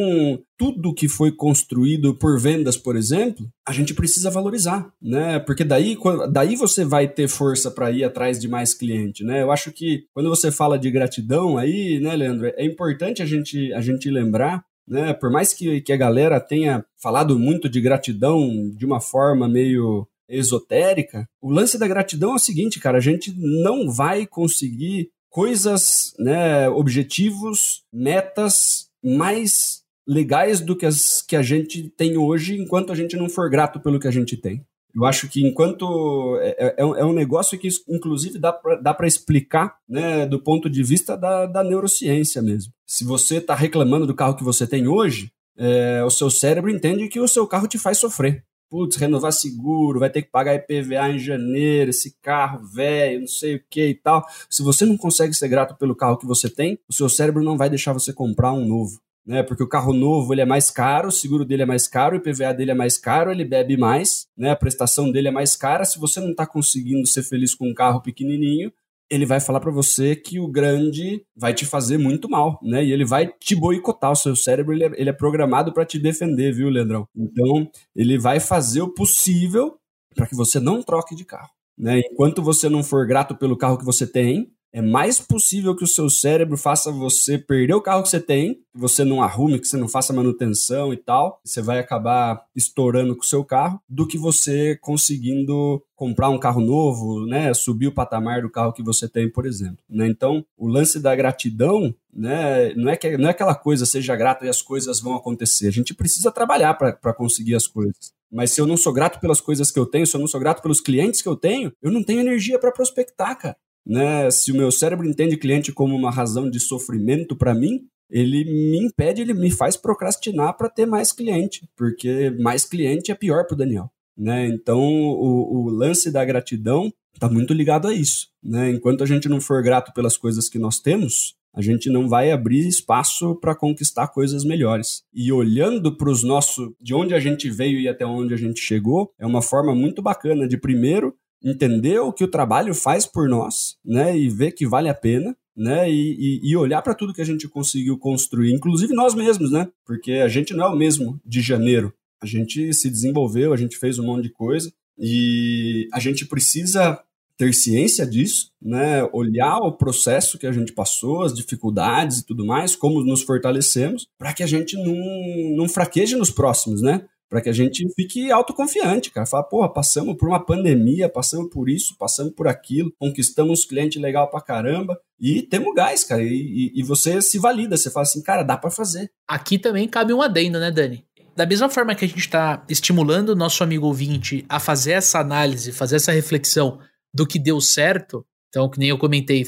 tudo 0.59 0.95
que 0.95 1.09
foi 1.09 1.33
construído 1.33 2.15
por 2.15 2.39
vendas, 2.41 2.77
por 2.77 2.97
exemplo, 2.97 3.49
a 3.67 3.73
gente 3.73 3.95
precisa 3.95 4.31
valorizar, 4.31 4.91
né? 5.01 5.39
Porque 5.39 5.65
daí, 5.65 5.97
daí 6.31 6.57
você 6.57 6.85
vai 6.85 7.09
ter 7.09 7.29
força 7.29 7.71
para 7.71 7.91
ir 7.91 8.05
atrás 8.05 8.39
de 8.39 8.49
mais 8.49 8.75
cliente, 8.75 9.25
né? 9.25 9.43
Eu 9.43 9.51
acho 9.51 9.73
que 9.73 10.05
quando 10.15 10.29
você 10.29 10.51
fala 10.51 10.79
de 10.79 10.91
gratidão 10.91 11.59
aí, 11.59 12.01
né, 12.01 12.15
Leandro, 12.15 12.47
é 12.57 12.65
importante 12.65 13.23
a 13.23 13.27
gente 13.27 13.73
a 13.73 13.81
gente 13.81 14.11
lembrar 14.11 14.65
né? 14.87 15.13
Por 15.13 15.31
mais 15.31 15.53
que, 15.53 15.81
que 15.81 15.93
a 15.93 15.97
galera 15.97 16.41
tenha 16.41 16.85
falado 17.01 17.39
muito 17.39 17.69
de 17.69 17.81
gratidão 17.81 18.71
de 18.77 18.85
uma 18.85 19.01
forma 19.01 19.49
meio 19.49 20.07
esotérica, 20.39 21.29
o 21.41 21.51
lance 21.51 21.79
da 21.79 21.87
gratidão 21.87 22.33
é 22.33 22.37
o 22.37 22.39
seguinte, 22.39 22.81
cara, 22.81 22.99
a 22.99 23.01
gente 23.01 23.35
não 23.37 23.91
vai 23.91 24.27
conseguir 24.27 25.11
coisas, 25.29 26.15
né, 26.19 26.69
objetivos, 26.69 27.83
metas 27.93 28.89
mais 29.03 29.83
legais 30.07 30.61
do 30.61 30.77
que 30.77 30.85
as 30.85 31.23
que 31.23 31.37
a 31.37 31.43
gente 31.43 31.89
tem 31.97 32.17
hoje 32.17 32.59
enquanto 32.59 32.93
a 32.93 32.95
gente 32.95 33.17
não 33.17 33.29
for 33.29 33.49
grato 33.49 33.81
pelo 33.81 34.01
que 34.01 34.09
a 34.09 34.11
gente 34.11 34.37
tem. 34.37 34.65
Eu 34.95 35.07
acho 35.07 35.27
que 35.29 35.47
enquanto 35.47 36.39
é, 36.43 36.57
é, 36.59 36.75
é, 36.79 37.05
um 37.05 37.15
negócio 37.15 37.59
que, 37.59 37.69
inclusive, 37.89 38.39
dá 38.39 38.53
para 38.53 39.07
explicar 39.07 39.77
né, 39.89 40.27
do 40.27 40.39
ponto 40.39 40.69
de 40.69 40.83
vista 40.83 41.17
da, 41.17 41.47
da 41.47 41.65
neurociência 41.65 42.43
mesmo. 42.43 42.73
Se 42.87 43.03
você 43.03 43.37
está 43.37 43.55
reclamando 43.55 44.07
do 44.07 44.15
carro 44.15 44.37
que 44.37 44.45
você 44.45 44.67
tem 44.67 44.87
hoje, 44.87 45.33
é, 45.57 46.03
o 46.05 46.11
seu 46.11 46.31
cérebro 46.31 46.71
entende 46.71 47.09
que 47.09 47.21
o 47.21 47.29
seu 47.29 47.47
carro 47.47 47.67
te 47.67 47.79
faz 47.79 47.97
sofrer. 47.97 48.45
Putz, 48.73 48.97
renovar 48.97 49.35
seguro, 49.35 50.01
vai 50.01 50.09
ter 50.09 50.23
que 50.23 50.31
pagar 50.31 50.55
IPVA 50.55 51.11
em 51.11 51.19
janeiro, 51.19 51.91
esse 51.91 52.17
carro 52.23 52.65
velho, 52.65 53.21
não 53.21 53.27
sei 53.27 53.57
o 53.57 53.63
que 53.69 53.89
e 53.89 53.95
tal. 53.95 54.25
Se 54.49 54.63
você 54.63 54.87
não 54.87 54.97
consegue 54.97 55.35
ser 55.35 55.47
grato 55.49 55.77
pelo 55.77 55.95
carro 55.95 56.17
que 56.17 56.25
você 56.25 56.49
tem, 56.49 56.79
o 56.89 56.93
seu 56.95 57.07
cérebro 57.07 57.45
não 57.45 57.59
vai 57.59 57.69
deixar 57.69 57.93
você 57.93 58.15
comprar 58.15 58.51
um 58.55 58.67
novo 58.67 58.99
né? 59.27 59.43
Porque 59.43 59.63
o 59.63 59.69
carro 59.69 59.93
novo 59.93 60.33
ele 60.35 60.41
é 60.41 60.47
mais 60.47 60.71
caro, 60.71 61.09
o 61.09 61.13
seguro 61.13 61.45
dele 61.45 61.63
é 61.63 61.67
mais 61.67 61.87
caro, 61.87 62.17
o 62.17 62.19
IPVA 62.19 62.53
dele 62.55 62.71
é 62.73 62.75
mais 62.75 62.99
caro, 62.99 63.31
ele 63.31 63.45
bebe 63.45 63.77
mais, 63.77 64.27
né? 64.37 64.51
A 64.51 64.57
prestação 64.57 65.13
dele 65.13 65.29
é 65.29 65.31
mais 65.31 65.55
cara. 65.55 65.85
Se 65.85 65.99
você 65.99 66.19
não 66.19 66.31
está 66.31 66.47
conseguindo 66.47 67.07
ser 67.07 67.23
feliz 67.23 67.55
com 67.55 67.69
um 67.69 67.75
carro 67.75 68.01
pequenininho, 68.01 68.73
ele 69.13 69.27
vai 69.27 69.41
falar 69.41 69.61
para 69.61 69.71
você 69.71 70.17
que 70.17 70.41
o 70.41 70.49
grande 70.49 71.23
vai 71.37 71.53
te 71.53 71.67
fazer 71.67 71.99
muito 71.99 72.31
mal, 72.31 72.59
né? 72.63 72.83
E 72.83 72.91
ele 72.91 73.05
vai 73.05 73.27
te 73.27 73.55
boicotar. 73.55 74.11
O 74.11 74.17
seu 74.17 74.35
cérebro 74.35 74.73
ele 74.73 74.85
é, 74.85 74.91
ele 74.97 75.11
é 75.11 75.13
programado 75.13 75.71
para 75.71 75.85
te 75.85 75.99
defender, 75.99 76.51
viu, 76.55 76.71
Leandrão? 76.71 77.07
Então 77.15 77.71
ele 77.95 78.19
vai 78.19 78.41
fazer 78.41 78.81
o 78.81 78.89
possível 78.89 79.77
para 80.15 80.27
que 80.27 80.35
você 80.35 80.59
não 80.59 80.83
troque 80.83 81.15
de 81.15 81.27
carro. 81.27 81.51
Né? 81.77 82.01
Enquanto 82.11 82.43
você 82.43 82.71
não 82.71 82.83
for 82.83 83.07
grato 83.07 83.37
pelo 83.37 83.57
carro 83.57 83.77
que 83.77 83.85
você 83.85 84.07
tem, 84.07 84.51
é 84.73 84.81
mais 84.81 85.21
possível 85.21 85.77
que 85.77 85.85
o 85.85 85.89
seu 85.89 86.09
cérebro 86.09 86.57
faça 86.57 86.91
você 86.91 87.37
perder 87.37 87.75
o 87.75 87.83
carro 87.83 88.03
que 88.03 88.09
você 88.09 88.21
tem, 88.21 88.55
que 88.55 88.61
você 88.79 89.05
não 89.05 89.23
arrume, 89.23 89.59
que 89.59 89.69
você 89.69 89.77
não 89.77 89.87
faça 89.87 90.13
manutenção 90.13 90.93
e 90.93 90.97
tal, 90.97 91.41
você 91.45 91.61
vai 91.61 91.79
acabar 91.79 92.43
estourando 92.57 93.15
com 93.15 93.23
o 93.23 93.27
seu 93.27 93.45
carro, 93.45 93.81
do 93.87 94.07
que 94.07 94.17
você 94.17 94.77
conseguindo 94.81 95.83
comprar 95.95 96.31
um 96.31 96.39
carro 96.39 96.61
novo, 96.61 97.27
né, 97.27 97.53
subir 97.53 97.87
o 97.87 97.93
patamar 97.93 98.43
do 98.43 98.51
carro 98.51 98.73
que 98.73 98.83
você 98.83 99.07
tem, 99.09 99.31
por 99.31 99.47
exemplo. 99.47 99.79
Né? 99.89 100.09
Então, 100.09 100.45
o 100.57 100.67
lance 100.67 100.99
da 100.99 101.15
gratidão, 101.15 101.95
né, 102.13 102.75
não 102.75 102.91
é 102.91 102.97
que 102.97 103.17
não 103.17 103.29
é 103.29 103.31
aquela 103.31 103.55
coisa 103.55 103.85
seja 103.85 104.17
grato 104.17 104.45
e 104.45 104.49
as 104.49 104.63
coisas 104.63 105.01
vão 105.01 105.15
acontecer. 105.15 105.69
A 105.69 105.73
gente 105.73 105.95
precisa 105.95 106.33
trabalhar 106.33 106.75
para 106.75 107.15
conseguir 107.15 107.55
as 107.55 107.67
coisas. 107.67 108.13
Mas 108.33 108.53
se 108.53 108.61
eu 108.61 108.67
não 108.67 108.79
sou 108.79 108.95
grato 108.95 109.21
pelas 109.21 109.43
coisas 109.43 109.71
que 109.71 109.79
eu 109.79 109.85
tenho, 109.85 110.07
se 110.07 110.17
eu 110.17 110.21
não 110.21 110.27
sou 110.27 110.41
grato 110.41 110.63
pelos 110.63 110.81
clientes 110.81 111.21
que 111.21 111.29
eu 111.29 111.37
tenho, 111.37 111.71
eu 111.83 111.91
não 111.91 112.03
tenho 112.03 112.21
energia 112.21 112.59
para 112.59 112.73
prospectar, 112.73 113.39
cara. 113.39 113.57
Né? 113.87 114.31
Se 114.31 114.53
o 114.53 114.57
meu 114.57 114.71
cérebro 114.71 115.09
entende 115.09 115.37
cliente 115.37 115.73
como 115.73 115.97
uma 115.97 116.11
razão 116.11 116.49
de 116.49 116.61
sofrimento 116.61 117.37
para 117.37 117.55
mim, 117.55 117.87
ele 118.11 118.45
me 118.45 118.79
impede, 118.79 119.23
ele 119.23 119.35
me 119.35 119.51
faz 119.51 119.77
procrastinar 119.77 120.57
para 120.57 120.69
ter 120.69 120.87
mais 120.87 121.13
cliente, 121.13 121.67
porque 121.75 122.31
mais 122.39 122.65
cliente 122.65 123.11
é 123.11 123.15
pior 123.15 123.47
para 123.47 123.55
o 123.55 123.59
Daniel. 123.59 123.91
Né? 124.17 124.47
Então, 124.47 124.81
o, 124.81 125.65
o 125.65 125.71
lance 125.71 126.11
da 126.11 126.25
gratidão 126.25 126.93
está 127.15 127.29
muito 127.29 127.55
ligado 127.55 127.89
a 127.89 127.95
isso. 127.95 128.29
Né? 128.43 128.71
Enquanto 128.71 129.03
a 129.03 129.07
gente 129.07 129.29
não 129.29 129.41
for 129.41 129.63
grato 129.63 129.93
pelas 129.95 130.17
coisas 130.17 130.49
que 130.49 130.59
nós 130.59 130.79
temos, 130.79 131.35
a 131.55 131.61
gente 131.61 131.91
não 131.91 132.09
vai 132.09 132.31
abrir 132.31 132.67
espaço 132.67 133.35
para 133.37 133.55
conquistar 133.55 134.09
coisas 134.09 134.45
melhores. 134.45 135.03
E 135.13 135.31
olhando 135.31 135.97
para 135.97 136.11
os 136.11 136.23
nossos, 136.23 136.71
de 136.81 136.95
onde 136.95 137.15
a 137.15 137.21
gente 137.21 137.51
veio 137.51 137.79
e 137.79 137.89
até 137.89 138.07
onde 138.07 138.33
a 138.33 138.39
gente 138.39 138.61
chegou, 138.61 139.13
é 139.19 139.27
uma 139.27 139.43
forma 139.43 139.75
muito 139.75 140.01
bacana 140.01 140.49
de 140.49 140.57
primeiro 140.57 141.15
entender 141.45 141.99
o 142.01 142.13
que 142.13 142.25
o 142.25 142.29
trabalho 142.29 142.75
faz 142.75 143.07
por 143.07 143.29
nós, 143.29 143.77
né, 143.85 144.17
e 144.17 144.29
ver 144.29 144.53
que 144.53 144.67
vale 144.67 144.89
a 144.89 144.95
pena, 144.95 145.37
né, 145.57 145.91
e, 145.91 146.41
e, 146.43 146.57
olhar 146.57 146.81
para 146.81 146.95
tudo 146.95 147.13
que 147.13 147.21
a 147.21 147.27
gente 147.27 147.47
conseguiu 147.47 147.99
construir, 147.99 148.53
inclusive 148.53 148.95
nós 148.95 149.15
mesmos, 149.15 149.51
né, 149.51 149.69
porque 149.85 150.13
a 150.13 150.29
gente 150.29 150.55
não 150.55 150.65
é 150.65 150.69
o 150.69 150.77
mesmo 150.77 151.21
de 151.25 151.41
janeiro. 151.43 151.93
A 152.23 152.27
gente 152.27 152.73
se 152.73 152.89
desenvolveu, 152.89 153.53
a 153.53 153.57
gente 153.57 153.77
fez 153.77 153.99
um 153.99 154.07
monte 154.07 154.25
de 154.25 154.31
coisa 154.31 154.73
e 154.99 155.89
a 155.93 155.99
gente 155.99 156.25
precisa 156.25 157.03
ter 157.37 157.53
ciência 157.53 158.07
disso, 158.07 158.53
né, 158.61 159.03
olhar 159.13 159.57
o 159.59 159.73
processo 159.73 160.39
que 160.39 160.47
a 160.47 160.53
gente 160.53 160.73
passou, 160.73 161.23
as 161.23 161.35
dificuldades 161.35 162.19
e 162.19 162.27
tudo 162.27 162.47
mais, 162.47 162.77
como 162.77 163.03
nos 163.03 163.23
fortalecemos, 163.23 164.07
para 164.17 164.33
que 164.33 164.43
a 164.43 164.47
gente 164.47 164.77
não, 164.77 165.57
não 165.57 165.69
fraqueje 165.69 166.15
nos 166.15 166.31
próximos, 166.31 166.81
né? 166.81 167.05
Para 167.33 167.41
que 167.41 167.49
a 167.49 167.53
gente 167.53 167.89
fique 167.95 168.31
autoconfiante, 168.31 169.11
cara. 169.11 169.25
Falar, 169.25 169.45
porra, 169.45 169.73
passamos 169.73 170.19
por 170.19 170.29
uma 170.29 170.45
pandemia, 170.45 171.09
passamos 171.09 171.49
por 171.49 171.67
isso, 171.67 171.97
passamos 171.97 172.35
por 172.35 172.47
aquilo, 172.47 172.93
conquistamos 172.99 173.65
cliente 173.65 173.99
legal 173.99 174.29
pra 174.29 174.39
caramba 174.39 175.01
e 175.19 175.41
temos 175.41 175.75
gás, 175.75 176.05
cara. 176.05 176.23
E, 176.23 176.27
e, 176.27 176.81
e 176.81 176.83
você 176.83 177.23
se 177.23 177.39
valida, 177.39 177.75
você 177.75 177.91
fala 177.91 178.03
assim, 178.03 178.23
cara, 178.23 178.43
dá 178.43 178.59
para 178.59 178.71
fazer. 178.71 179.11
Aqui 179.27 179.59
também 179.59 179.89
cabe 179.89 180.13
um 180.13 180.21
adendo, 180.21 180.61
né, 180.61 180.71
Dani? 180.71 181.07
da 181.35 181.47
mesma 181.47 181.71
forma 181.71 181.95
que 181.95 182.05
a 182.05 182.09
gente 182.09 182.21
está 182.21 182.63
estimulando 182.69 183.31
o 183.31 183.35
nosso 183.35 183.65
amigo 183.65 183.87
ouvinte 183.87 184.45
a 184.47 184.61
fazer 184.61 184.93
essa 184.93 185.19
análise, 185.19 185.73
fazer 185.73 185.97
essa 185.97 186.13
reflexão 186.13 186.79
do 187.15 187.27
que 187.27 187.39
deu 187.39 187.59
certo, 187.63 188.27
então, 188.51 188.69
que 188.69 188.79
nem 188.79 188.91
eu 188.91 188.99
comentei, 188.99 189.43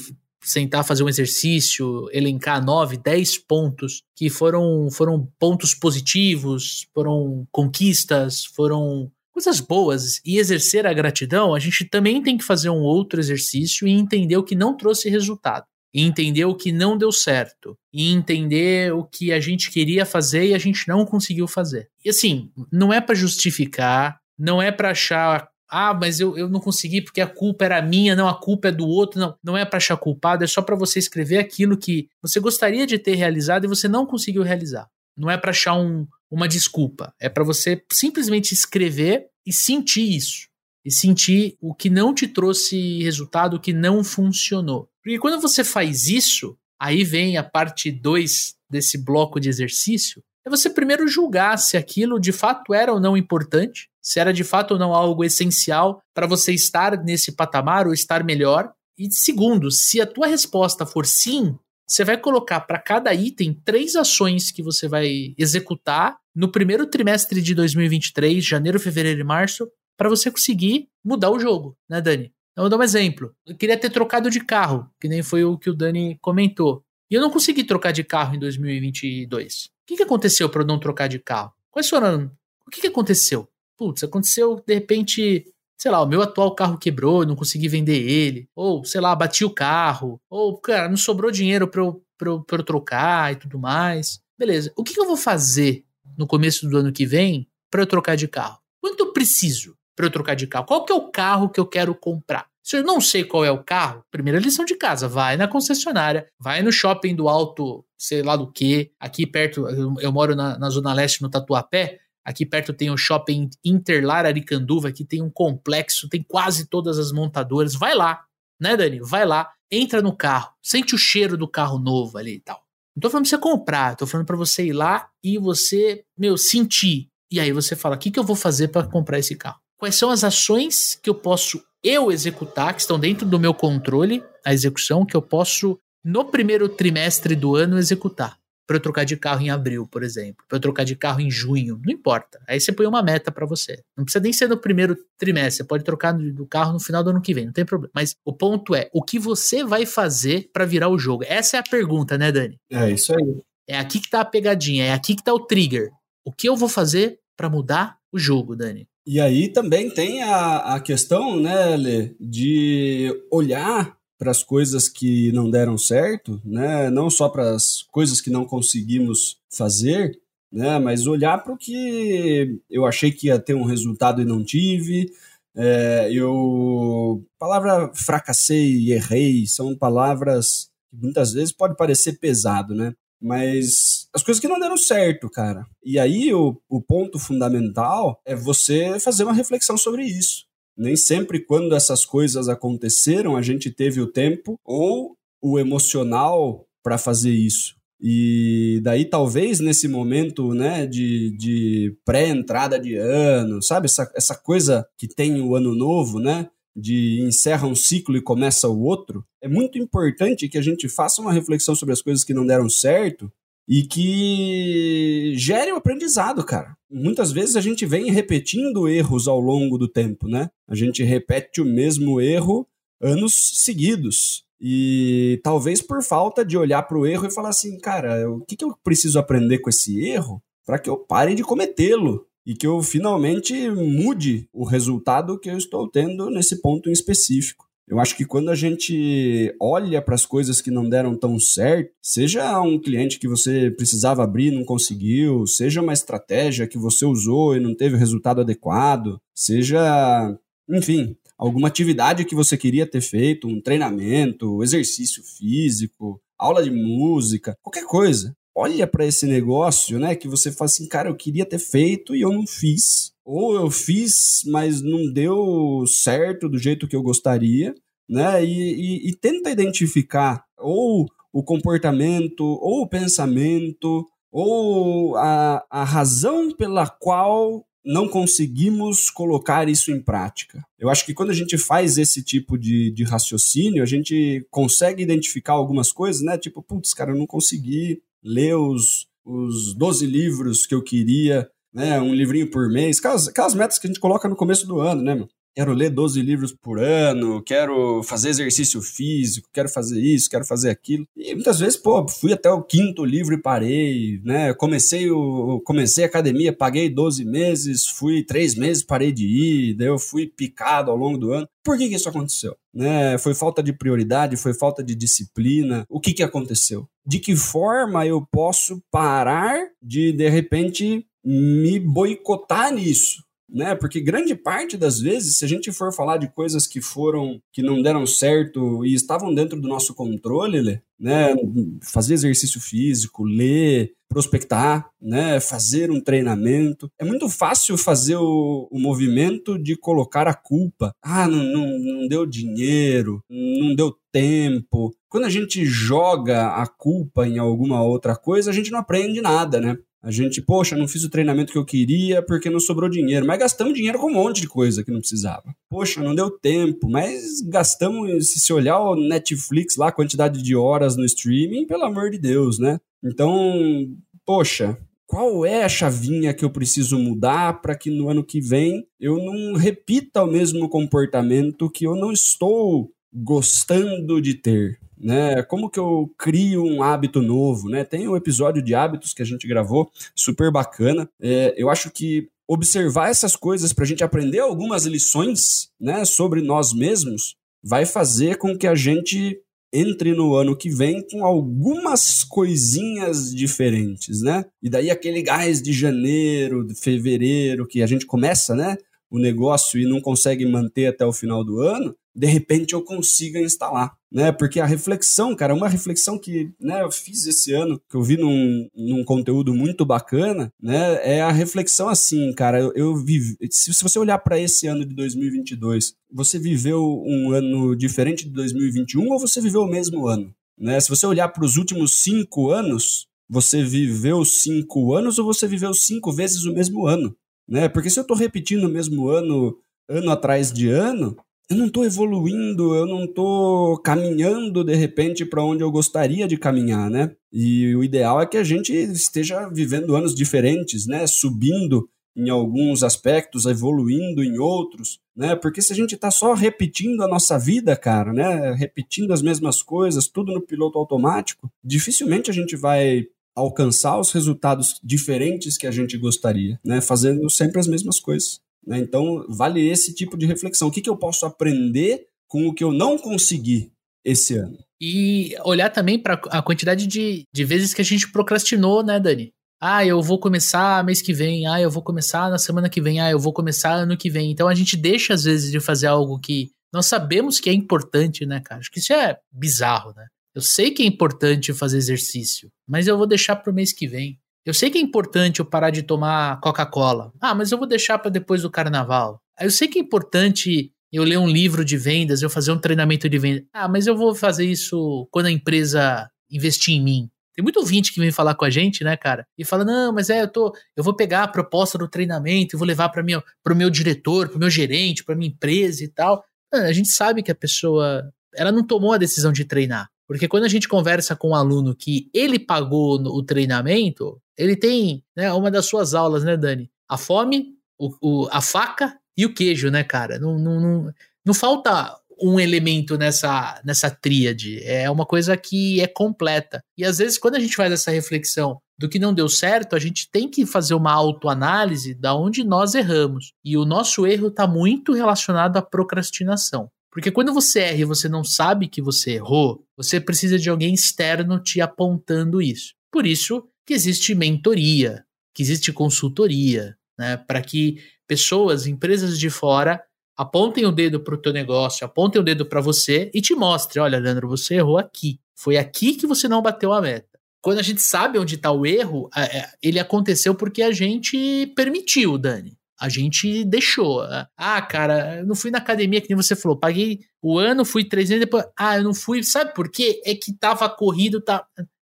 sentar 0.45 0.85
fazer 0.85 1.03
um 1.03 1.09
exercício, 1.09 2.07
elencar 2.11 2.63
nove, 2.63 2.97
dez 2.97 3.37
pontos 3.37 4.03
que 4.15 4.29
foram, 4.29 4.89
foram 4.91 5.27
pontos 5.39 5.73
positivos, 5.73 6.87
foram 6.93 7.47
conquistas, 7.51 8.45
foram 8.45 9.11
coisas 9.35 9.59
boas 9.59 10.21
e 10.25 10.37
exercer 10.37 10.87
a 10.87 10.93
gratidão, 10.93 11.53
a 11.53 11.59
gente 11.59 11.83
também 11.83 12.23
tem 12.23 12.37
que 12.37 12.43
fazer 12.43 12.69
um 12.69 12.81
outro 12.81 13.19
exercício 13.19 13.85
e 13.85 13.91
entender 13.91 14.37
o 14.37 14.43
que 14.43 14.55
não 14.55 14.77
trouxe 14.77 15.09
resultado. 15.09 15.65
E 15.93 16.01
entender 16.01 16.43
o 16.43 16.55
que 16.55 16.73
não 16.73 16.97
deu 16.97 17.09
certo. 17.09 17.77
E 17.93 18.11
entender 18.11 18.93
o 18.93 19.03
que 19.03 19.31
a 19.31 19.39
gente 19.39 19.71
queria 19.71 20.05
fazer 20.05 20.47
e 20.47 20.53
a 20.53 20.57
gente 20.57 20.87
não 20.87 21.05
conseguiu 21.05 21.47
fazer. 21.47 21.89
E 22.03 22.09
assim, 22.09 22.51
não 22.71 22.91
é 22.91 22.99
para 22.99 23.15
justificar, 23.15 24.19
não 24.37 24.61
é 24.61 24.71
para 24.71 24.91
achar 24.91 25.47
ah, 25.69 25.93
mas 25.93 26.19
eu, 26.19 26.37
eu 26.37 26.47
não 26.49 26.59
consegui 26.59 27.01
porque 27.01 27.21
a 27.21 27.27
culpa 27.27 27.65
era 27.65 27.81
minha, 27.81 28.15
não, 28.15 28.27
a 28.27 28.39
culpa 28.39 28.67
é 28.67 28.71
do 28.71 28.87
outro. 28.87 29.19
Não, 29.19 29.35
não 29.43 29.57
é 29.57 29.65
para 29.65 29.77
achar 29.77 29.97
culpado, 29.97 30.43
é 30.43 30.47
só 30.47 30.61
para 30.61 30.75
você 30.75 30.99
escrever 30.99 31.37
aquilo 31.37 31.77
que 31.77 32.07
você 32.21 32.39
gostaria 32.39 32.85
de 32.85 32.99
ter 32.99 33.15
realizado 33.15 33.65
e 33.65 33.67
você 33.67 33.87
não 33.87 34.05
conseguiu 34.05 34.43
realizar. 34.43 34.87
Não 35.17 35.29
é 35.29 35.37
para 35.37 35.51
achar 35.51 35.75
um, 35.75 36.07
uma 36.29 36.47
desculpa, 36.47 37.13
é 37.19 37.29
para 37.29 37.43
você 37.43 37.81
simplesmente 37.91 38.53
escrever 38.53 39.27
e 39.45 39.53
sentir 39.53 40.15
isso. 40.15 40.47
E 40.83 40.91
sentir 40.91 41.57
o 41.59 41.73
que 41.73 41.89
não 41.89 42.13
te 42.13 42.27
trouxe 42.27 43.01
resultado, 43.01 43.55
o 43.55 43.59
que 43.59 43.73
não 43.73 44.03
funcionou. 44.03 44.87
Porque 45.03 45.17
quando 45.17 45.41
você 45.41 45.63
faz 45.63 46.07
isso, 46.07 46.55
aí 46.79 47.03
vem 47.03 47.37
a 47.37 47.43
parte 47.43 47.91
2 47.91 48.53
desse 48.69 49.03
bloco 49.03 49.39
de 49.39 49.49
exercício, 49.49 50.21
é 50.45 50.49
você 50.49 50.69
primeiro 50.69 51.07
julgar 51.07 51.57
se 51.57 51.75
aquilo 51.75 52.19
de 52.19 52.31
fato 52.31 52.73
era 52.73 52.93
ou 52.93 52.99
não 52.99 53.17
importante, 53.17 53.89
se 54.01 54.19
era 54.19 54.31
de 54.31 54.43
fato 54.43 54.71
ou 54.71 54.79
não 54.79 54.93
algo 54.93 55.23
essencial 55.23 56.01
para 56.13 56.27
você 56.27 56.53
estar 56.53 57.03
nesse 57.03 57.31
patamar 57.31 57.87
ou 57.87 57.93
estar 57.93 58.23
melhor. 58.23 58.71
E 58.97 59.11
segundo, 59.11 59.71
se 59.71 59.99
a 59.99 60.05
tua 60.05 60.27
resposta 60.27 60.85
for 60.85 61.05
sim, 61.05 61.57
você 61.87 62.03
vai 62.03 62.17
colocar 62.17 62.61
para 62.61 62.79
cada 62.79 63.13
item 63.13 63.59
três 63.65 63.95
ações 63.95 64.51
que 64.51 64.61
você 64.61 64.87
vai 64.87 65.33
executar 65.37 66.17
no 66.35 66.51
primeiro 66.51 66.85
trimestre 66.85 67.41
de 67.41 67.55
2023, 67.55 68.43
janeiro, 68.43 68.79
fevereiro 68.79 69.21
e 69.21 69.23
março, 69.23 69.67
para 69.97 70.09
você 70.09 70.29
conseguir 70.29 70.87
mudar 71.03 71.31
o 71.31 71.39
jogo, 71.39 71.77
né, 71.89 72.01
Dani? 72.01 72.31
Então, 72.51 72.65
eu 72.65 72.69
dar 72.69 72.77
um 72.77 72.83
exemplo. 72.83 73.33
Eu 73.45 73.55
queria 73.55 73.77
ter 73.77 73.89
trocado 73.89 74.29
de 74.29 74.39
carro, 74.39 74.89
que 74.99 75.07
nem 75.07 75.21
foi 75.23 75.43
o 75.43 75.57
que 75.57 75.69
o 75.69 75.73
Dani 75.73 76.17
comentou. 76.21 76.83
E 77.09 77.15
eu 77.15 77.21
não 77.21 77.29
consegui 77.29 77.63
trocar 77.63 77.91
de 77.91 78.03
carro 78.03 78.35
em 78.35 78.39
2022. 78.39 79.74
O 79.85 79.87
que, 79.87 79.97
que 79.97 80.03
aconteceu 80.03 80.49
para 80.49 80.63
eu 80.63 80.65
não 80.65 80.79
trocar 80.79 81.07
de 81.07 81.19
carro? 81.19 81.53
Quais 81.69 81.87
foram. 81.87 82.31
O 82.65 82.71
que, 82.71 82.81
que 82.81 82.87
aconteceu? 82.87 83.47
Putz, 83.77 84.03
aconteceu 84.03 84.55
de 84.65 84.73
repente, 84.73 85.45
sei 85.77 85.91
lá, 85.91 86.01
o 86.01 86.07
meu 86.07 86.23
atual 86.23 86.55
carro 86.55 86.79
quebrou, 86.79 87.23
não 87.23 87.35
consegui 87.35 87.67
vender 87.67 88.01
ele. 88.01 88.49
Ou, 88.55 88.83
sei 88.83 88.99
lá, 88.99 89.15
bati 89.15 89.45
o 89.45 89.53
carro. 89.53 90.19
Ou, 90.27 90.57
cara, 90.57 90.89
não 90.89 90.97
sobrou 90.97 91.29
dinheiro 91.29 91.67
para 91.67 91.81
eu, 91.81 92.03
eu, 92.19 92.43
eu 92.51 92.63
trocar 92.63 93.33
e 93.33 93.35
tudo 93.35 93.59
mais. 93.59 94.19
Beleza. 94.35 94.73
O 94.75 94.83
que, 94.83 94.91
que 94.91 94.99
eu 94.99 95.05
vou 95.05 95.17
fazer 95.17 95.85
no 96.17 96.25
começo 96.25 96.67
do 96.67 96.77
ano 96.77 96.91
que 96.91 97.05
vem 97.05 97.47
para 97.69 97.83
eu 97.83 97.85
trocar 97.85 98.15
de 98.15 98.27
carro? 98.27 98.57
Quanto 98.81 99.01
eu 99.01 99.13
preciso 99.13 99.77
para 99.95 100.07
eu 100.07 100.11
trocar 100.11 100.33
de 100.33 100.47
carro? 100.47 100.65
Qual 100.65 100.83
que 100.83 100.91
é 100.91 100.95
o 100.95 101.11
carro 101.11 101.47
que 101.47 101.59
eu 101.59 101.67
quero 101.67 101.93
comprar? 101.93 102.49
Se 102.65 102.77
eu 102.77 102.83
não 102.83 102.99
sei 102.99 103.23
qual 103.23 103.45
é 103.45 103.51
o 103.51 103.63
carro, 103.63 104.03
primeira 104.09 104.39
lição 104.39 104.65
de 104.65 104.75
casa, 104.75 105.07
vai 105.07 105.37
na 105.37 105.47
concessionária, 105.47 106.25
vai 106.39 106.63
no 106.63 106.71
shopping 106.71 107.15
do 107.15 107.29
alto, 107.29 107.85
sei 107.95 108.23
lá 108.23 108.35
do 108.35 108.51
que, 108.51 108.91
aqui 108.99 109.27
perto, 109.27 109.69
eu, 109.69 109.93
eu 109.99 110.11
moro 110.11 110.35
na, 110.35 110.57
na, 110.57 110.67
Zona 110.71 110.91
Leste, 110.91 111.21
no 111.21 111.29
Tatuapé, 111.29 111.99
aqui 112.25 112.43
perto 112.43 112.73
tem 112.73 112.89
o 112.89 112.97
shopping 112.97 113.51
Interlar 113.63 114.25
Aricanduva, 114.25 114.87
aqui 114.87 115.05
tem 115.05 115.21
um 115.21 115.29
complexo, 115.29 116.09
tem 116.09 116.25
quase 116.27 116.67
todas 116.67 116.97
as 116.97 117.11
montadoras, 117.11 117.75
vai 117.75 117.93
lá, 117.93 118.23
né 118.59 118.75
Dani? 118.75 118.99
Vai 118.99 119.27
lá, 119.27 119.51
entra 119.71 120.01
no 120.01 120.17
carro, 120.17 120.51
sente 120.59 120.95
o 120.95 120.97
cheiro 120.97 121.37
do 121.37 121.47
carro 121.47 121.77
novo 121.77 122.17
ali 122.17 122.37
e 122.37 122.39
tal. 122.39 122.59
Não 122.95 123.01
tô 123.01 123.11
falando 123.11 123.25
pra 123.25 123.29
você 123.29 123.37
comprar, 123.37 123.95
tô 123.95 124.07
falando 124.07 124.25
para 124.25 124.37
você 124.37 124.65
ir 124.65 124.73
lá 124.73 125.07
e 125.23 125.37
você, 125.37 126.03
meu, 126.17 126.35
sentir. 126.35 127.11
E 127.31 127.39
aí 127.39 127.51
você 127.51 127.75
fala, 127.75 127.95
o 127.95 127.99
que, 127.99 128.09
que 128.09 128.17
eu 128.17 128.23
vou 128.23 128.35
fazer 128.35 128.69
para 128.69 128.87
comprar 128.87 129.19
esse 129.19 129.35
carro? 129.35 129.59
Quais 129.77 129.93
são 129.93 130.09
as 130.09 130.23
ações 130.23 130.95
que 130.95 131.11
eu 131.11 131.13
posso 131.13 131.61
eu 131.85 132.11
executar, 132.11 132.73
que 132.73 132.81
estão 132.81 132.99
dentro 132.99 133.27
do 133.27 133.39
meu 133.39 133.53
controle, 133.53 134.23
a 134.43 134.51
execução, 134.51 135.05
que 135.05 135.15
eu 135.15 135.21
posso, 135.21 135.79
no 136.03 136.25
primeiro 136.25 136.67
trimestre 136.67 137.35
do 137.35 137.55
ano, 137.55 137.77
executar. 137.77 138.37
Para 138.67 138.77
eu 138.77 138.81
trocar 138.81 139.03
de 139.03 139.15
carro 139.15 139.41
em 139.41 139.51
abril, 139.51 139.85
por 139.85 140.01
exemplo. 140.01 140.43
Para 140.49 140.55
eu 140.55 140.59
trocar 140.59 140.83
de 140.83 140.95
carro 140.95 141.21
em 141.21 141.29
junho. 141.29 141.79
Não 141.85 141.93
importa. 141.93 142.41
Aí 142.47 142.59
você 142.59 142.71
põe 142.71 142.87
uma 142.87 143.03
meta 143.03 143.31
para 143.31 143.45
você. 143.45 143.83
Não 143.95 144.03
precisa 144.03 144.23
nem 144.23 144.33
ser 144.33 144.49
no 144.49 144.57
primeiro 144.57 144.97
trimestre. 145.19 145.57
Você 145.57 145.63
pode 145.63 145.83
trocar 145.83 146.13
do 146.13 146.47
carro 146.47 146.73
no 146.73 146.79
final 146.79 147.03
do 147.03 147.11
ano 147.11 147.21
que 147.21 147.31
vem. 147.31 147.45
Não 147.45 147.53
tem 147.53 147.63
problema. 147.63 147.91
Mas 147.93 148.15
o 148.25 148.33
ponto 148.33 148.73
é: 148.73 148.89
o 148.91 149.03
que 149.03 149.19
você 149.19 149.63
vai 149.63 149.85
fazer 149.85 150.49
para 150.51 150.65
virar 150.65 150.89
o 150.89 150.97
jogo? 150.97 151.23
Essa 151.27 151.57
é 151.57 151.59
a 151.59 151.63
pergunta, 151.63 152.17
né, 152.17 152.31
Dani? 152.31 152.57
É 152.71 152.89
isso 152.89 153.13
aí. 153.13 153.39
É 153.67 153.77
aqui 153.77 153.99
que 153.99 154.09
tá 154.09 154.21
a 154.21 154.25
pegadinha. 154.25 154.85
É 154.85 154.93
aqui 154.93 155.15
que 155.15 155.23
tá 155.23 155.31
o 155.31 155.45
trigger. 155.45 155.91
O 156.25 156.31
que 156.31 156.49
eu 156.49 156.55
vou 156.55 156.67
fazer 156.67 157.19
para 157.37 157.51
mudar 157.51 157.99
o 158.11 158.17
jogo, 158.17 158.55
Dani? 158.55 158.87
E 159.05 159.21
aí 159.21 159.49
também 159.49 159.89
tem 159.89 160.23
a, 160.23 160.75
a 160.75 160.79
questão, 160.79 161.39
né, 161.39 161.77
Lê, 161.77 162.15
de 162.19 163.11
olhar 163.31 163.95
para 164.17 164.31
as 164.31 164.41
coisas 164.43 164.89
que 164.89 165.31
não 165.31 165.49
deram 165.49 165.77
certo, 165.77 166.41
né, 166.43 166.89
não 166.89 167.09
só 167.09 167.29
para 167.29 167.51
as 167.51 167.83
coisas 167.91 168.19
que 168.19 168.31
não 168.31 168.45
conseguimos 168.45 169.37
fazer, 169.51 170.19
né, 170.51 170.79
mas 170.79 171.05
olhar 171.05 171.43
para 171.43 171.53
o 171.53 171.57
que 171.57 172.59
eu 172.69 172.85
achei 172.85 173.11
que 173.11 173.27
ia 173.27 173.37
ter 173.37 173.53
um 173.53 173.65
resultado 173.65 174.21
e 174.21 174.25
não 174.25 174.43
tive. 174.43 175.11
É, 175.55 176.09
eu 176.11 177.23
palavra 177.37 177.91
fracassei 177.93 178.91
errei 178.91 179.45
são 179.47 179.75
palavras 179.75 180.69
que 180.89 180.97
muitas 180.97 181.31
vezes 181.31 181.51
pode 181.51 181.77
parecer 181.77 182.19
pesado, 182.19 182.73
né? 182.73 182.93
Mas 183.25 184.07
as 184.13 184.21
coisas 184.21 184.39
que 184.39 184.47
não 184.47 184.59
deram 184.59 184.77
certo, 184.77 185.27
cara. 185.31 185.65
E 185.83 185.97
aí 185.97 186.31
o, 186.31 186.61
o 186.69 186.79
ponto 186.79 187.17
fundamental 187.17 188.21
é 188.23 188.35
você 188.35 188.99
fazer 188.99 189.23
uma 189.23 189.33
reflexão 189.33 189.75
sobre 189.79 190.03
isso. 190.03 190.45
Nem 190.77 190.95
sempre 190.95 191.39
quando 191.39 191.73
essas 191.73 192.05
coisas 192.05 192.47
aconteceram 192.47 193.35
a 193.35 193.41
gente 193.41 193.71
teve 193.71 193.99
o 193.99 194.11
tempo 194.11 194.59
ou 194.63 195.17
o 195.41 195.57
emocional 195.57 196.67
para 196.83 196.99
fazer 196.99 197.31
isso. 197.31 197.75
E 197.99 198.79
daí 198.83 199.05
talvez 199.05 199.59
nesse 199.59 199.87
momento, 199.87 200.53
né, 200.53 200.85
de, 200.85 201.35
de 201.35 201.97
pré-entrada 202.05 202.79
de 202.79 202.95
ano, 202.95 203.59
sabe 203.63 203.87
essa, 203.87 204.11
essa 204.13 204.35
coisa 204.35 204.87
que 204.99 205.07
tem 205.07 205.41
o 205.41 205.55
ano 205.55 205.73
novo, 205.73 206.19
né? 206.19 206.47
De 206.75 207.21
encerra 207.21 207.67
um 207.67 207.75
ciclo 207.75 208.17
e 208.17 208.21
começa 208.21 208.67
o 208.67 208.81
outro, 208.81 209.25
é 209.41 209.47
muito 209.47 209.77
importante 209.77 210.49
que 210.49 210.57
a 210.57 210.61
gente 210.61 210.89
faça 210.89 211.21
uma 211.21 211.31
reflexão 211.31 211.73
sobre 211.73 211.93
as 211.93 212.01
coisas 212.01 212.23
que 212.23 212.33
não 212.33 212.45
deram 212.45 212.69
certo 212.69 213.31
e 213.67 213.83
que 213.83 215.33
gere 215.35 215.71
o 215.71 215.75
um 215.75 215.77
aprendizado, 215.77 216.43
cara. 216.43 216.75
Muitas 216.91 217.31
vezes 217.31 217.55
a 217.55 217.61
gente 217.61 217.85
vem 217.85 218.11
repetindo 218.11 218.87
erros 218.87 219.27
ao 219.27 219.39
longo 219.39 219.77
do 219.77 219.87
tempo, 219.87 220.27
né? 220.27 220.49
A 220.67 220.75
gente 220.75 221.03
repete 221.03 221.61
o 221.61 221.65
mesmo 221.65 222.21
erro 222.21 222.67
anos 223.01 223.33
seguidos. 223.63 224.43
E 224.59 225.39
talvez 225.43 225.81
por 225.81 226.01
falta 226.03 226.45
de 226.45 226.57
olhar 226.57 226.83
para 226.83 226.97
o 226.97 227.05
erro 227.05 227.27
e 227.27 227.33
falar 227.33 227.49
assim, 227.49 227.77
cara, 227.79 228.29
o 228.29 228.41
que, 228.45 228.55
que 228.55 228.63
eu 228.63 228.75
preciso 228.83 229.19
aprender 229.19 229.59
com 229.59 229.69
esse 229.69 229.99
erro 229.99 230.41
para 230.65 230.79
que 230.79 230.89
eu 230.89 230.97
pare 230.97 231.35
de 231.35 231.43
cometê-lo? 231.43 232.25
E 232.45 232.53
que 232.53 232.67
eu 232.67 232.81
finalmente 232.81 233.69
mude 233.71 234.47
o 234.53 234.63
resultado 234.63 235.39
que 235.39 235.49
eu 235.49 235.57
estou 235.57 235.89
tendo 235.89 236.29
nesse 236.29 236.61
ponto 236.61 236.89
em 236.89 236.93
específico. 236.93 237.65
Eu 237.87 237.99
acho 237.99 238.15
que 238.17 238.25
quando 238.25 238.49
a 238.49 238.55
gente 238.55 239.55
olha 239.59 240.01
para 240.01 240.15
as 240.15 240.25
coisas 240.25 240.59
que 240.59 240.71
não 240.71 240.89
deram 240.89 241.15
tão 241.15 241.39
certo, 241.39 241.91
seja 242.01 242.59
um 242.61 242.79
cliente 242.79 243.19
que 243.19 243.27
você 243.27 243.69
precisava 243.69 244.23
abrir 244.23 244.47
e 244.47 244.55
não 244.55 244.65
conseguiu, 244.65 245.45
seja 245.45 245.81
uma 245.81 245.93
estratégia 245.93 246.67
que 246.67 246.79
você 246.79 247.05
usou 247.05 247.55
e 247.55 247.59
não 247.59 247.75
teve 247.75 247.95
o 247.95 247.99
resultado 247.99 248.41
adequado, 248.41 249.19
seja, 249.35 250.35
enfim, 250.67 251.15
alguma 251.37 251.67
atividade 251.67 252.25
que 252.25 252.33
você 252.33 252.57
queria 252.57 252.87
ter 252.87 253.01
feito, 253.01 253.47
um 253.47 253.61
treinamento, 253.61 254.63
exercício 254.63 255.21
físico, 255.23 256.19
aula 256.39 256.63
de 256.63 256.71
música, 256.71 257.55
qualquer 257.61 257.85
coisa 257.85 258.35
olha 258.55 258.87
para 258.87 259.05
esse 259.05 259.27
negócio, 259.27 259.99
né, 259.99 260.15
que 260.15 260.27
você 260.27 260.51
fala 260.51 260.65
assim, 260.65 260.87
cara, 260.87 261.09
eu 261.09 261.15
queria 261.15 261.45
ter 261.45 261.59
feito 261.59 262.15
e 262.15 262.21
eu 262.21 262.31
não 262.31 262.47
fiz. 262.47 263.11
Ou 263.25 263.55
eu 263.55 263.69
fiz, 263.69 264.41
mas 264.45 264.81
não 264.81 265.11
deu 265.11 265.83
certo 265.87 266.47
do 266.47 266.57
jeito 266.57 266.87
que 266.87 266.95
eu 266.95 267.01
gostaria, 267.01 267.73
né? 268.07 268.45
E, 268.45 269.07
e, 269.07 269.09
e 269.09 269.15
tenta 269.15 269.49
identificar 269.49 270.45
ou 270.57 271.07
o 271.33 271.43
comportamento, 271.43 272.43
ou 272.43 272.83
o 272.83 272.87
pensamento, 272.87 274.05
ou 274.31 275.17
a, 275.17 275.65
a 275.69 275.83
razão 275.83 276.51
pela 276.51 276.87
qual 276.87 277.65
não 277.85 278.07
conseguimos 278.07 279.09
colocar 279.09 279.69
isso 279.69 279.91
em 279.91 280.01
prática. 280.01 280.63
Eu 280.79 280.89
acho 280.89 281.05
que 281.05 281.13
quando 281.13 281.29
a 281.29 281.35
gente 281.35 281.57
faz 281.57 281.97
esse 281.97 282.23
tipo 282.23 282.57
de, 282.57 282.91
de 282.91 283.03
raciocínio, 283.03 283.83
a 283.83 283.85
gente 283.85 284.45
consegue 284.49 285.03
identificar 285.03 285.53
algumas 285.53 285.91
coisas, 285.91 286.21
né? 286.21 286.37
Tipo, 286.37 286.63
putz, 286.63 286.93
cara, 286.93 287.11
eu 287.11 287.17
não 287.17 287.27
consegui 287.27 288.01
ler 288.25 288.55
os, 288.55 289.07
os 289.23 289.75
12 289.75 290.05
livros 290.05 290.65
que 290.65 290.73
eu 290.75 290.83
queria 290.83 291.47
né? 291.75 291.99
Um 291.99 292.15
livrinho 292.15 292.49
por 292.49 292.69
mês, 292.69 292.99
aquelas, 292.99 293.27
aquelas 293.27 293.53
metas 293.53 293.77
que 293.77 293.85
a 293.85 293.89
gente 293.89 293.99
coloca 293.99 294.29
no 294.29 294.35
começo 294.35 294.65
do 294.65 294.79
ano, 294.79 295.01
né, 295.01 295.13
meu? 295.13 295.27
Quero 295.55 295.73
ler 295.73 295.89
12 295.89 296.21
livros 296.21 296.53
por 296.53 296.79
ano, 296.79 297.41
quero 297.41 298.03
fazer 298.03 298.29
exercício 298.29 298.81
físico, 298.81 299.49
quero 299.53 299.69
fazer 299.69 300.01
isso, 300.01 300.29
quero 300.29 300.43
fazer 300.43 300.69
aquilo. 300.69 301.07
E 301.15 301.33
muitas 301.33 301.59
vezes, 301.59 301.77
pô, 301.77 302.05
fui 302.07 302.33
até 302.33 302.51
o 302.51 302.61
quinto 302.61 303.05
livro 303.05 303.33
e 303.33 303.41
parei, 303.41 304.19
né? 304.23 304.53
Comecei 304.53 305.09
o 305.09 305.61
comecei 305.61 306.03
a 306.03 306.07
academia, 306.07 306.51
paguei 306.51 306.89
12 306.89 307.23
meses, 307.23 307.87
fui 307.87 308.23
três 308.23 308.55
meses, 308.55 308.83
parei 308.83 309.11
de 309.11 309.25
ir, 309.25 309.73
daí 309.75 309.87
eu 309.87 309.97
fui 309.97 310.27
picado 310.27 310.91
ao 310.91 310.97
longo 310.97 311.17
do 311.17 311.31
ano. 311.31 311.47
Por 311.63 311.77
que, 311.77 311.87
que 311.87 311.95
isso 311.95 312.09
aconteceu? 312.09 312.55
Né? 312.73 313.17
Foi 313.17 313.33
falta 313.33 313.63
de 313.63 313.73
prioridade, 313.73 314.37
foi 314.37 314.53
falta 314.53 314.83
de 314.83 314.93
disciplina. 314.93 315.85
O 315.89 315.99
que, 315.99 316.13
que 316.13 316.21
aconteceu? 316.21 316.87
De 317.05 317.17
que 317.17 317.35
forma 317.35 318.05
eu 318.05 318.21
posso 318.29 318.83
parar 318.91 319.57
de, 319.81 320.11
de 320.11 320.29
repente, 320.29 321.05
me 321.23 321.79
boicotar 321.79 322.71
nisso? 322.73 323.24
Né? 323.49 323.75
Porque 323.75 324.01
grande 324.01 324.35
parte 324.35 324.77
das 324.77 324.99
vezes, 324.99 325.37
se 325.37 325.45
a 325.45 325.47
gente 325.47 325.71
for 325.71 325.93
falar 325.93 326.17
de 326.17 326.27
coisas 326.27 326.67
que 326.67 326.81
foram, 326.81 327.39
que 327.51 327.61
não 327.61 327.81
deram 327.81 328.05
certo 328.05 328.85
e 328.85 328.93
estavam 328.93 329.33
dentro 329.33 329.59
do 329.59 329.67
nosso 329.67 329.93
controle, 329.93 330.81
né? 330.99 331.35
Fazer 331.81 332.13
exercício 332.13 332.59
físico, 332.59 333.23
ler, 333.23 333.93
prospectar, 334.09 334.89
né? 335.01 335.39
Fazer 335.39 335.91
um 335.91 336.01
treinamento. 336.01 336.89
É 336.99 337.05
muito 337.05 337.29
fácil 337.29 337.77
fazer 337.77 338.15
o, 338.15 338.67
o 338.71 338.79
movimento 338.79 339.57
de 339.61 339.75
colocar 339.75 340.27
a 340.27 340.33
culpa. 340.33 340.93
Ah, 341.01 341.27
não, 341.27 341.43
não, 341.43 341.79
não 341.79 342.07
deu 342.07 342.25
dinheiro, 342.25 343.21
não 343.29 343.75
deu 343.75 343.93
tempo. 344.11 344.95
Quando 345.09 345.25
a 345.25 345.29
gente 345.29 345.65
joga 345.65 346.47
a 346.55 346.67
culpa 346.67 347.27
em 347.27 347.37
alguma 347.37 347.83
outra 347.83 348.15
coisa, 348.15 348.49
a 348.49 348.53
gente 348.53 348.71
não 348.71 348.79
aprende 348.79 349.21
nada, 349.21 349.59
né? 349.59 349.77
A 350.05 350.11
gente, 350.11 350.39
poxa, 350.39 350.77
não 350.77 350.87
fiz 350.87 351.03
o 351.03 351.09
treinamento 351.09 351.51
que 351.51 351.57
eu 351.57 351.65
queria 351.65 352.21
porque 352.21 352.47
não 352.47 352.59
sobrou 352.59 352.87
dinheiro, 352.87 353.25
mas 353.25 353.39
gastamos 353.39 353.73
dinheiro 353.73 353.97
com 353.97 354.05
um 354.05 354.13
monte 354.13 354.39
de 354.39 354.47
coisa 354.47 354.83
que 354.83 354.91
não 354.91 354.99
precisava. 354.99 355.55
Poxa, 355.67 355.99
não 355.99 356.13
deu 356.13 356.29
tempo, 356.29 356.87
mas 356.87 357.41
gastamos, 357.41 358.31
se 358.31 358.53
olhar 358.53 358.79
o 358.79 358.95
Netflix 358.95 359.75
lá, 359.77 359.87
a 359.87 359.91
quantidade 359.91 360.43
de 360.43 360.55
horas 360.55 360.95
no 360.95 361.03
streaming, 361.03 361.65
pelo 361.65 361.85
amor 361.85 362.11
de 362.11 362.19
Deus, 362.19 362.59
né? 362.59 362.79
Então, 363.03 363.89
poxa, 364.23 364.77
qual 365.07 365.43
é 365.43 365.63
a 365.63 365.69
chavinha 365.69 366.35
que 366.35 366.45
eu 366.45 366.51
preciso 366.51 366.99
mudar 366.99 367.59
para 367.59 367.75
que 367.75 367.89
no 367.89 368.07
ano 368.07 368.23
que 368.23 368.39
vem 368.39 368.85
eu 368.99 369.17
não 369.17 369.55
repita 369.55 370.23
o 370.23 370.31
mesmo 370.31 370.69
comportamento 370.69 371.67
que 371.67 371.87
eu 371.87 371.95
não 371.95 372.11
estou 372.11 372.91
gostando 373.11 374.21
de 374.21 374.35
ter? 374.35 374.79
Né? 375.05 375.43
Como 375.43 375.69
que 375.69 375.79
eu 375.79 376.11
crio 376.17 376.65
um 376.65 376.81
hábito 376.81 377.21
novo, 377.21 377.69
né? 377.69 377.83
Tem 377.83 378.07
um 378.07 378.17
episódio 378.17 378.59
de 378.59 378.73
hábitos 378.73 379.13
que 379.13 379.21
a 379.21 379.25
gente 379.25 379.47
gravou, 379.47 379.91
super 380.15 380.51
bacana. 380.51 381.07
É, 381.21 381.53
eu 381.55 381.69
acho 381.69 381.91
que 381.91 382.27
observar 382.47 383.11
essas 383.11 383.35
coisas 383.35 383.71
para 383.71 383.83
a 383.83 383.87
gente 383.87 384.03
aprender 384.03 384.39
algumas 384.39 384.85
lições, 384.85 385.69
né, 385.79 386.05
sobre 386.05 386.41
nós 386.41 386.73
mesmos, 386.73 387.35
vai 387.63 387.85
fazer 387.85 388.37
com 388.37 388.57
que 388.57 388.65
a 388.65 388.73
gente 388.73 389.39
entre 389.71 390.13
no 390.13 390.35
ano 390.35 390.57
que 390.57 390.69
vem 390.69 391.05
com 391.07 391.23
algumas 391.23 392.23
coisinhas 392.23 393.33
diferentes, 393.33 394.21
né? 394.21 394.45
E 394.61 394.69
daí 394.69 394.89
aquele 394.89 395.21
gás 395.21 395.61
de 395.61 395.71
janeiro, 395.71 396.65
de 396.65 396.73
fevereiro, 396.73 397.67
que 397.67 397.83
a 397.83 397.87
gente 397.87 398.07
começa, 398.07 398.55
né? 398.55 398.77
O 399.11 399.19
negócio 399.19 399.79
e 399.79 399.85
não 399.85 400.01
consegue 400.01 400.45
manter 400.45 400.87
até 400.87 401.05
o 401.05 401.13
final 401.13 401.43
do 401.43 401.59
ano, 401.59 401.95
de 402.15 402.27
repente 402.27 402.73
eu 402.73 402.81
consiga 402.81 403.41
instalar, 403.41 403.93
né? 404.11 404.31
Porque 404.31 404.59
a 404.61 404.65
reflexão, 404.65 405.35
cara, 405.35 405.53
uma 405.53 405.67
reflexão 405.67 406.17
que 406.17 406.51
né, 406.59 406.81
eu 406.81 406.91
fiz 406.91 407.25
esse 407.25 407.51
ano, 407.51 407.79
que 407.89 407.95
eu 407.95 408.01
vi 408.01 408.15
num, 408.15 408.69
num 408.73 409.03
conteúdo 409.03 409.53
muito 409.53 409.85
bacana, 409.85 410.51
né? 410.61 410.99
É 411.03 411.21
a 411.21 411.31
reflexão 411.31 411.89
assim, 411.89 412.31
cara, 412.33 412.59
eu, 412.59 412.71
eu 412.73 412.95
vivi, 412.95 413.35
se, 413.51 413.73
se 413.73 413.83
você 413.83 413.99
olhar 413.99 414.17
para 414.19 414.39
esse 414.39 414.65
ano 414.65 414.85
de 414.85 414.95
2022, 414.95 415.93
você 416.11 416.39
viveu 416.39 417.03
um 417.05 417.31
ano 417.33 417.75
diferente 417.75 418.23
de 418.23 418.31
2021 418.31 419.11
ou 419.11 419.19
você 419.19 419.41
viveu 419.41 419.63
o 419.63 419.69
mesmo 419.69 420.07
ano? 420.07 420.33
Né? 420.57 420.79
Se 420.79 420.89
você 420.89 421.05
olhar 421.05 421.27
para 421.29 421.43
os 421.43 421.57
últimos 421.57 422.01
cinco 422.01 422.49
anos, 422.49 423.07
você 423.29 423.63
viveu 423.63 424.23
cinco 424.23 424.93
anos 424.93 425.19
ou 425.19 425.25
você 425.25 425.47
viveu 425.47 425.73
cinco 425.73 426.13
vezes 426.13 426.45
o 426.45 426.53
mesmo 426.53 426.87
ano? 426.87 427.15
Né? 427.47 427.67
Porque 427.67 427.89
se 427.89 427.99
eu 427.99 428.03
estou 428.03 428.15
repetindo 428.15 428.63
o 428.63 428.69
mesmo 428.69 429.09
ano, 429.09 429.57
ano 429.89 430.09
atrás 430.11 430.51
de 430.51 430.69
ano, 430.69 431.17
eu 431.49 431.55
não 431.55 431.67
estou 431.67 431.85
evoluindo, 431.85 432.73
eu 432.73 432.85
não 432.85 433.05
estou 433.05 433.77
caminhando 433.79 434.63
de 434.63 434.75
repente 434.75 435.25
para 435.25 435.43
onde 435.43 435.63
eu 435.63 435.71
gostaria 435.71 436.27
de 436.27 436.37
caminhar, 436.37 436.89
né? 436.89 437.11
E 437.31 437.75
o 437.75 437.83
ideal 437.83 438.19
é 438.19 438.25
que 438.25 438.37
a 438.37 438.43
gente 438.43 438.73
esteja 438.73 439.47
vivendo 439.49 439.95
anos 439.95 440.15
diferentes, 440.15 440.87
né? 440.87 441.05
Subindo 441.05 441.87
em 442.15 442.29
alguns 442.29 442.81
aspectos, 442.81 443.45
evoluindo 443.45 444.23
em 444.23 444.39
outros, 444.39 444.99
né? 445.15 445.35
Porque 445.35 445.61
se 445.61 445.73
a 445.73 445.75
gente 445.75 445.95
está 445.95 446.09
só 446.09 446.33
repetindo 446.33 447.03
a 447.03 447.07
nossa 447.07 447.37
vida, 447.37 447.75
cara, 447.75 448.11
né? 448.11 448.53
Repetindo 448.53 449.11
as 449.11 449.21
mesmas 449.21 449.61
coisas, 449.61 450.07
tudo 450.07 450.33
no 450.33 450.41
piloto 450.41 450.79
automático, 450.79 451.51
dificilmente 451.63 452.31
a 452.31 452.33
gente 452.33 452.55
vai 452.55 453.05
alcançar 453.35 453.99
os 453.99 454.11
resultados 454.13 454.79
diferentes 454.81 455.57
que 455.57 455.67
a 455.67 455.71
gente 455.71 455.97
gostaria, 455.97 456.59
né? 456.63 456.81
Fazendo 456.81 457.29
sempre 457.29 457.59
as 457.59 457.67
mesmas 457.67 457.99
coisas. 457.99 458.39
Né? 458.65 458.79
Então, 458.79 459.25
vale 459.29 459.67
esse 459.67 459.93
tipo 459.93 460.17
de 460.17 460.25
reflexão. 460.25 460.67
O 460.67 460.71
que, 460.71 460.81
que 460.81 460.89
eu 460.89 460.97
posso 460.97 461.25
aprender 461.25 462.05
com 462.27 462.47
o 462.47 462.53
que 462.53 462.63
eu 462.63 462.71
não 462.71 462.97
consegui 462.97 463.71
esse 464.03 464.35
ano? 464.35 464.57
E 464.81 465.35
olhar 465.43 465.69
também 465.69 465.97
para 465.97 466.15
a 466.29 466.41
quantidade 466.41 466.85
de, 466.85 467.23
de 467.33 467.45
vezes 467.45 467.73
que 467.73 467.81
a 467.81 467.85
gente 467.85 468.11
procrastinou, 468.11 468.83
né, 468.83 468.99
Dani? 468.99 469.31
Ah, 469.61 469.85
eu 469.85 470.01
vou 470.01 470.19
começar 470.19 470.83
mês 470.83 471.01
que 471.01 471.13
vem. 471.13 471.47
Ah, 471.47 471.61
eu 471.61 471.71
vou 471.71 471.81
começar 471.81 472.29
na 472.29 472.37
semana 472.37 472.69
que 472.69 472.81
vem. 472.81 472.99
Ah, 472.99 473.09
eu 473.09 473.19
vou 473.19 473.33
começar 473.33 473.73
ano 473.73 473.97
que 473.97 474.09
vem. 474.09 474.31
Então 474.31 474.47
a 474.47 474.55
gente 474.55 474.75
deixa, 474.75 475.13
às 475.13 475.23
vezes, 475.23 475.51
de 475.51 475.59
fazer 475.59 475.87
algo 475.87 476.19
que 476.19 476.51
nós 476.73 476.87
sabemos 476.87 477.39
que 477.39 477.49
é 477.49 477.53
importante, 477.53 478.25
né, 478.25 478.41
cara? 478.41 478.59
Acho 478.59 478.69
que 478.69 478.79
isso 478.79 478.91
é 478.91 479.17
bizarro, 479.31 479.93
né? 479.95 480.05
Eu 480.35 480.41
sei 480.41 480.71
que 480.71 480.83
é 480.83 480.85
importante 480.85 481.53
fazer 481.53 481.77
exercício, 481.77 482.49
mas 482.67 482.87
eu 482.87 482.97
vou 482.97 483.07
deixar 483.07 483.37
para 483.37 483.49
o 483.49 483.55
mês 483.55 483.71
que 483.71 483.87
vem. 483.87 484.19
Eu 484.45 484.53
sei 484.53 484.69
que 484.69 484.77
é 484.77 484.81
importante 484.81 485.39
eu 485.39 485.45
parar 485.45 485.71
de 485.71 485.81
tomar 485.81 486.39
Coca-Cola. 486.39 487.11
Ah, 487.19 487.33
mas 487.33 487.51
eu 487.51 487.57
vou 487.57 487.67
deixar 487.67 487.97
para 487.97 488.11
depois 488.11 488.43
do 488.43 488.51
carnaval. 488.51 489.19
Eu 489.41 489.49
sei 489.49 489.67
que 489.67 489.79
é 489.79 489.81
importante 489.81 490.71
eu 490.93 491.03
ler 491.03 491.17
um 491.17 491.27
livro 491.27 491.65
de 491.65 491.75
vendas, 491.77 492.21
eu 492.21 492.29
fazer 492.29 492.51
um 492.51 492.59
treinamento 492.59 493.09
de 493.09 493.17
vendas. 493.17 493.43
Ah, 493.51 493.67
mas 493.67 493.87
eu 493.87 493.97
vou 493.97 494.13
fazer 494.13 494.45
isso 494.45 495.07
quando 495.11 495.25
a 495.25 495.31
empresa 495.31 496.07
investir 496.29 496.75
em 496.75 496.83
mim. 496.83 497.09
Tem 497.35 497.43
muito 497.43 497.59
ouvinte 497.59 497.91
que 497.91 497.99
vem 497.99 498.11
falar 498.11 498.35
com 498.35 498.45
a 498.45 498.49
gente, 498.49 498.83
né, 498.83 498.95
cara? 498.95 499.25
E 499.37 499.43
fala: 499.43 499.65
"Não, 499.65 499.91
mas 499.91 500.09
é, 500.09 500.21
eu 500.21 500.27
tô, 500.27 500.55
eu 500.77 500.83
vou 500.83 500.95
pegar 500.95 501.23
a 501.23 501.27
proposta 501.27 501.77
do 501.77 501.89
treinamento 501.89 502.55
e 502.55 502.57
vou 502.57 502.67
levar 502.67 502.89
para 502.89 503.03
mim, 503.03 503.13
para 503.43 503.53
o 503.53 503.57
meu 503.57 503.69
diretor, 503.69 504.29
para 504.29 504.37
o 504.37 504.39
meu 504.39 504.49
gerente, 504.49 505.03
para 505.03 505.15
minha 505.15 505.29
empresa 505.29 505.83
e 505.83 505.87
tal". 505.87 506.23
A 506.53 506.71
gente 506.71 506.89
sabe 506.89 507.21
que 507.23 507.31
a 507.31 507.35
pessoa, 507.35 508.03
ela 508.35 508.51
não 508.51 508.65
tomou 508.65 508.93
a 508.93 508.97
decisão 508.97 509.33
de 509.33 509.43
treinar. 509.43 509.89
Porque 510.07 510.27
quando 510.27 510.43
a 510.43 510.49
gente 510.49 510.67
conversa 510.67 511.15
com 511.15 511.29
um 511.29 511.35
aluno 511.35 511.75
que 511.75 512.09
ele 512.13 512.37
pagou 512.37 512.99
o 512.99 513.23
treinamento, 513.23 514.21
ele 514.37 514.55
tem 514.55 515.03
né, 515.15 515.31
uma 515.33 515.49
das 515.49 515.65
suas 515.65 515.93
aulas, 515.93 516.23
né, 516.23 516.37
Dani? 516.37 516.69
A 516.87 516.97
fome, 516.97 517.55
o, 517.79 517.95
o, 518.01 518.27
a 518.31 518.41
faca 518.41 518.97
e 519.17 519.25
o 519.25 519.33
queijo, 519.33 519.69
né, 519.69 519.83
cara? 519.83 520.19
Não, 520.19 520.37
não, 520.37 520.59
não, 520.59 520.93
não 521.25 521.33
falta 521.33 521.97
um 522.21 522.39
elemento 522.39 522.97
nessa, 522.97 523.59
nessa 523.63 523.89
tríade. 523.89 524.61
É 524.63 524.89
uma 524.89 525.05
coisa 525.05 525.35
que 525.35 525.81
é 525.81 525.87
completa. 525.87 526.61
E 526.77 526.85
às 526.85 526.97
vezes, 526.97 527.17
quando 527.17 527.35
a 527.35 527.39
gente 527.39 527.55
faz 527.55 527.71
essa 527.71 527.91
reflexão 527.91 528.59
do 528.77 528.89
que 528.89 528.99
não 528.99 529.13
deu 529.13 529.29
certo, 529.29 529.75
a 529.75 529.79
gente 529.79 530.09
tem 530.11 530.29
que 530.29 530.45
fazer 530.45 530.73
uma 530.73 530.91
autoanálise 530.91 531.93
da 531.93 532.15
onde 532.15 532.43
nós 532.43 532.75
erramos. 532.75 533.33
E 533.43 533.57
o 533.57 533.65
nosso 533.65 534.05
erro 534.05 534.27
está 534.27 534.47
muito 534.47 534.93
relacionado 534.93 535.57
à 535.57 535.61
procrastinação. 535.61 536.69
Porque 536.95 537.11
quando 537.11 537.33
você 537.33 537.59
erra 537.59 537.79
e 537.79 537.83
você 537.83 538.07
não 538.07 538.23
sabe 538.23 538.69
que 538.69 538.81
você 538.81 539.15
errou, 539.15 539.67
você 539.75 539.99
precisa 539.99 540.39
de 540.39 540.49
alguém 540.49 540.73
externo 540.73 541.37
te 541.43 541.59
apontando 541.59 542.41
isso. 542.41 542.73
Por 542.89 543.05
isso 543.05 543.49
que 543.65 543.73
existe 543.73 544.15
mentoria, 544.15 545.03
que 545.33 545.43
existe 545.43 545.73
consultoria, 545.73 546.77
né, 546.97 547.17
para 547.17 547.41
que 547.41 547.83
pessoas, 548.07 548.65
empresas 548.65 549.19
de 549.19 549.29
fora 549.29 549.83
apontem 550.15 550.65
o 550.65 550.71
dedo 550.71 551.01
para 551.01 551.15
o 551.15 551.21
teu 551.21 551.33
negócio, 551.33 551.85
apontem 551.85 552.21
o 552.21 552.23
dedo 552.23 552.45
para 552.45 552.61
você 552.61 553.11
e 553.13 553.19
te 553.19 553.35
mostrem, 553.35 553.83
olha, 553.83 553.99
Leandro, 553.99 554.29
você 554.29 554.55
errou 554.55 554.77
aqui. 554.77 555.19
Foi 555.35 555.57
aqui 555.57 555.95
que 555.95 556.07
você 556.07 556.29
não 556.29 556.41
bateu 556.41 556.71
a 556.71 556.81
meta. 556.81 557.19
Quando 557.41 557.59
a 557.59 557.61
gente 557.61 557.81
sabe 557.81 558.17
onde 558.17 558.35
está 558.35 558.53
o 558.53 558.65
erro, 558.65 559.09
é, 559.13 559.49
ele 559.61 559.79
aconteceu 559.79 560.33
porque 560.33 560.63
a 560.63 560.71
gente 560.71 561.51
permitiu, 561.57 562.17
Dani. 562.17 562.57
A 562.79 562.89
gente 562.89 563.45
deixou. 563.45 564.01
Ah, 564.37 564.61
cara, 564.61 565.19
eu 565.19 565.25
não 565.25 565.35
fui 565.35 565.49
na 565.49 565.59
academia, 565.59 566.01
que 566.01 566.09
nem 566.09 566.15
você 566.15 566.35
falou. 566.35 566.57
Paguei 566.57 566.99
o 567.21 567.37
ano, 567.37 567.63
fui 567.63 567.85
três 567.85 568.09
vezes, 568.09 568.25
depois. 568.25 568.45
Ah, 568.57 568.77
eu 568.77 568.83
não 568.83 568.93
fui. 568.93 569.23
Sabe 569.23 569.53
por 569.53 569.69
quê? 569.69 570.01
É 570.05 570.13
que 570.13 570.33
tava 570.33 570.69
corrido, 570.69 571.21
tá. 571.21 571.45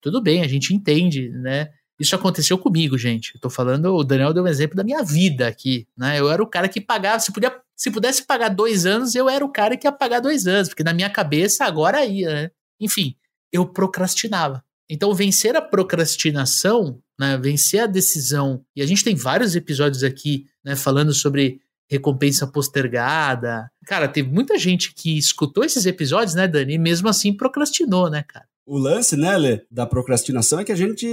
Tudo 0.01 0.23
bem, 0.23 0.43
a 0.43 0.49
gente 0.49 0.75
entende, 0.75 1.31
né? 1.31 1.71
Isso 1.99 2.15
aconteceu 2.15 2.59
comigo, 2.59 2.99
gente. 2.99 3.35
Eu 3.35 3.41
tô 3.41 3.49
falando, 3.49 3.95
o 3.95 4.05
Daniel 4.05 4.35
deu 4.35 4.45
um 4.45 4.49
exemplo 4.49 4.77
da 4.77 4.85
minha 4.85 5.03
vida 5.03 5.49
aqui, 5.49 5.89
né? 5.97 6.21
Eu 6.21 6.31
era 6.31 6.43
o 6.43 6.47
cara 6.47 6.69
que 6.69 6.81
pagava, 6.81 7.19
se, 7.21 7.33
podia, 7.33 7.59
se 7.75 7.91
pudesse 7.91 8.27
pagar 8.27 8.51
dois 8.51 8.85
anos, 8.85 9.15
eu 9.15 9.29
era 9.29 9.45
o 9.45 9.51
cara 9.51 9.77
que 9.77 9.87
ia 9.87 9.93
pagar 9.93 10.21
dois 10.21 10.47
anos, 10.47 10.69
porque 10.69 10.85
na 10.85 10.93
minha 10.93 11.09
cabeça 11.09 11.65
agora 11.65 12.05
ia, 12.05 12.29
né? 12.29 12.51
Enfim, 12.79 13.17
eu 13.51 13.67
procrastinava. 13.67 14.63
Então, 14.89 15.13
vencer 15.15 15.57
a 15.57 15.63
procrastinação 15.63 17.01
né? 17.19 17.37
Vencer 17.39 17.81
a 17.81 17.87
decisão. 17.87 18.63
E 18.75 18.83
a 18.83 18.87
gente 18.87 19.05
tem 19.05 19.15
vários 19.15 19.55
episódios 19.57 20.03
aqui, 20.03 20.47
né, 20.65 20.77
falando 20.77 21.13
sobre 21.13 21.61
recompensa 21.89 22.47
postergada. 22.47 23.71
Cara, 23.87 24.09
teve 24.09 24.29
muita 24.29 24.59
gente 24.59 24.93
que 24.93 25.17
escutou 25.17 25.65
esses 25.65 25.87
episódios, 25.87 26.35
né, 26.35 26.49
Dani, 26.49 26.75
e 26.75 26.79
mesmo 26.79 27.09
assim 27.09 27.33
procrastinou, 27.33 28.11
né, 28.11 28.25
cara? 28.27 28.47
O 28.67 28.77
lance, 28.77 29.17
né, 29.17 29.37
Lê, 29.37 29.63
da 29.71 29.87
procrastinação 29.87 30.59
é 30.59 30.65
que 30.65 30.73
a 30.73 30.77
gente, 30.77 31.07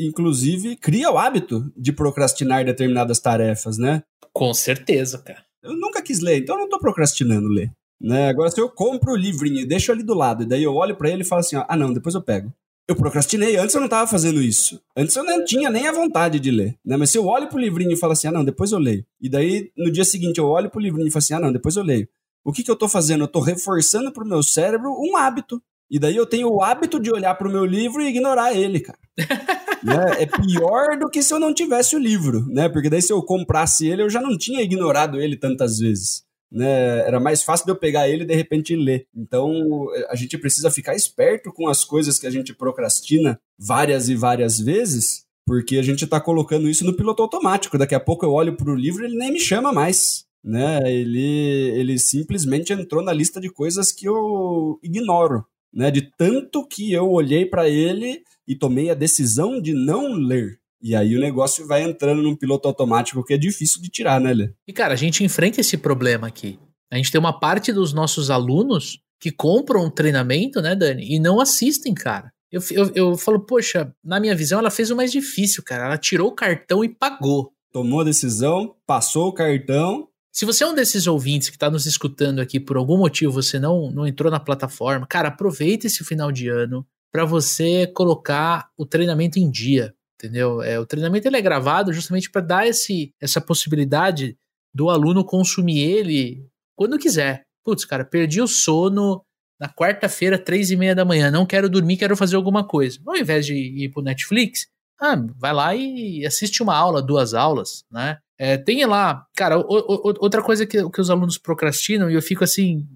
inclusive, 0.00 0.74
cria 0.76 1.08
o 1.10 1.16
hábito 1.16 1.70
de 1.76 1.92
procrastinar 1.92 2.64
determinadas 2.64 3.20
tarefas, 3.20 3.78
né? 3.78 4.02
Com 4.32 4.52
certeza, 4.52 5.18
cara. 5.18 5.44
Eu 5.62 5.76
nunca 5.76 6.02
quis 6.02 6.20
ler, 6.20 6.38
então 6.38 6.56
eu 6.56 6.62
não 6.62 6.68
tô 6.68 6.80
procrastinando 6.80 7.48
ler. 7.48 7.70
Né? 8.00 8.28
Agora, 8.28 8.50
se 8.50 8.60
eu 8.60 8.68
compro 8.68 9.12
o 9.12 9.16
livrinho 9.16 9.60
e 9.60 9.66
deixo 9.66 9.92
ali 9.92 10.02
do 10.02 10.14
lado, 10.14 10.42
e 10.42 10.46
daí 10.46 10.62
eu 10.62 10.74
olho 10.74 10.96
para 10.96 11.08
ele 11.08 11.22
e 11.22 11.24
falo 11.24 11.40
assim: 11.40 11.56
ó, 11.56 11.64
ah, 11.68 11.76
não, 11.76 11.92
depois 11.92 12.14
eu 12.14 12.22
pego. 12.22 12.52
Eu 12.88 12.94
procrastinei, 12.94 13.56
antes 13.56 13.74
eu 13.74 13.80
não 13.80 13.88
tava 13.88 14.08
fazendo 14.08 14.40
isso. 14.40 14.80
Antes 14.96 15.16
eu 15.16 15.24
não 15.24 15.44
tinha 15.44 15.68
nem 15.68 15.88
a 15.88 15.92
vontade 15.92 16.38
de 16.38 16.52
ler, 16.52 16.78
né? 16.84 16.96
Mas 16.96 17.10
se 17.10 17.18
eu 17.18 17.26
olho 17.26 17.48
pro 17.48 17.58
livrinho 17.58 17.92
e 17.92 17.96
falo 17.96 18.12
assim, 18.12 18.28
ah, 18.28 18.32
não, 18.32 18.44
depois 18.44 18.70
eu 18.70 18.78
leio. 18.78 19.04
E 19.20 19.28
daí, 19.28 19.72
no 19.76 19.90
dia 19.90 20.04
seguinte, 20.04 20.38
eu 20.38 20.46
olho 20.46 20.70
pro 20.70 20.80
livrinho 20.80 21.08
e 21.08 21.10
falo 21.10 21.18
assim, 21.18 21.34
ah, 21.34 21.40
não, 21.40 21.52
depois 21.52 21.74
eu 21.74 21.82
leio. 21.82 22.08
O 22.44 22.52
que 22.52 22.62
que 22.62 22.70
eu 22.70 22.76
tô 22.76 22.88
fazendo? 22.88 23.24
Eu 23.24 23.28
tô 23.28 23.40
reforçando 23.40 24.12
pro 24.12 24.24
meu 24.24 24.40
cérebro 24.40 24.92
um 25.00 25.16
hábito. 25.16 25.60
E 25.90 25.98
daí 25.98 26.14
eu 26.14 26.26
tenho 26.26 26.48
o 26.48 26.62
hábito 26.62 27.00
de 27.00 27.10
olhar 27.10 27.34
pro 27.34 27.50
meu 27.50 27.64
livro 27.64 28.00
e 28.00 28.06
ignorar 28.06 28.54
ele, 28.54 28.78
cara. 28.78 28.98
né? 29.82 30.22
É 30.22 30.26
pior 30.26 30.96
do 30.96 31.08
que 31.08 31.24
se 31.24 31.34
eu 31.34 31.40
não 31.40 31.52
tivesse 31.52 31.96
o 31.96 31.98
livro, 31.98 32.46
né? 32.48 32.68
Porque 32.68 32.88
daí 32.88 33.02
se 33.02 33.12
eu 33.12 33.20
comprasse 33.20 33.88
ele, 33.88 34.02
eu 34.02 34.10
já 34.10 34.20
não 34.20 34.38
tinha 34.38 34.62
ignorado 34.62 35.20
ele 35.20 35.36
tantas 35.36 35.78
vezes 35.78 36.25
né? 36.56 37.06
Era 37.06 37.20
mais 37.20 37.42
fácil 37.42 37.66
de 37.66 37.72
eu 37.72 37.76
pegar 37.76 38.08
ele 38.08 38.22
e 38.22 38.26
de 38.26 38.34
repente 38.34 38.74
ler. 38.74 39.06
Então, 39.14 39.88
a 40.08 40.16
gente 40.16 40.38
precisa 40.38 40.70
ficar 40.70 40.94
esperto 40.94 41.52
com 41.52 41.68
as 41.68 41.84
coisas 41.84 42.18
que 42.18 42.26
a 42.26 42.30
gente 42.30 42.54
procrastina 42.54 43.38
várias 43.58 44.08
e 44.08 44.14
várias 44.14 44.58
vezes, 44.58 45.26
porque 45.46 45.76
a 45.76 45.82
gente 45.82 46.04
está 46.04 46.18
colocando 46.18 46.66
isso 46.66 46.82
no 46.82 46.96
piloto 46.96 47.22
automático. 47.22 47.76
Daqui 47.76 47.94
a 47.94 48.00
pouco 48.00 48.24
eu 48.24 48.32
olho 48.32 48.56
para 48.56 48.70
o 48.70 48.74
livro 48.74 49.02
e 49.02 49.06
ele 49.06 49.18
nem 49.18 49.32
me 49.32 49.38
chama 49.38 49.70
mais. 49.70 50.24
Né? 50.42 50.80
Ele, 50.90 51.72
ele 51.74 51.98
simplesmente 51.98 52.72
entrou 52.72 53.02
na 53.02 53.12
lista 53.12 53.38
de 53.38 53.50
coisas 53.50 53.92
que 53.92 54.08
eu 54.08 54.78
ignoro. 54.82 55.44
Né? 55.74 55.90
De 55.90 56.10
tanto 56.16 56.66
que 56.66 56.90
eu 56.90 57.10
olhei 57.10 57.44
para 57.44 57.68
ele 57.68 58.22
e 58.48 58.56
tomei 58.56 58.88
a 58.88 58.94
decisão 58.94 59.60
de 59.60 59.74
não 59.74 60.14
ler. 60.14 60.58
E 60.82 60.94
aí 60.94 61.16
o 61.16 61.20
negócio 61.20 61.66
vai 61.66 61.82
entrando 61.82 62.22
num 62.22 62.36
piloto 62.36 62.68
automático 62.68 63.24
que 63.24 63.34
é 63.34 63.38
difícil 63.38 63.80
de 63.80 63.88
tirar, 63.88 64.20
né, 64.20 64.32
Lê? 64.32 64.52
E 64.66 64.72
cara, 64.72 64.94
a 64.94 64.96
gente 64.96 65.24
enfrenta 65.24 65.60
esse 65.60 65.76
problema 65.76 66.26
aqui. 66.26 66.58
A 66.92 66.96
gente 66.96 67.10
tem 67.10 67.18
uma 67.18 67.38
parte 67.38 67.72
dos 67.72 67.92
nossos 67.92 68.30
alunos 68.30 69.00
que 69.20 69.30
compram 69.30 69.84
um 69.84 69.90
treinamento, 69.90 70.60
né, 70.60 70.74
Dani, 70.74 71.14
e 71.14 71.18
não 71.18 71.40
assistem, 71.40 71.94
cara. 71.94 72.30
Eu, 72.52 72.62
eu, 72.70 72.92
eu 72.94 73.16
falo, 73.16 73.40
poxa, 73.40 73.92
na 74.04 74.20
minha 74.20 74.34
visão, 74.34 74.58
ela 74.58 74.70
fez 74.70 74.90
o 74.90 74.96
mais 74.96 75.10
difícil, 75.10 75.62
cara. 75.64 75.86
Ela 75.86 75.98
tirou 75.98 76.28
o 76.28 76.34
cartão 76.34 76.84
e 76.84 76.88
pagou. 76.88 77.52
Tomou 77.72 78.00
a 78.00 78.04
decisão, 78.04 78.74
passou 78.86 79.28
o 79.28 79.32
cartão. 79.32 80.08
Se 80.32 80.44
você 80.44 80.64
é 80.64 80.66
um 80.66 80.74
desses 80.74 81.06
ouvintes 81.06 81.48
que 81.48 81.56
está 81.56 81.70
nos 81.70 81.86
escutando 81.86 82.40
aqui, 82.40 82.60
por 82.60 82.76
algum 82.76 82.98
motivo 82.98 83.32
você 83.32 83.58
não, 83.58 83.90
não 83.90 84.06
entrou 84.06 84.30
na 84.30 84.38
plataforma, 84.38 85.06
cara, 85.06 85.28
aproveita 85.28 85.86
esse 85.86 86.04
final 86.04 86.30
de 86.30 86.48
ano 86.48 86.86
para 87.10 87.24
você 87.24 87.86
colocar 87.86 88.68
o 88.76 88.84
treinamento 88.84 89.38
em 89.38 89.50
dia 89.50 89.94
entendeu? 90.16 90.62
É, 90.62 90.78
o 90.78 90.86
treinamento 90.86 91.28
ele 91.28 91.36
é 91.36 91.42
gravado 91.42 91.92
justamente 91.92 92.30
para 92.30 92.40
dar 92.40 92.66
esse, 92.66 93.12
essa 93.20 93.40
possibilidade 93.40 94.36
do 94.74 94.90
aluno 94.90 95.24
consumir 95.24 95.80
ele 95.80 96.46
quando 96.74 96.98
quiser. 96.98 97.42
Putz, 97.64 97.84
cara, 97.84 98.04
perdi 98.04 98.40
o 98.40 98.46
sono 98.46 99.22
na 99.58 99.68
quarta-feira, 99.68 100.38
três 100.38 100.70
e 100.70 100.76
meia 100.76 100.94
da 100.94 101.04
manhã, 101.04 101.30
não 101.30 101.46
quero 101.46 101.68
dormir, 101.68 101.96
quero 101.96 102.16
fazer 102.16 102.36
alguma 102.36 102.66
coisa. 102.66 102.98
Ao 103.06 103.16
invés 103.16 103.46
de 103.46 103.54
ir 103.54 103.90
pro 103.90 104.02
Netflix, 104.02 104.66
ah, 105.00 105.16
vai 105.36 105.52
lá 105.52 105.74
e 105.74 106.24
assiste 106.26 106.62
uma 106.62 106.76
aula, 106.76 107.02
duas 107.02 107.34
aulas, 107.34 107.84
né? 107.90 108.18
É, 108.38 108.58
tem 108.58 108.84
lá, 108.84 109.24
cara, 109.34 109.58
o, 109.58 109.62
o, 109.62 110.14
outra 110.20 110.42
coisa 110.42 110.66
que, 110.66 110.90
que 110.90 111.00
os 111.00 111.08
alunos 111.08 111.38
procrastinam, 111.38 112.10
e 112.10 112.14
eu 112.14 112.20
fico 112.20 112.44
assim, 112.44 112.86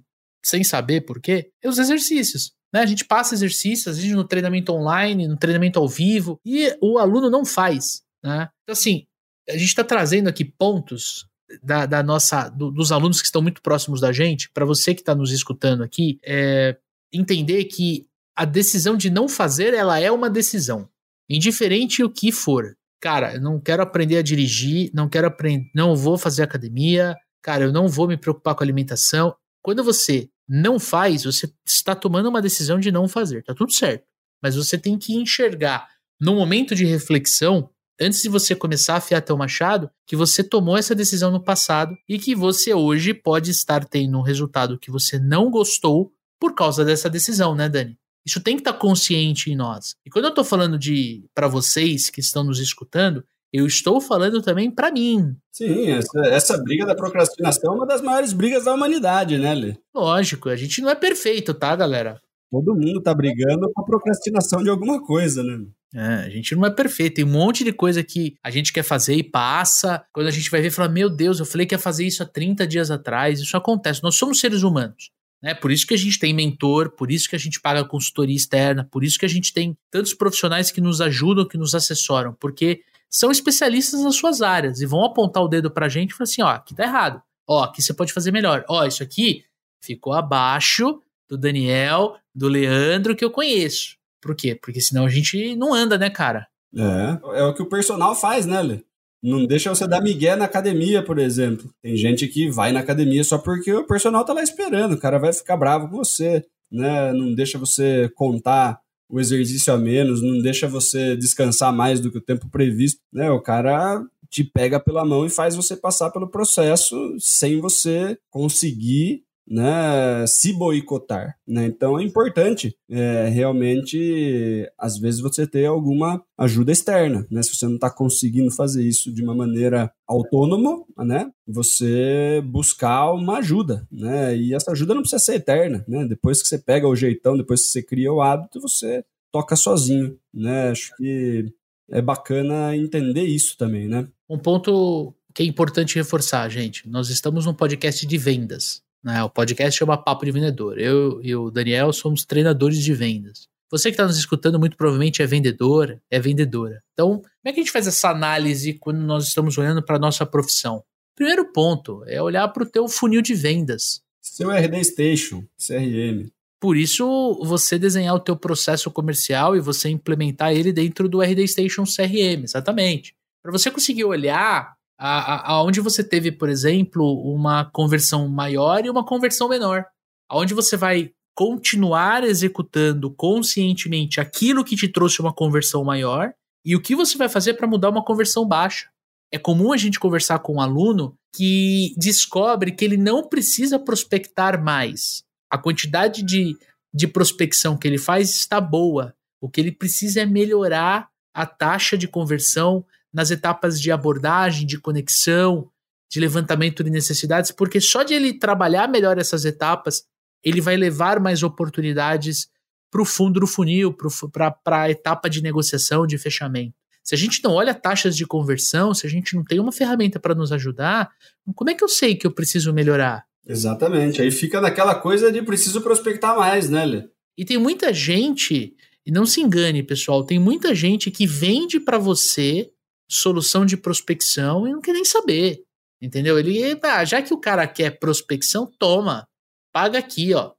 sem 0.45 0.63
saber 0.63 1.03
por 1.03 1.21
quê, 1.21 1.51
é 1.63 1.69
os 1.69 1.79
exercícios. 1.79 2.53
Né? 2.73 2.81
A 2.81 2.87
gente 2.87 3.05
passa 3.05 3.35
exercícios, 3.35 3.99
a 3.99 4.01
gente 4.01 4.15
no 4.15 4.25
treinamento 4.25 4.73
online, 4.73 5.27
no 5.27 5.37
treinamento 5.37 5.79
ao 5.79 5.89
vivo, 5.89 6.41
e 6.45 6.77
o 6.81 6.99
aluno 6.99 7.29
não 7.29 7.45
faz. 7.45 8.03
Né? 8.23 8.49
Então, 8.63 8.73
assim, 8.73 9.07
a 9.49 9.53
gente 9.53 9.69
está 9.69 9.85
trazendo 9.85 10.29
aqui 10.29 10.45
pontos 10.45 11.27
da, 11.63 11.87
da 11.87 12.03
nossa, 12.03 12.49
do, 12.49 12.71
dos 12.71 12.93
alunos 12.93 13.21
que 13.21 13.27
estão 13.27 13.43
muito 13.43 13.61
próximos 13.63 14.01
da 14.01 14.13
gente, 14.13 14.51
para 14.51 14.65
você 14.65 14.95
que 14.95 15.01
está 15.01 15.15
nos 15.15 15.33
escutando 15.33 15.83
aqui, 15.83 16.21
é, 16.25 16.77
entender 17.13 17.65
que 17.65 18.07
a 18.37 18.45
decisão 18.45 18.97
de 18.97 19.11
não 19.11 19.29
fazer, 19.29 19.75
ela 19.75 19.99
é 19.99 20.11
uma 20.11 20.31
decisão, 20.31 20.89
indiferente 21.29 22.03
o 22.03 22.11
que 22.11 22.31
for. 22.31 22.77
Cara, 23.01 23.35
eu 23.35 23.41
não 23.41 23.59
quero 23.59 23.83
aprender 23.83 24.19
a 24.19 24.23
dirigir, 24.23 24.91
não 24.95 25.09
quero 25.09 25.27
aprender, 25.27 25.71
não 25.75 25.97
vou 25.97 26.17
fazer 26.17 26.43
academia, 26.43 27.17
cara, 27.43 27.65
eu 27.65 27.73
não 27.73 27.89
vou 27.89 28.07
me 28.07 28.17
preocupar 28.17 28.55
com 28.55 28.63
alimentação. 28.63 29.35
Quando 29.63 29.83
você 29.83 30.29
não 30.53 30.81
faz, 30.81 31.23
você 31.23 31.49
está 31.65 31.95
tomando 31.95 32.29
uma 32.29 32.43
decisão 32.43 32.81
de 32.81 32.91
não 32.91 33.07
fazer, 33.07 33.45
tá 33.45 33.55
tudo 33.55 33.73
certo. 33.73 34.05
Mas 34.43 34.57
você 34.57 34.77
tem 34.77 34.99
que 34.99 35.15
enxergar 35.15 35.87
no 36.21 36.35
momento 36.35 36.75
de 36.75 36.85
reflexão, 36.85 37.71
antes 38.01 38.21
de 38.21 38.29
você 38.29 38.57
começar 38.57 38.95
a 38.95 38.97
afiar 38.97 39.23
teu 39.23 39.37
machado, 39.37 39.89
que 40.05 40.17
você 40.17 40.43
tomou 40.43 40.77
essa 40.77 40.93
decisão 40.93 41.31
no 41.31 41.41
passado 41.41 41.97
e 42.09 42.19
que 42.19 42.35
você 42.35 42.75
hoje 42.75 43.15
pode 43.15 43.53
estar 43.53 43.85
tendo 43.85 44.19
um 44.19 44.23
resultado 44.23 44.77
que 44.77 44.91
você 44.91 45.21
não 45.21 45.51
gostou 45.51 46.13
por 46.41 46.53
causa 46.55 46.85
dessa 46.85 47.09
decisão, 47.09 47.55
né, 47.55 47.69
Dani? 47.69 47.97
Isso 48.27 48.41
tem 48.41 48.57
que 48.57 48.63
estar 48.63 48.73
consciente 48.73 49.53
em 49.53 49.57
nós. 49.57 49.95
E 50.05 50.11
quando 50.11 50.25
eu 50.25 50.31
estou 50.31 50.45
falando 50.45 50.77
de 50.77 51.25
para 51.33 51.47
vocês 51.47 52.11
que 52.11 52.21
estão 52.21 52.43
nos 52.43 52.59
escutando, 52.59 53.25
eu 53.53 53.67
estou 53.67 54.01
falando 54.01 54.41
também 54.41 54.71
para 54.71 54.91
mim. 54.91 55.35
Sim, 55.51 55.91
essa, 55.91 56.21
essa, 56.27 56.59
briga 56.59 56.87
da 56.87 56.95
procrastinação 56.95 57.73
é 57.73 57.77
uma 57.77 57.87
das 57.87 58.01
maiores 58.01 58.33
brigas 58.33 58.65
da 58.65 58.75
humanidade, 58.75 59.39
né, 59.39 59.55
Lê? 59.55 59.77
Lógico, 59.95 60.49
a 60.49 60.57
gente 60.57 60.81
não 60.81 60.91
é 60.91 60.95
perfeito, 60.95 61.53
tá, 61.53 61.75
galera? 61.75 62.21
Todo 62.51 62.75
mundo 62.75 63.01
tá 63.01 63.15
brigando 63.15 63.71
com 63.73 63.83
a 63.83 63.85
procrastinação 63.85 64.63
de 64.63 64.71
alguma 64.71 65.01
coisa, 65.05 65.43
né? 65.43 65.65
É, 65.95 66.27
a 66.27 66.31
gente 66.31 66.55
não 66.55 66.65
é 66.65 66.71
perfeito. 66.71 67.17
Tem 67.17 67.25
um 67.25 67.31
monte 67.31 67.65
de 67.65 67.73
coisa 67.73 68.03
que 68.03 68.35
a 68.43 68.51
gente 68.51 68.73
quer 68.73 68.85
fazer 68.85 69.15
e 69.15 69.23
passa. 69.23 70.05
Quando 70.13 70.29
a 70.29 70.33
gente 70.33 70.51
vai 70.51 70.61
ver, 70.61 70.71
fala: 70.71 70.89
Meu 70.89 71.11
Deus, 71.11 71.41
eu 71.41 71.47
falei 71.47 71.67
que 71.67 71.75
ia 71.75 71.79
fazer 71.79 72.05
isso 72.05 72.23
há 72.23 72.27
30 72.27 72.67
dias 72.67 72.91
atrás. 72.91 73.41
Isso 73.41 73.57
acontece. 73.57 74.03
Nós 74.03 74.17
somos 74.17 74.39
seres 74.39 74.63
humanos. 74.63 75.11
Né? 75.43 75.55
Por 75.55 75.71
isso 75.71 75.87
que 75.87 75.95
a 75.95 75.99
gente 75.99 76.19
tem 76.19 76.35
mentor, 76.35 76.91
por 76.91 77.11
isso 77.11 77.29
que 77.29 77.37
a 77.37 77.39
gente 77.39 77.61
paga 77.61 77.85
consultoria 77.85 78.37
externa, 78.37 78.87
por 78.91 79.03
isso 79.03 79.19
que 79.19 79.25
a 79.25 79.29
gente 79.29 79.53
tem 79.53 79.77
tantos 79.91 80.13
profissionais 80.13 80.71
que 80.71 80.81
nos 80.81 81.01
ajudam, 81.01 81.49
que 81.49 81.57
nos 81.57 81.75
assessoram, 81.75 82.37
porque 82.39 82.83
são 83.11 83.31
especialistas 83.31 84.03
nas 84.03 84.15
suas 84.15 84.41
áreas 84.41 84.81
e 84.81 84.87
vão 84.87 85.05
apontar 85.05 85.43
o 85.43 85.49
dedo 85.49 85.71
pra 85.71 85.89
gente 85.89 86.11
e 86.11 86.15
falar 86.15 86.25
assim: 86.25 86.43
ó, 86.43 86.49
aqui 86.49 86.75
tá 86.75 86.85
errado. 86.85 87.21
Ó, 87.49 87.65
aqui 87.65 87.83
você 87.83 87.93
pode 87.93 88.13
fazer 88.13 88.31
melhor. 88.31 88.65
Ó, 88.69 88.87
isso 88.87 89.03
aqui 89.03 89.45
ficou 89.83 90.13
abaixo 90.13 91.03
do 91.29 91.37
Daniel, 91.37 92.17
do 92.35 92.47
Leandro 92.49 93.17
que 93.17 93.25
eu 93.25 93.31
conheço. 93.31 93.97
Por 94.21 94.37
quê? 94.37 94.55
Porque 94.55 94.81
senão 94.81 95.07
a 95.07 95.09
gente 95.09 95.57
não 95.57 95.75
anda, 95.75 95.99
né, 95.99 96.11
cara? 96.11 96.47
É, 96.77 97.41
é 97.41 97.45
o 97.45 97.55
que 97.55 97.63
o 97.63 97.69
personal 97.69 98.15
faz, 98.15 98.47
né, 98.47 98.63
Lê? 98.63 98.81
Não 99.23 99.45
deixa 99.45 99.69
você 99.69 99.87
dar 99.87 100.01
migué 100.01 100.35
na 100.35 100.47
academia, 100.47 101.03
por 101.03 101.19
exemplo. 101.19 101.71
Tem 101.83 101.97
gente 101.97 102.27
que 102.27 102.51
vai 102.51 102.73
na 102.73 102.81
academia 102.81 103.23
só 103.23 103.37
porque 103.37 103.73
o 103.73 103.87
personal 103.87 104.25
tá 104.25 104.33
lá 104.33 104.43
esperando, 104.43 104.95
o 104.95 105.01
cara 105.01 105.19
vai 105.19 105.33
ficar 105.33 105.57
bravo 105.57 105.89
com 105.89 105.99
você, 105.99 106.45
né? 106.71 107.13
Não 107.13 107.35
deixa 107.35 107.59
você 107.59 108.11
contar 108.15 108.81
o 109.11 109.19
exercício 109.19 109.73
a 109.73 109.77
menos, 109.77 110.23
não 110.23 110.39
deixa 110.41 110.69
você 110.69 111.17
descansar 111.17 111.73
mais 111.73 112.01
do 112.01 112.11
que 112.11 112.19
o 112.19 112.23
tempo 112.23 112.49
previsto, 112.49 113.01
né? 113.13 113.31
O 113.31 113.41
cara 113.41 114.03
te 114.31 114.45
pega 114.45 114.79
pela 114.79 115.05
mão 115.05 115.27
e 115.27 115.31
faz 115.31 115.57
você 115.57 115.77
passar 115.77 116.11
pelo 116.11 116.31
processo 116.31 116.97
sem 117.19 117.61
você 117.61 118.17
conseguir 118.31 119.25
né, 119.51 120.25
se 120.29 120.53
boicotar. 120.53 121.37
Né? 121.47 121.67
Então 121.67 121.99
é 121.99 122.05
importante 122.05 122.77
é, 122.89 123.29
realmente, 123.29 124.71
às 124.79 124.97
vezes, 124.97 125.21
você 125.21 125.45
ter 125.45 125.67
alguma 125.67 126.23
ajuda 126.39 126.71
externa. 126.71 127.27
Né? 127.29 127.43
Se 127.43 127.57
você 127.57 127.67
não 127.67 127.75
está 127.75 127.91
conseguindo 127.91 128.53
fazer 128.53 128.85
isso 128.85 129.13
de 129.13 129.25
uma 129.25 129.35
maneira 129.35 129.93
autônoma, 130.07 130.85
né, 130.99 131.31
você 131.47 132.41
buscar 132.45 133.13
uma 133.13 133.39
ajuda. 133.39 133.87
Né? 133.91 134.37
E 134.37 134.55
essa 134.55 134.71
ajuda 134.71 134.95
não 134.95 135.03
precisa 135.03 135.23
ser 135.23 135.35
eterna. 135.35 135.85
Né? 135.89 136.07
Depois 136.07 136.41
que 136.41 136.49
você 136.49 136.59
pega 136.59 136.87
o 136.87 136.95
jeitão, 136.95 137.37
depois 137.37 137.63
que 137.63 137.69
você 137.69 137.83
cria 137.83 138.13
o 138.13 138.23
hábito, 138.23 138.61
você 138.61 139.05
toca 139.33 139.57
sozinho. 139.57 140.17
Né? 140.33 140.71
Acho 140.71 140.97
que 140.97 141.53
é 141.91 142.01
bacana 142.01 142.77
entender 142.77 143.25
isso 143.25 143.57
também. 143.59 143.89
Né? 143.89 144.07
Um 144.29 144.39
ponto 144.39 145.13
que 145.35 145.43
é 145.43 145.47
importante 145.47 145.97
reforçar, 145.97 146.49
gente. 146.49 146.89
Nós 146.89 147.09
estamos 147.09 147.47
num 147.47 147.55
podcast 147.55 148.07
de 148.07 148.19
vendas. 148.19 148.83
Né? 149.03 149.23
O 149.23 149.31
podcast 149.31 149.79
chama 149.79 149.97
Papo 149.97 150.25
de 150.25 150.33
Vendedor. 150.33 150.79
Eu 150.79 151.21
e 151.23 151.35
o 151.35 151.51
Daniel 151.51 151.93
somos 151.93 152.25
treinadores 152.25 152.79
de 152.79 152.93
vendas. 152.95 153.49
Você 153.71 153.89
que 153.89 153.95
está 153.95 154.05
nos 154.05 154.19
escutando 154.19 154.59
muito 154.59 154.77
provavelmente 154.77 155.23
é 155.23 155.27
vendedor, 155.27 156.01
é 156.11 156.19
vendedora. 156.19 156.83
Então, 156.93 157.19
como 157.19 157.29
é 157.45 157.53
que 157.53 157.61
a 157.61 157.63
gente 157.63 157.73
faz 157.73 157.87
essa 157.87 158.11
análise 158.11 158.75
quando 158.75 158.99
nós 158.99 159.29
estamos 159.29 159.57
olhando 159.57 159.83
para 159.83 159.97
a 159.97 160.01
nossa 160.01 160.27
profissão? 160.27 160.83
Primeiro 161.15 161.53
ponto 161.53 162.03
é 162.07 162.21
olhar 162.21 162.49
para 162.49 162.65
o 162.65 162.67
teu 162.67 162.89
funil 162.89 163.23
de 163.23 163.35
vendas. 163.35 164.03
Seu 164.21 164.51
RD 164.51 164.85
Station, 164.85 165.45
CRM. 165.57 166.29
Por 166.61 166.77
isso, 166.77 167.41
você 167.45 167.79
desenhar 167.79 168.15
o 168.15 168.21
teu 168.21 168.37
processo 168.37 168.91
comercial 168.91 169.57
e 169.57 169.61
você 169.61 169.89
implementar 169.89 170.53
ele 170.53 170.73
dentro 170.73 171.09
do 171.09 171.23
RD 171.23 171.47
Station 171.47 171.85
CRM, 171.85 172.43
exatamente. 172.43 173.15
Para 173.43 173.53
você 173.53 173.71
conseguir 173.71 174.05
olhar 174.05 174.75
aonde 175.01 175.81
você 175.81 176.05
teve, 176.05 176.31
por 176.31 176.51
exemplo, 176.51 177.23
uma 177.23 177.65
conversão 177.65 178.29
maior 178.29 178.85
e 178.85 178.91
uma 178.91 179.05
conversão 179.05 179.49
menor. 179.49 179.87
Aonde 180.29 180.53
você 180.53 180.77
vai 180.77 181.11
continuar 181.35 182.23
executando 182.23 183.11
conscientemente 183.11 184.21
aquilo 184.21 184.63
que 184.63 184.77
te 184.77 184.87
trouxe 184.87 185.21
uma 185.21 185.33
conversão 185.33 185.83
maior 185.83 186.35
e 186.63 186.77
o 186.77 186.81
que 186.83 186.95
você 186.95 187.17
vai 187.17 187.31
fazer 187.31 187.55
para 187.55 187.67
mudar 187.67 187.89
uma 187.89 188.05
conversão 188.05 188.47
baixa. 188.47 188.91
É 189.33 189.39
comum 189.39 189.73
a 189.73 189.77
gente 189.77 189.99
conversar 189.99 190.41
com 190.41 190.57
um 190.57 190.61
aluno 190.61 191.15
que 191.35 191.95
descobre 191.97 192.73
que 192.73 192.85
ele 192.85 192.99
não 192.99 193.27
precisa 193.27 193.79
prospectar 193.79 194.63
mais. 194.63 195.23
A 195.51 195.57
quantidade 195.57 196.23
de, 196.23 196.59
de 196.93 197.09
prospecção 197.09 197.77
que 197.77 197.89
ele 197.89 197.99
faz 197.99 198.35
está 198.35 198.61
boa. 198.61 199.15
O 199.41 199.49
que 199.49 199.61
ele 199.61 199.73
precisa 199.73 200.21
é 200.21 200.27
melhorar 200.27 201.09
a 201.33 201.47
taxa 201.47 201.97
de 201.97 202.07
conversão 202.07 202.85
nas 203.13 203.31
etapas 203.31 203.81
de 203.81 203.91
abordagem, 203.91 204.67
de 204.67 204.79
conexão, 204.79 205.71
de 206.11 206.21
levantamento 206.21 206.83
de 206.83 206.91
necessidades, 206.91 207.51
porque 207.51 207.81
só 207.81 208.03
de 208.03 208.15
ele 208.15 208.33
trabalhar 208.33 208.89
melhor 208.89 209.19
essas 209.19 209.45
etapas, 209.45 210.03
ele 210.43 210.61
vai 210.61 210.77
levar 210.77 211.21
mais 211.21 211.43
oportunidades 211.43 212.49
para 212.91 213.03
o 213.03 213.05
fundo 213.05 213.39
do 213.39 213.47
funil, 213.47 213.97
para 214.33 214.83
a 214.83 214.91
etapa 214.91 215.31
de 215.31 215.41
negociação, 215.41 216.07
de 216.07 216.19
fechamento. 216.19 216.75
Se 217.03 217.15
a 217.15 217.19
gente 217.19 217.43
não 217.43 217.53
olha 217.53 217.73
taxas 217.73 218.17
de 218.17 218.27
conversão, 218.27 218.93
se 218.93 219.07
a 219.07 219.11
gente 219.11 219.35
não 219.35 219.45
tem 219.45 219.61
uma 219.61 219.73
ferramenta 219.73 220.19
para 220.19 220.35
nos 220.35 220.53
ajudar, 220.53 221.11
como 221.55 221.71
é 221.71 221.75
que 221.75 221.85
eu 221.85 221.89
sei 221.89 222.15
que 222.15 222.27
eu 222.27 222.33
preciso 222.33 222.73
melhorar? 222.73 223.25
Exatamente. 223.47 224.21
Aí 224.21 224.31
fica 224.31 224.61
naquela 224.61 224.95
coisa 224.95 225.33
de 225.33 225.43
preciso 225.43 225.81
prospectar 225.81 226.37
mais, 226.37 226.69
né, 226.69 226.85
Lê? 226.85 227.09
E 227.39 227.45
tem 227.45 227.57
muita 227.57 227.93
gente, 227.93 228.75
e 229.07 229.11
não 229.11 229.25
se 229.25 229.41
engane, 229.41 229.83
pessoal, 229.83 230.25
tem 230.25 230.39
muita 230.39 230.75
gente 230.75 231.11
que 231.11 231.27
vende 231.27 231.81
para 231.81 231.97
você 231.97 232.71
solução 233.11 233.67
de 233.67 233.77
prospecção 233.77 234.67
e 234.67 234.73
não 234.73 234.81
quer 234.81 234.93
nem 234.93 235.05
saber. 235.05 235.63
Entendeu? 236.01 236.39
Ele, 236.39 236.79
já 237.05 237.21
que 237.21 237.35
o 237.35 237.39
cara 237.39 237.67
quer 237.67 237.99
prospecção, 237.99 238.71
toma, 238.79 239.27
paga 239.73 239.99
aqui, 239.99 240.33
ó. 240.33 240.53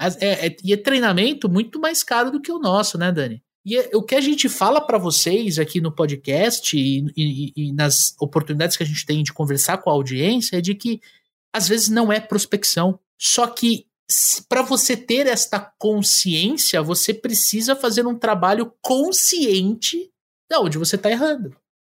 É, 0.00 0.46
é, 0.46 0.56
e 0.62 0.72
é 0.72 0.76
treinamento 0.76 1.48
muito 1.48 1.80
mais 1.80 2.02
caro 2.02 2.30
do 2.30 2.40
que 2.40 2.52
o 2.52 2.58
nosso, 2.58 2.98
né, 2.98 3.10
Dani? 3.10 3.42
E 3.64 3.76
é, 3.76 3.90
o 3.94 4.02
que 4.02 4.14
a 4.14 4.20
gente 4.20 4.48
fala 4.48 4.80
para 4.80 4.98
vocês 4.98 5.58
aqui 5.58 5.80
no 5.80 5.90
podcast 5.90 6.76
e, 6.76 7.04
e, 7.16 7.52
e, 7.56 7.72
nas 7.72 8.14
oportunidades 8.20 8.76
que 8.76 8.82
a 8.82 8.86
gente 8.86 9.04
tem 9.04 9.22
de 9.22 9.32
conversar 9.32 9.78
com 9.78 9.90
a 9.90 9.92
audiência 9.92 10.56
é 10.56 10.60
de 10.60 10.74
que 10.74 11.00
às 11.52 11.66
vezes 11.66 11.88
não 11.88 12.12
é 12.12 12.20
prospecção. 12.20 13.00
Só 13.18 13.46
que 13.46 13.86
para 14.48 14.62
você 14.62 14.96
ter 14.96 15.26
esta 15.26 15.58
consciência, 15.78 16.80
você 16.80 17.12
precisa 17.12 17.74
fazer 17.74 18.06
um 18.06 18.16
trabalho 18.16 18.72
consciente 18.80 20.10
de 20.48 20.56
onde 20.58 20.78
você 20.78 20.96
está 20.96 21.10
errando. 21.10 21.56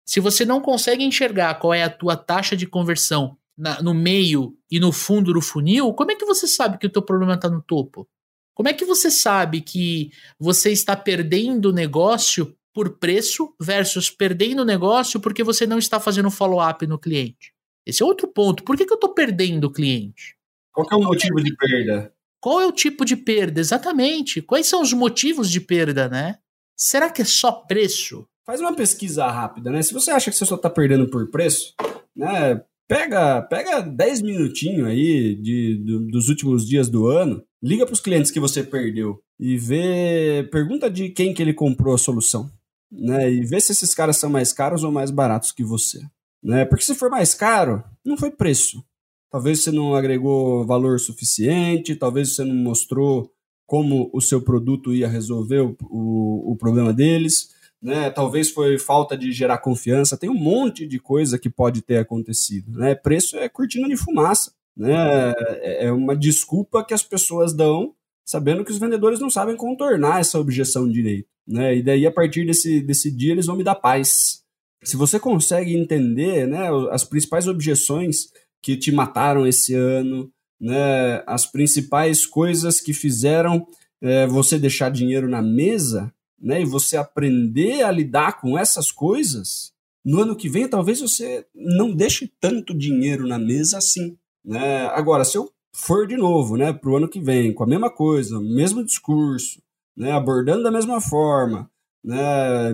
Se 0.09 0.19
você 0.19 0.43
não 0.43 0.59
consegue 0.59 1.03
enxergar 1.03 1.53
qual 1.59 1.71
é 1.71 1.83
a 1.83 1.89
tua 1.89 2.17
taxa 2.17 2.57
de 2.57 2.65
conversão 2.65 3.37
na, 3.55 3.79
no 3.79 3.93
meio 3.93 4.57
e 4.71 4.79
no 4.79 4.91
fundo 4.91 5.31
do 5.31 5.39
funil, 5.39 5.93
como 5.93 6.11
é 6.11 6.15
que 6.15 6.25
você 6.25 6.47
sabe 6.47 6.79
que 6.79 6.87
o 6.87 6.89
teu 6.89 7.03
problema 7.03 7.35
está 7.35 7.47
no 7.47 7.61
topo? 7.61 8.09
Como 8.55 8.67
é 8.67 8.73
que 8.73 8.85
você 8.85 9.11
sabe 9.11 9.61
que 9.61 10.11
você 10.39 10.71
está 10.71 10.95
perdendo 10.95 11.71
negócio 11.71 12.57
por 12.73 12.97
preço 12.97 13.53
versus 13.61 14.09
perdendo 14.09 14.65
negócio 14.65 15.19
porque 15.19 15.43
você 15.43 15.67
não 15.67 15.77
está 15.77 15.99
fazendo 15.99 16.31
follow-up 16.31 16.87
no 16.87 16.97
cliente? 16.97 17.53
Esse 17.85 18.01
é 18.01 18.05
outro 18.05 18.27
ponto. 18.27 18.63
Por 18.63 18.75
que, 18.75 18.87
que 18.87 18.91
eu 18.91 18.95
estou 18.95 19.13
perdendo 19.13 19.65
o 19.65 19.71
cliente? 19.71 20.35
Qual 20.71 20.87
é 20.91 20.95
o 20.95 21.03
motivo 21.03 21.35
de 21.35 21.55
perda? 21.55 22.11
Qual 22.41 22.59
é 22.59 22.65
o 22.65 22.71
tipo 22.71 23.05
de 23.05 23.15
perda? 23.15 23.59
Exatamente. 23.59 24.41
Quais 24.41 24.65
são 24.65 24.81
os 24.81 24.91
motivos 24.91 25.51
de 25.51 25.61
perda, 25.61 26.09
né? 26.09 26.39
Será 26.75 27.11
que 27.11 27.21
é 27.21 27.25
só 27.25 27.51
preço? 27.51 28.27
Faz 28.49 28.61
uma 28.61 28.73
pesquisa 28.73 29.27
rápida, 29.27 29.69
né? 29.69 29.79
Se 29.83 29.93
você 29.93 30.09
acha 30.09 30.31
que 30.31 30.35
você 30.35 30.43
só 30.43 30.55
está 30.55 30.71
perdendo 30.71 31.07
por 31.07 31.29
preço, 31.29 31.75
né? 32.15 32.59
Pega, 32.87 33.43
pega 33.43 33.79
10 33.79 34.23
minutinhos 34.23 34.87
aí 34.87 35.35
de, 35.35 35.77
de, 35.77 35.99
dos 36.07 36.29
últimos 36.29 36.67
dias 36.67 36.89
do 36.89 37.05
ano, 37.05 37.43
liga 37.61 37.85
para 37.85 37.93
os 37.93 37.99
clientes 37.99 38.31
que 38.31 38.39
você 38.39 38.63
perdeu 38.63 39.21
e 39.39 39.55
vê, 39.55 40.49
pergunta 40.51 40.89
de 40.89 41.09
quem 41.09 41.31
que 41.31 41.43
ele 41.43 41.53
comprou 41.53 41.93
a 41.93 41.99
solução, 41.99 42.49
né? 42.91 43.31
E 43.31 43.45
vê 43.45 43.61
se 43.61 43.71
esses 43.71 43.93
caras 43.93 44.17
são 44.17 44.31
mais 44.31 44.51
caros 44.51 44.83
ou 44.83 44.91
mais 44.91 45.11
baratos 45.11 45.51
que 45.51 45.63
você, 45.63 46.01
né? 46.43 46.65
Porque 46.65 46.83
se 46.83 46.95
for 46.95 47.11
mais 47.11 47.35
caro, 47.35 47.83
não 48.03 48.17
foi 48.17 48.31
preço. 48.31 48.83
Talvez 49.29 49.61
você 49.61 49.71
não 49.71 49.93
agregou 49.93 50.65
valor 50.65 50.99
suficiente, 50.99 51.95
talvez 51.95 52.33
você 52.33 52.43
não 52.43 52.55
mostrou 52.55 53.31
como 53.67 54.09
o 54.11 54.19
seu 54.19 54.41
produto 54.41 54.91
ia 54.91 55.07
resolver 55.07 55.59
o, 55.59 55.77
o, 55.83 56.53
o 56.53 56.55
problema 56.55 56.91
deles 56.91 57.58
né? 57.81 58.09
Talvez 58.09 58.49
foi 58.49 58.77
falta 58.77 59.17
de 59.17 59.31
gerar 59.31 59.57
confiança, 59.59 60.17
tem 60.17 60.29
um 60.29 60.37
monte 60.37 60.85
de 60.85 60.99
coisa 60.99 61.39
que 61.39 61.49
pode 61.49 61.81
ter 61.81 61.97
acontecido, 61.97 62.77
né? 62.77 62.93
Preço 62.95 63.37
é 63.37 63.47
cortina 63.47 63.87
de 63.87 63.95
fumaça, 63.95 64.51
né? 64.75 65.33
É, 65.61 65.85
é 65.85 65.91
uma 65.91 66.15
desculpa 66.15 66.83
que 66.83 66.93
as 66.93 67.03
pessoas 67.03 67.53
dão, 67.53 67.93
sabendo 68.25 68.63
que 68.63 68.71
os 68.71 68.77
vendedores 68.77 69.19
não 69.19 69.29
sabem 69.29 69.55
contornar 69.55 70.19
essa 70.19 70.39
objeção 70.39 70.89
direito, 70.89 71.29
né? 71.47 71.75
E 71.77 71.81
daí 71.83 72.05
a 72.05 72.11
partir 72.11 72.45
desse, 72.45 72.81
desse 72.81 73.09
dia 73.09 73.31
eles 73.31 73.45
vão 73.45 73.55
me 73.55 73.63
dar 73.63 73.75
paz. 73.75 74.43
Se 74.83 74.95
você 74.95 75.19
consegue 75.19 75.75
entender, 75.75 76.47
né, 76.47 76.69
as 76.89 77.03
principais 77.03 77.47
objeções 77.47 78.29
que 78.63 78.77
te 78.77 78.91
mataram 78.91 79.45
esse 79.45 79.73
ano, 79.73 80.31
né, 80.59 81.21
as 81.27 81.45
principais 81.45 82.25
coisas 82.25 82.79
que 82.79 82.93
fizeram 82.93 83.65
é, 84.01 84.25
você 84.25 84.57
deixar 84.57 84.89
dinheiro 84.89 85.27
na 85.27 85.41
mesa, 85.41 86.13
né, 86.41 86.61
e 86.61 86.65
você 86.65 86.97
aprender 86.97 87.83
a 87.83 87.91
lidar 87.91 88.39
com 88.39 88.57
essas 88.57 88.91
coisas, 88.91 89.71
no 90.05 90.21
ano 90.21 90.35
que 90.35 90.49
vem 90.49 90.67
talvez 90.67 91.01
você 91.01 91.45
não 91.53 91.93
deixe 91.93 92.31
tanto 92.39 92.73
dinheiro 92.73 93.27
na 93.27 93.37
mesa 93.37 93.77
assim. 93.77 94.17
Né? 94.43 94.87
Agora, 94.87 95.23
se 95.23 95.37
eu 95.37 95.51
for 95.73 96.07
de 96.07 96.17
novo 96.17 96.57
né, 96.57 96.73
para 96.73 96.89
o 96.89 96.97
ano 96.97 97.09
que 97.09 97.19
vem, 97.19 97.53
com 97.53 97.63
a 97.63 97.67
mesma 97.67 97.89
coisa, 97.89 98.39
mesmo 98.39 98.83
discurso, 98.83 99.61
né, 99.95 100.11
abordando 100.11 100.63
da 100.63 100.71
mesma 100.71 101.01
forma, 101.01 101.69
né, 102.03 102.73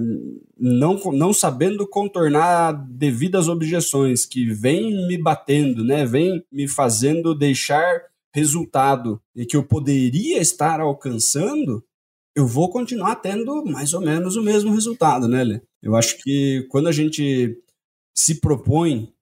não, 0.57 0.95
não 1.11 1.33
sabendo 1.33 1.87
contornar 1.87 2.71
devidas 2.89 3.47
objeções 3.47 4.25
que 4.25 4.45
vêm 4.53 5.07
me 5.07 5.17
batendo, 5.17 5.83
né, 5.83 6.05
vem 6.05 6.43
me 6.51 6.67
fazendo 6.67 7.35
deixar 7.35 8.03
resultado 8.33 9.21
e 9.35 9.45
que 9.45 9.55
eu 9.55 9.63
poderia 9.63 10.39
estar 10.39 10.79
alcançando, 10.79 11.83
eu 12.35 12.45
vou 12.45 12.69
continuar 12.69 13.15
tendo 13.15 13.63
mais 13.65 13.93
ou 13.93 14.01
menos 14.01 14.35
o 14.35 14.41
mesmo 14.43 14.73
resultado, 14.73 15.27
né, 15.27 15.43
Lê? 15.43 15.61
Eu 15.81 15.95
acho 15.95 16.17
que 16.21 16.67
quando 16.69 16.87
a 16.87 16.91
gente 16.91 17.57
se 18.15 18.39
propõe 18.39 19.13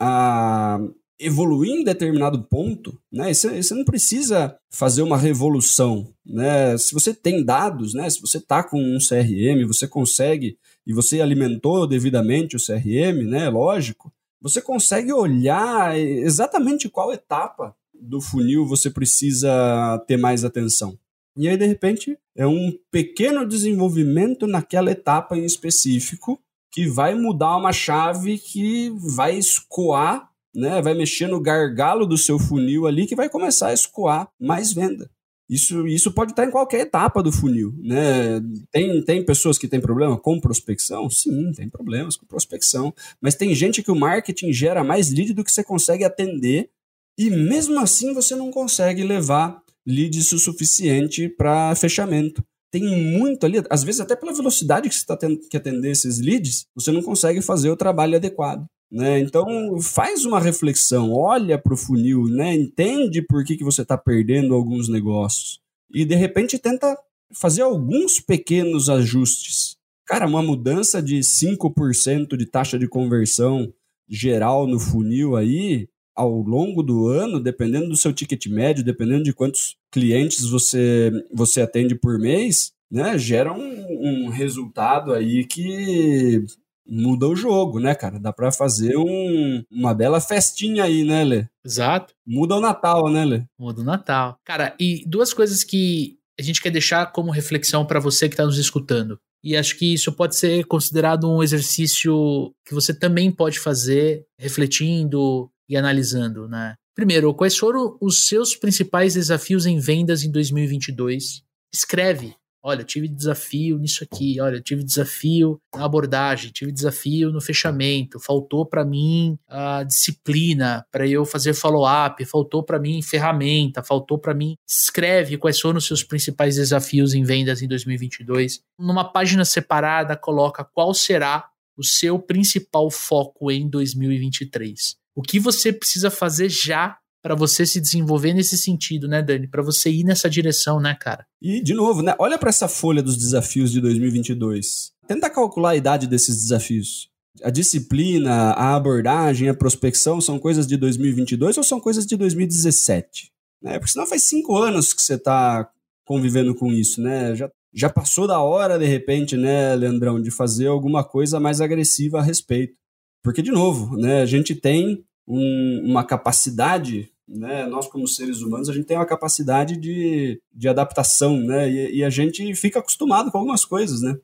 a 0.00 0.78
evoluir 1.18 1.72
em 1.72 1.84
determinado 1.84 2.42
ponto, 2.44 2.98
né? 3.12 3.32
Você, 3.32 3.62
você 3.62 3.74
não 3.74 3.84
precisa 3.84 4.56
fazer 4.70 5.02
uma 5.02 5.18
revolução, 5.18 6.12
né? 6.24 6.78
Se 6.78 6.94
você 6.94 7.12
tem 7.12 7.44
dados, 7.44 7.92
né? 7.92 8.08
Se 8.08 8.20
você 8.20 8.38
está 8.38 8.62
com 8.62 8.80
um 8.80 8.98
CRM, 8.98 9.66
você 9.66 9.86
consegue 9.86 10.56
e 10.86 10.94
você 10.94 11.20
alimentou 11.20 11.86
devidamente 11.86 12.56
o 12.56 12.58
CRM, 12.58 13.28
né? 13.28 13.50
Lógico, 13.50 14.10
você 14.40 14.62
consegue 14.62 15.12
olhar 15.12 15.98
exatamente 15.98 16.88
qual 16.88 17.12
etapa 17.12 17.76
do 17.92 18.20
funil 18.20 18.66
você 18.66 18.88
precisa 18.88 20.02
ter 20.06 20.16
mais 20.16 20.42
atenção. 20.42 20.98
E 21.36 21.48
aí, 21.48 21.56
de 21.56 21.66
repente, 21.66 22.18
é 22.36 22.46
um 22.46 22.72
pequeno 22.90 23.46
desenvolvimento 23.46 24.46
naquela 24.46 24.90
etapa 24.90 25.36
em 25.36 25.44
específico 25.44 26.40
que 26.72 26.86
vai 26.86 27.14
mudar 27.14 27.56
uma 27.56 27.72
chave 27.72 28.38
que 28.38 28.90
vai 29.14 29.36
escoar, 29.36 30.30
né? 30.54 30.80
vai 30.80 30.94
mexer 30.94 31.26
no 31.26 31.40
gargalo 31.40 32.06
do 32.06 32.16
seu 32.16 32.38
funil 32.38 32.86
ali 32.86 33.06
que 33.06 33.16
vai 33.16 33.28
começar 33.28 33.68
a 33.68 33.72
escoar 33.72 34.28
mais 34.38 34.72
venda. 34.72 35.10
Isso, 35.48 35.84
isso 35.88 36.12
pode 36.12 36.30
estar 36.30 36.44
em 36.44 36.50
qualquer 36.50 36.82
etapa 36.82 37.20
do 37.20 37.32
funil. 37.32 37.74
Né? 37.82 38.40
Tem, 38.70 39.02
tem 39.02 39.24
pessoas 39.24 39.58
que 39.58 39.66
têm 39.66 39.80
problema 39.80 40.16
com 40.16 40.38
prospecção? 40.38 41.10
Sim, 41.10 41.50
tem 41.50 41.68
problemas 41.68 42.16
com 42.16 42.24
prospecção. 42.24 42.94
Mas 43.20 43.34
tem 43.34 43.52
gente 43.52 43.82
que 43.82 43.90
o 43.90 43.96
marketing 43.96 44.52
gera 44.52 44.84
mais 44.84 45.10
lead 45.10 45.34
do 45.34 45.42
que 45.42 45.50
você 45.50 45.64
consegue 45.64 46.04
atender 46.04 46.70
e 47.18 47.28
mesmo 47.28 47.80
assim 47.80 48.14
você 48.14 48.36
não 48.36 48.52
consegue 48.52 49.02
levar 49.02 49.60
leads 49.86 50.32
o 50.32 50.38
suficiente 50.38 51.28
para 51.28 51.74
fechamento. 51.74 52.42
Tem 52.72 52.82
muito 52.82 53.44
ali, 53.44 53.62
às 53.68 53.82
vezes 53.82 54.00
até 54.00 54.14
pela 54.14 54.32
velocidade 54.32 54.88
que 54.88 54.94
você 54.94 55.00
está 55.00 55.16
tendo 55.16 55.40
que 55.40 55.56
atender 55.56 55.90
esses 55.90 56.20
leads, 56.20 56.66
você 56.74 56.92
não 56.92 57.02
consegue 57.02 57.42
fazer 57.42 57.70
o 57.70 57.76
trabalho 57.76 58.16
adequado. 58.16 58.64
Né? 58.90 59.20
Então 59.20 59.80
faz 59.80 60.24
uma 60.24 60.40
reflexão, 60.40 61.12
olha 61.12 61.56
para 61.56 61.74
o 61.74 61.76
funil, 61.76 62.24
né? 62.24 62.54
entende 62.54 63.22
por 63.22 63.44
que, 63.44 63.56
que 63.56 63.64
você 63.64 63.82
está 63.82 63.96
perdendo 63.96 64.54
alguns 64.54 64.88
negócios 64.88 65.60
e 65.92 66.04
de 66.04 66.14
repente 66.14 66.58
tenta 66.58 66.96
fazer 67.32 67.62
alguns 67.62 68.20
pequenos 68.20 68.88
ajustes. 68.88 69.76
Cara, 70.06 70.26
uma 70.26 70.42
mudança 70.42 71.00
de 71.02 71.20
5% 71.20 72.36
de 72.36 72.46
taxa 72.46 72.78
de 72.78 72.88
conversão 72.88 73.72
geral 74.08 74.66
no 74.66 74.80
funil 74.80 75.36
aí, 75.36 75.88
ao 76.20 76.42
longo 76.42 76.82
do 76.82 77.08
ano, 77.08 77.40
dependendo 77.40 77.88
do 77.88 77.96
seu 77.96 78.12
ticket 78.12 78.46
médio, 78.46 78.84
dependendo 78.84 79.24
de 79.24 79.32
quantos 79.32 79.76
clientes 79.90 80.44
você, 80.44 81.10
você 81.32 81.62
atende 81.62 81.94
por 81.94 82.18
mês, 82.18 82.72
né, 82.90 83.16
gera 83.16 83.50
um, 83.54 84.26
um 84.26 84.28
resultado 84.28 85.14
aí 85.14 85.46
que 85.46 86.44
muda 86.86 87.26
o 87.26 87.34
jogo, 87.34 87.80
né, 87.80 87.94
cara? 87.94 88.18
Dá 88.18 88.34
para 88.34 88.52
fazer 88.52 88.98
um, 88.98 89.62
uma 89.70 89.94
bela 89.94 90.20
festinha 90.20 90.84
aí, 90.84 91.04
né, 91.04 91.24
Lê? 91.24 91.46
Exato. 91.64 92.12
Muda 92.26 92.56
o 92.56 92.60
Natal, 92.60 93.10
né, 93.10 93.24
Lê? 93.24 93.42
Muda 93.58 93.80
o 93.80 93.84
Natal. 93.84 94.36
Cara, 94.44 94.74
e 94.78 95.02
duas 95.06 95.32
coisas 95.32 95.64
que 95.64 96.18
a 96.38 96.42
gente 96.42 96.60
quer 96.60 96.70
deixar 96.70 97.12
como 97.12 97.30
reflexão 97.30 97.86
para 97.86 98.00
você 98.00 98.28
que 98.28 98.34
está 98.34 98.44
nos 98.44 98.58
escutando. 98.58 99.18
E 99.42 99.56
acho 99.56 99.78
que 99.78 99.94
isso 99.94 100.12
pode 100.12 100.36
ser 100.36 100.66
considerado 100.66 101.30
um 101.30 101.42
exercício 101.42 102.54
que 102.66 102.74
você 102.74 102.92
também 102.92 103.30
pode 103.30 103.58
fazer 103.58 104.26
refletindo 104.38 105.50
e 105.70 105.76
analisando, 105.76 106.48
né? 106.48 106.74
Primeiro, 106.94 107.32
quais 107.32 107.56
foram 107.56 107.96
os 108.00 108.26
seus 108.26 108.56
principais 108.56 109.14
desafios 109.14 109.64
em 109.64 109.78
vendas 109.78 110.24
em 110.24 110.30
2022? 110.30 111.42
Escreve. 111.72 112.34
Olha, 112.62 112.84
tive 112.84 113.08
desafio 113.08 113.78
nisso 113.78 114.04
aqui. 114.04 114.38
Olha, 114.38 114.60
tive 114.60 114.84
desafio 114.84 115.58
na 115.74 115.86
abordagem, 115.86 116.50
tive 116.50 116.70
desafio 116.70 117.30
no 117.30 117.40
fechamento. 117.40 118.20
Faltou 118.20 118.66
para 118.66 118.84
mim 118.84 119.38
a 119.48 119.82
disciplina 119.82 120.84
para 120.90 121.06
eu 121.06 121.24
fazer 121.24 121.54
follow-up. 121.54 122.22
Faltou 122.26 122.62
para 122.62 122.78
mim 122.78 123.00
ferramenta. 123.00 123.82
Faltou 123.82 124.18
para 124.18 124.34
mim. 124.34 124.56
Escreve 124.68 125.38
quais 125.38 125.58
foram 125.58 125.78
os 125.78 125.86
seus 125.86 126.02
principais 126.02 126.56
desafios 126.56 127.14
em 127.14 127.22
vendas 127.22 127.62
em 127.62 127.68
2022. 127.68 128.60
Numa 128.78 129.10
página 129.10 129.44
separada, 129.46 130.14
coloca 130.14 130.62
qual 130.62 130.92
será 130.92 131.48
o 131.78 131.82
seu 131.82 132.18
principal 132.18 132.90
foco 132.90 133.50
em 133.50 133.70
2023. 133.70 134.99
O 135.14 135.22
que 135.22 135.38
você 135.38 135.72
precisa 135.72 136.10
fazer 136.10 136.48
já 136.48 136.96
para 137.22 137.34
você 137.34 137.66
se 137.66 137.80
desenvolver 137.80 138.32
nesse 138.32 138.56
sentido, 138.56 139.06
né, 139.06 139.22
Dani? 139.22 139.46
Para 139.46 139.62
você 139.62 139.90
ir 139.90 140.04
nessa 140.04 140.28
direção, 140.28 140.80
né, 140.80 140.96
cara? 140.98 141.26
E, 141.40 141.62
de 141.62 141.74
novo, 141.74 142.02
né? 142.02 142.14
Olha 142.18 142.38
para 142.38 142.48
essa 142.48 142.68
folha 142.68 143.02
dos 143.02 143.16
desafios 143.16 143.70
de 143.70 143.80
2022. 143.80 144.92
Tenta 145.06 145.28
calcular 145.28 145.70
a 145.70 145.76
idade 145.76 146.06
desses 146.06 146.36
desafios. 146.42 147.08
A 147.42 147.50
disciplina, 147.50 148.52
a 148.52 148.74
abordagem, 148.74 149.48
a 149.48 149.54
prospecção 149.54 150.20
são 150.20 150.38
coisas 150.38 150.66
de 150.66 150.76
2022 150.76 151.58
ou 151.58 151.64
são 151.64 151.80
coisas 151.80 152.06
de 152.06 152.16
2017? 152.16 153.30
Né? 153.62 153.78
Porque 153.78 153.92
senão 153.92 154.06
faz 154.06 154.24
cinco 154.24 154.56
anos 154.56 154.92
que 154.92 155.02
você 155.02 155.14
está 155.14 155.68
convivendo 156.04 156.54
com 156.54 156.72
isso, 156.72 157.00
né? 157.00 157.34
Já, 157.36 157.50
já 157.72 157.88
passou 157.88 158.26
da 158.26 158.40
hora, 158.40 158.78
de 158.78 158.86
repente, 158.86 159.36
né, 159.36 159.76
Leandrão, 159.76 160.20
de 160.20 160.30
fazer 160.30 160.66
alguma 160.66 161.04
coisa 161.04 161.38
mais 161.38 161.60
agressiva 161.60 162.18
a 162.18 162.22
respeito. 162.22 162.74
Porque, 163.22 163.42
de 163.42 163.50
novo, 163.50 163.96
né, 163.96 164.22
a 164.22 164.26
gente 164.26 164.54
tem 164.54 165.04
um, 165.26 165.82
uma 165.84 166.04
capacidade, 166.04 167.10
né? 167.28 167.66
Nós 167.66 167.86
como 167.86 168.06
seres 168.08 168.42
humanos 168.42 168.68
a 168.68 168.72
gente 168.72 168.86
tem 168.86 168.96
uma 168.96 169.06
capacidade 169.06 169.76
de, 169.76 170.40
de 170.52 170.68
adaptação, 170.68 171.38
né? 171.38 171.70
E, 171.70 171.98
e 171.98 172.04
a 172.04 172.10
gente 172.10 172.54
fica 172.54 172.80
acostumado 172.80 173.30
com 173.30 173.38
algumas 173.38 173.64
coisas, 173.64 174.02
né? 174.02 174.16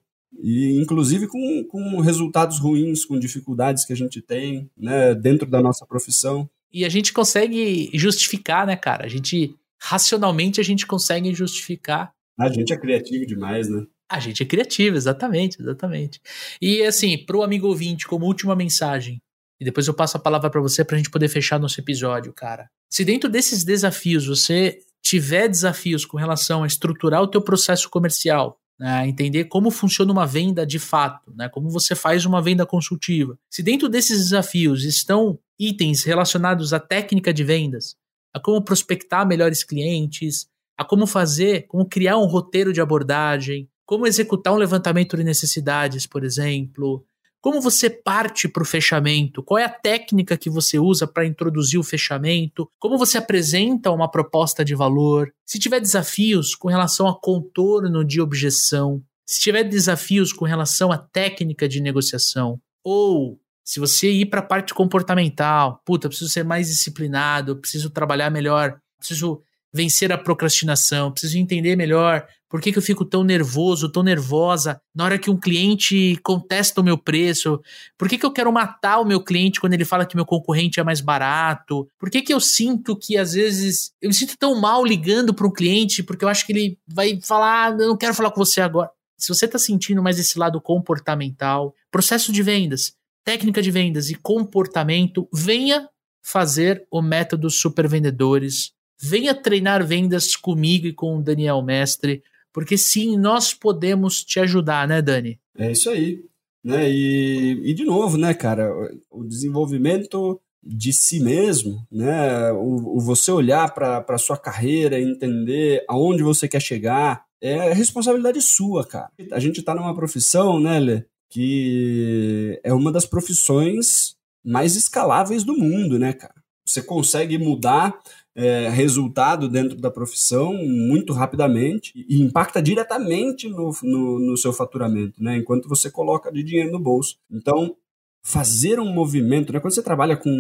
E 0.43 0.79
inclusive 0.81 1.29
com, 1.29 1.65
com 1.65 2.01
resultados 2.01 2.59
ruins, 2.59 3.05
com 3.05 3.19
dificuldades 3.19 3.85
que 3.85 3.93
a 3.93 3.97
gente 3.97 4.21
tem, 4.21 4.69
né? 4.77 5.15
Dentro 5.15 5.49
da 5.49 5.63
nossa 5.63 5.87
profissão. 5.87 6.49
E 6.73 6.85
a 6.85 6.89
gente 6.89 7.13
consegue 7.13 7.91
justificar, 7.95 8.67
né, 8.67 8.77
cara? 8.77 9.05
A 9.05 9.09
gente 9.09 9.55
racionalmente 9.81 10.61
a 10.61 10.65
gente 10.65 10.87
consegue 10.87 11.33
justificar. 11.33 12.13
A 12.39 12.49
gente 12.49 12.73
é 12.73 12.77
criativo 12.77 13.25
demais, 13.25 13.69
né? 13.69 13.87
A 14.09 14.21
gente 14.21 14.43
é 14.43 14.47
criativo, 14.47 14.97
exatamente, 14.97 15.61
exatamente. 15.61 16.21
E 16.61 16.83
assim, 16.83 17.19
para 17.19 17.37
o 17.37 17.43
amigo 17.43 17.67
ouvinte, 17.67 18.07
como 18.07 18.27
última 18.27 18.55
mensagem, 18.55 19.21
e 19.61 19.65
depois 19.65 19.87
eu 19.87 19.95
passo 19.95 20.17
a 20.17 20.21
palavra 20.21 20.51
para 20.51 20.61
você 20.61 20.85
para 20.85 20.97
a 20.97 20.99
gente 20.99 21.11
poder 21.11 21.29
fechar 21.29 21.59
nosso 21.59 21.81
episódio, 21.81 22.33
cara. 22.33 22.71
Se 22.91 23.05
dentro 23.05 23.29
desses 23.29 23.65
desafios 23.65 24.27
você 24.27 24.79
tiver 25.03 25.49
desafios 25.49 26.05
com 26.05 26.17
relação 26.17 26.63
a 26.63 26.67
estruturar 26.67 27.23
o 27.23 27.29
teu 27.29 27.41
processo 27.41 27.89
comercial, 27.89 28.59
né, 28.79 29.07
entender 29.09 29.45
como 29.45 29.71
funciona 29.71 30.13
uma 30.13 30.27
venda 30.27 30.67
de 30.67 30.79
fato, 30.79 31.33
né, 31.35 31.49
como 31.49 31.71
você 31.71 31.95
faz 31.95 32.27
uma 32.27 32.43
venda 32.43 32.67
consultiva. 32.67 33.39
Se 33.51 33.63
dentro 33.63 33.89
desses 33.89 34.25
desafios 34.25 34.85
estão 34.85 35.39
itens 35.59 36.05
relacionados 36.05 36.73
à 36.73 36.81
técnica 36.81 37.33
de 37.33 37.43
vendas, 37.43 37.97
a 38.35 38.41
como 38.41 38.63
prospectar 38.63 39.27
melhores 39.27 39.65
clientes, 39.65 40.47
a 40.77 40.85
como 40.85 41.07
fazer, 41.07 41.67
como 41.69 41.89
criar 41.89 42.19
um 42.19 42.27
roteiro 42.27 42.73
de 42.73 42.81
abordagem, 42.81 43.69
como 43.87 44.07
executar 44.07 44.53
um 44.53 44.59
levantamento 44.59 45.17
de 45.17 45.25
necessidades, 45.25 46.07
por 46.07 46.25
exemplo, 46.25 47.07
como 47.41 47.61
você 47.61 47.89
parte 47.89 48.49
para 48.49 48.65
o 48.65 48.67
fechamento? 48.67 49.41
Qual 49.41 49.57
é 49.57 49.65
a 49.65 49.69
técnica 49.69 50.37
que 50.37 50.51
você 50.51 50.81
usa 50.81 51.07
para 51.07 51.25
introduzir 51.25 51.79
o 51.79 51.85
fechamento? 51.85 52.69
Como 52.77 52.99
você 52.99 53.19
apresenta 53.19 53.93
uma 53.93 54.11
proposta 54.11 54.65
de 54.65 54.75
valor? 54.75 55.33
Se 55.47 55.57
tiver 55.57 55.79
desafios 55.79 56.57
com 56.57 56.67
relação 56.67 57.07
a 57.07 57.17
contorno 57.19 58.05
de 58.05 58.21
objeção, 58.21 59.01
se 59.25 59.41
tiver 59.41 59.63
desafios 59.63 60.33
com 60.33 60.45
relação 60.45 60.91
à 60.91 60.99
técnica 60.99 61.69
de 61.69 61.81
negociação, 61.81 62.61
ou 62.83 63.39
se 63.65 63.79
você 63.79 64.11
ir 64.11 64.27
para 64.27 64.41
a 64.41 64.45
parte 64.45 64.75
comportamental, 64.75 65.81
puta, 65.85 66.09
preciso 66.09 66.31
ser 66.31 66.45
mais 66.45 66.67
disciplinado, 66.67 67.57
preciso 67.61 67.91
trabalhar 67.91 68.29
melhor, 68.31 68.81
preciso 68.99 69.43
vencer 69.77 70.11
a 70.11 70.19
procrastinação, 70.19 71.13
preciso 71.13 71.39
entender 71.39 71.77
melhor 71.77 72.27
por 72.49 72.61
que, 72.61 72.73
que 72.73 72.79
eu 72.79 72.83
fico 72.83 73.05
tão 73.05 73.23
nervoso, 73.23 73.91
tão 73.91 74.03
nervosa 74.03 74.81
na 74.95 75.05
hora 75.05 75.19
que 75.19 75.31
um 75.31 75.39
cliente 75.39 76.19
contesta 76.23 76.81
o 76.81 76.85
meu 76.85 76.97
preço, 76.97 77.61
por 77.99 78.09
que, 78.09 78.17
que 78.17 78.25
eu 78.25 78.33
quero 78.33 78.53
matar 78.53 78.99
o 79.01 79.05
meu 79.05 79.23
cliente 79.23 79.61
quando 79.61 79.75
ele 79.75 79.85
fala 79.85 80.07
que 80.07 80.17
meu 80.17 80.25
concorrente 80.25 80.81
é 80.81 80.85
mais 80.85 81.01
barato, 81.01 81.89
por 81.99 82.09
que, 82.09 82.23
que 82.23 82.33
eu 82.33 82.41
sinto 82.41 82.97
que 82.97 83.19
às 83.19 83.35
vezes 83.35 83.93
eu 84.01 84.09
me 84.09 84.15
sinto 84.15 84.37
tão 84.39 84.59
mal 84.61 84.85
ligando 84.85 85.35
para 85.35 85.47
um 85.47 85.53
cliente 85.53 86.03
porque 86.03 86.25
eu 86.25 86.29
acho 86.29 86.47
que 86.47 86.53
ele 86.53 86.79
vai 86.87 87.19
falar, 87.23 87.73
ah, 87.73 87.77
eu 87.79 87.89
não 87.89 87.97
quero 87.97 88.15
falar 88.15 88.31
com 88.31 88.45
você 88.45 88.61
agora. 88.61 88.91
Se 89.19 89.29
você 89.29 89.47
está 89.47 89.59
sentindo 89.59 90.03
mais 90.03 90.19
esse 90.19 90.39
lado 90.39 90.61
comportamental, 90.61 91.75
processo 91.91 92.31
de 92.33 92.43
vendas, 92.43 92.95
técnica 93.25 93.61
de 93.61 93.71
vendas 93.71 94.09
e 94.09 94.15
comportamento, 94.15 95.29
venha 95.33 95.89
fazer 96.23 96.87
o 96.91 97.01
método 97.01 97.49
Super 97.49 97.89
Vendedores 97.89 98.73
Venha 99.01 99.35
treinar 99.35 99.87
vendas 99.87 100.35
comigo 100.35 100.87
e 100.87 100.93
com 100.93 101.19
o 101.19 101.23
Daniel 101.23 101.63
Mestre, 101.63 102.23
porque 102.53 102.79
sim, 102.79 103.17
nós 103.17 103.53
podemos 103.53 104.25
te 104.25 104.41
ajudar, 104.41 104.89
né, 104.89 105.03
Dani? 105.03 105.39
É 105.59 105.73
isso 105.73 105.91
aí. 105.91 106.25
Né? 106.65 106.91
E, 106.91 107.71
e 107.71 107.75
de 107.75 107.85
novo, 107.85 108.17
né, 108.17 108.35
cara, 108.35 108.73
o 109.11 109.23
desenvolvimento 109.23 110.41
de 110.67 110.93
si 110.93 111.21
mesmo, 111.21 111.87
né? 111.93 112.51
O, 112.53 112.97
o 112.97 113.01
você 113.01 113.31
olhar 113.31 113.73
para 113.73 114.05
a 114.09 114.19
sua 114.19 114.37
carreira, 114.37 115.01
entender 115.01 115.85
aonde 115.89 116.25
você 116.25 116.49
quer 116.49 116.61
chegar, 116.61 117.25
é 117.41 117.73
responsabilidade 117.73 118.41
sua, 118.43 118.85
cara. 118.85 119.11
A 119.31 119.39
gente 119.39 119.61
está 119.61 119.75
numa 119.75 119.95
profissão, 119.95 120.59
né, 120.59 120.81
Lê, 120.81 121.05
que 121.31 122.59
é 122.65 122.73
uma 122.73 122.91
das 122.91 123.07
profissões 123.07 124.17
mais 124.45 124.75
escaláveis 124.75 125.45
do 125.45 125.57
mundo, 125.57 125.99
né, 125.99 126.13
cara? 126.13 126.35
Você 126.67 126.83
consegue 126.83 127.39
mudar 127.39 127.99
é, 128.35 128.69
resultado 128.69 129.49
dentro 129.49 129.81
da 129.81 129.91
profissão 129.91 130.53
muito 130.53 131.13
rapidamente 131.13 131.93
e 132.09 132.21
impacta 132.21 132.61
diretamente 132.61 133.49
no, 133.49 133.71
no, 133.83 134.19
no, 134.19 134.37
seu 134.37 134.53
faturamento, 134.53 135.23
né? 135.23 135.39
Enquanto 135.39 135.69
você 135.69 135.91
coloca 135.91 136.31
de 136.31 136.43
dinheiro 136.43 136.71
no 136.71 136.79
bolso. 136.79 137.17
Então, 137.31 137.75
fazer 138.23 138.79
um 138.79 138.93
movimento, 138.93 139.53
né? 139.53 139.61
Quando 139.61 139.73
você 139.73 139.83
trabalha 139.83 140.17
com 140.17 140.31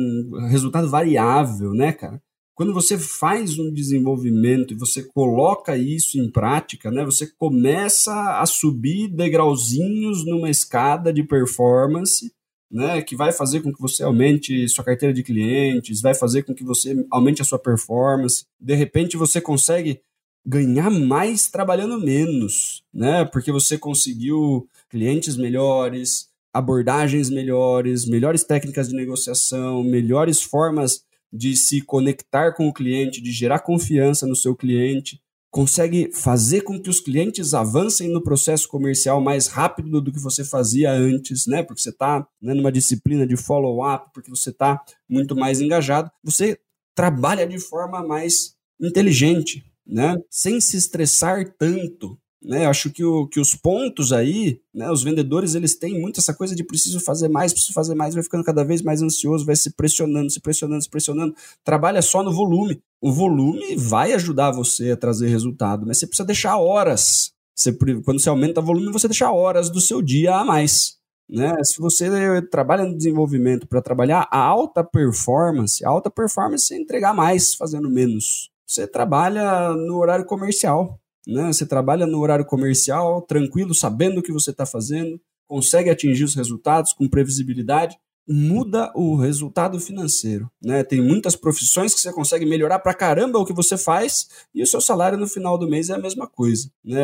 resultado 0.50 0.90
variável, 0.90 1.72
né, 1.72 1.92
cara? 1.92 2.20
Quando 2.54 2.72
você 2.72 2.98
faz 2.98 3.58
um 3.58 3.72
desenvolvimento 3.72 4.72
e 4.72 4.76
você 4.76 5.02
coloca 5.02 5.76
isso 5.76 6.18
em 6.18 6.30
prática, 6.30 6.90
né? 6.90 7.04
Você 7.04 7.26
começa 7.38 8.40
a 8.40 8.46
subir 8.46 9.08
degrauzinhos 9.08 10.24
numa 10.26 10.50
escada 10.50 11.12
de 11.12 11.22
performance 11.22 12.32
né, 12.70 13.00
que 13.02 13.14
vai 13.14 13.32
fazer 13.32 13.60
com 13.60 13.72
que 13.72 13.80
você 13.80 14.02
aumente 14.02 14.68
sua 14.68 14.84
carteira 14.84 15.14
de 15.14 15.22
clientes, 15.22 16.00
vai 16.00 16.14
fazer 16.14 16.42
com 16.42 16.54
que 16.54 16.64
você 16.64 17.06
aumente 17.10 17.42
a 17.42 17.44
sua 17.44 17.58
performance. 17.58 18.44
De 18.60 18.74
repente 18.74 19.16
você 19.16 19.40
consegue 19.40 20.00
ganhar 20.44 20.90
mais 20.90 21.48
trabalhando 21.48 22.00
menos, 22.00 22.82
né? 22.94 23.24
Porque 23.24 23.50
você 23.50 23.76
conseguiu 23.76 24.68
clientes 24.88 25.36
melhores, 25.36 26.28
abordagens 26.52 27.28
melhores, 27.28 28.06
melhores 28.06 28.44
técnicas 28.44 28.88
de 28.88 28.94
negociação, 28.94 29.82
melhores 29.82 30.40
formas 30.40 31.04
de 31.32 31.56
se 31.56 31.82
conectar 31.82 32.52
com 32.52 32.68
o 32.68 32.72
cliente, 32.72 33.20
de 33.20 33.32
gerar 33.32 33.58
confiança 33.58 34.26
no 34.26 34.36
seu 34.36 34.54
cliente 34.54 35.20
consegue 35.56 36.10
fazer 36.12 36.60
com 36.60 36.78
que 36.78 36.90
os 36.90 37.00
clientes 37.00 37.54
avancem 37.54 38.10
no 38.10 38.22
processo 38.22 38.68
comercial 38.68 39.22
mais 39.22 39.46
rápido 39.46 40.02
do 40.02 40.12
que 40.12 40.20
você 40.20 40.44
fazia 40.44 40.92
antes, 40.92 41.46
né? 41.46 41.62
Porque 41.62 41.80
você 41.80 41.88
está 41.88 42.28
né, 42.42 42.52
numa 42.52 42.70
disciplina 42.70 43.26
de 43.26 43.38
follow-up, 43.38 44.10
porque 44.12 44.28
você 44.28 44.50
está 44.50 44.78
muito 45.08 45.34
mais 45.34 45.58
engajado. 45.58 46.10
Você 46.22 46.60
trabalha 46.94 47.46
de 47.46 47.58
forma 47.58 48.06
mais 48.06 48.54
inteligente, 48.78 49.64
né? 49.86 50.18
Sem 50.28 50.60
se 50.60 50.76
estressar 50.76 51.50
tanto. 51.58 52.18
Né, 52.42 52.66
eu 52.66 52.70
acho 52.70 52.90
que, 52.90 53.02
o, 53.02 53.26
que 53.26 53.40
os 53.40 53.54
pontos 53.54 54.12
aí, 54.12 54.60
né, 54.72 54.90
os 54.90 55.02
vendedores, 55.02 55.54
eles 55.54 55.76
têm 55.76 55.98
muito 56.00 56.20
essa 56.20 56.34
coisa 56.34 56.54
de 56.54 56.62
preciso 56.62 57.00
fazer 57.00 57.28
mais, 57.28 57.52
preciso 57.52 57.72
fazer 57.72 57.94
mais, 57.94 58.14
vai 58.14 58.22
ficando 58.22 58.44
cada 58.44 58.62
vez 58.62 58.82
mais 58.82 59.02
ansioso, 59.02 59.44
vai 59.44 59.56
se 59.56 59.70
pressionando, 59.70 60.30
se 60.30 60.40
pressionando, 60.40 60.82
se 60.82 60.90
pressionando. 60.90 61.34
Trabalha 61.64 62.02
só 62.02 62.22
no 62.22 62.32
volume. 62.32 62.80
O 63.00 63.12
volume 63.12 63.74
vai 63.76 64.12
ajudar 64.12 64.52
você 64.52 64.90
a 64.92 64.96
trazer 64.96 65.28
resultado, 65.28 65.86
mas 65.86 65.98
você 65.98 66.06
precisa 66.06 66.26
deixar 66.26 66.56
horas. 66.58 67.32
Você, 67.54 67.72
quando 67.72 68.20
você 68.20 68.28
aumenta 68.28 68.60
o 68.60 68.64
volume, 68.64 68.92
você 68.92 69.08
deixa 69.08 69.32
horas 69.32 69.70
do 69.70 69.80
seu 69.80 70.02
dia 70.02 70.36
a 70.36 70.44
mais. 70.44 70.96
Né? 71.28 71.52
Se 71.64 71.80
você 71.80 72.42
trabalha 72.42 72.84
no 72.84 72.96
desenvolvimento 72.96 73.66
para 73.66 73.82
trabalhar 73.82 74.28
a 74.30 74.38
alta 74.38 74.84
performance, 74.84 75.84
a 75.84 75.88
alta 75.88 76.10
performance 76.10 76.72
é 76.72 76.76
entregar 76.76 77.14
mais 77.14 77.54
fazendo 77.54 77.90
menos. 77.90 78.50
Você 78.66 78.86
trabalha 78.86 79.72
no 79.72 79.96
horário 79.96 80.26
comercial. 80.26 81.00
Né? 81.26 81.46
Você 81.48 81.66
trabalha 81.66 82.06
no 82.06 82.20
horário 82.20 82.44
comercial, 82.44 83.22
tranquilo, 83.22 83.74
sabendo 83.74 84.20
o 84.20 84.22
que 84.22 84.32
você 84.32 84.50
está 84.50 84.64
fazendo, 84.64 85.20
consegue 85.46 85.90
atingir 85.90 86.24
os 86.24 86.34
resultados 86.34 86.92
com 86.92 87.08
previsibilidade, 87.08 87.96
muda 88.28 88.90
o 88.94 89.16
resultado 89.16 89.78
financeiro. 89.78 90.50
Né? 90.62 90.82
Tem 90.82 91.00
muitas 91.00 91.36
profissões 91.36 91.94
que 91.94 92.00
você 92.00 92.12
consegue 92.12 92.44
melhorar 92.44 92.80
para 92.80 92.94
caramba 92.94 93.38
o 93.38 93.44
que 93.44 93.52
você 93.52 93.78
faz 93.78 94.28
e 94.54 94.62
o 94.62 94.66
seu 94.66 94.80
salário 94.80 95.18
no 95.18 95.28
final 95.28 95.56
do 95.56 95.68
mês 95.68 95.90
é 95.90 95.94
a 95.94 95.98
mesma 95.98 96.26
coisa. 96.26 96.70
Né? 96.84 96.98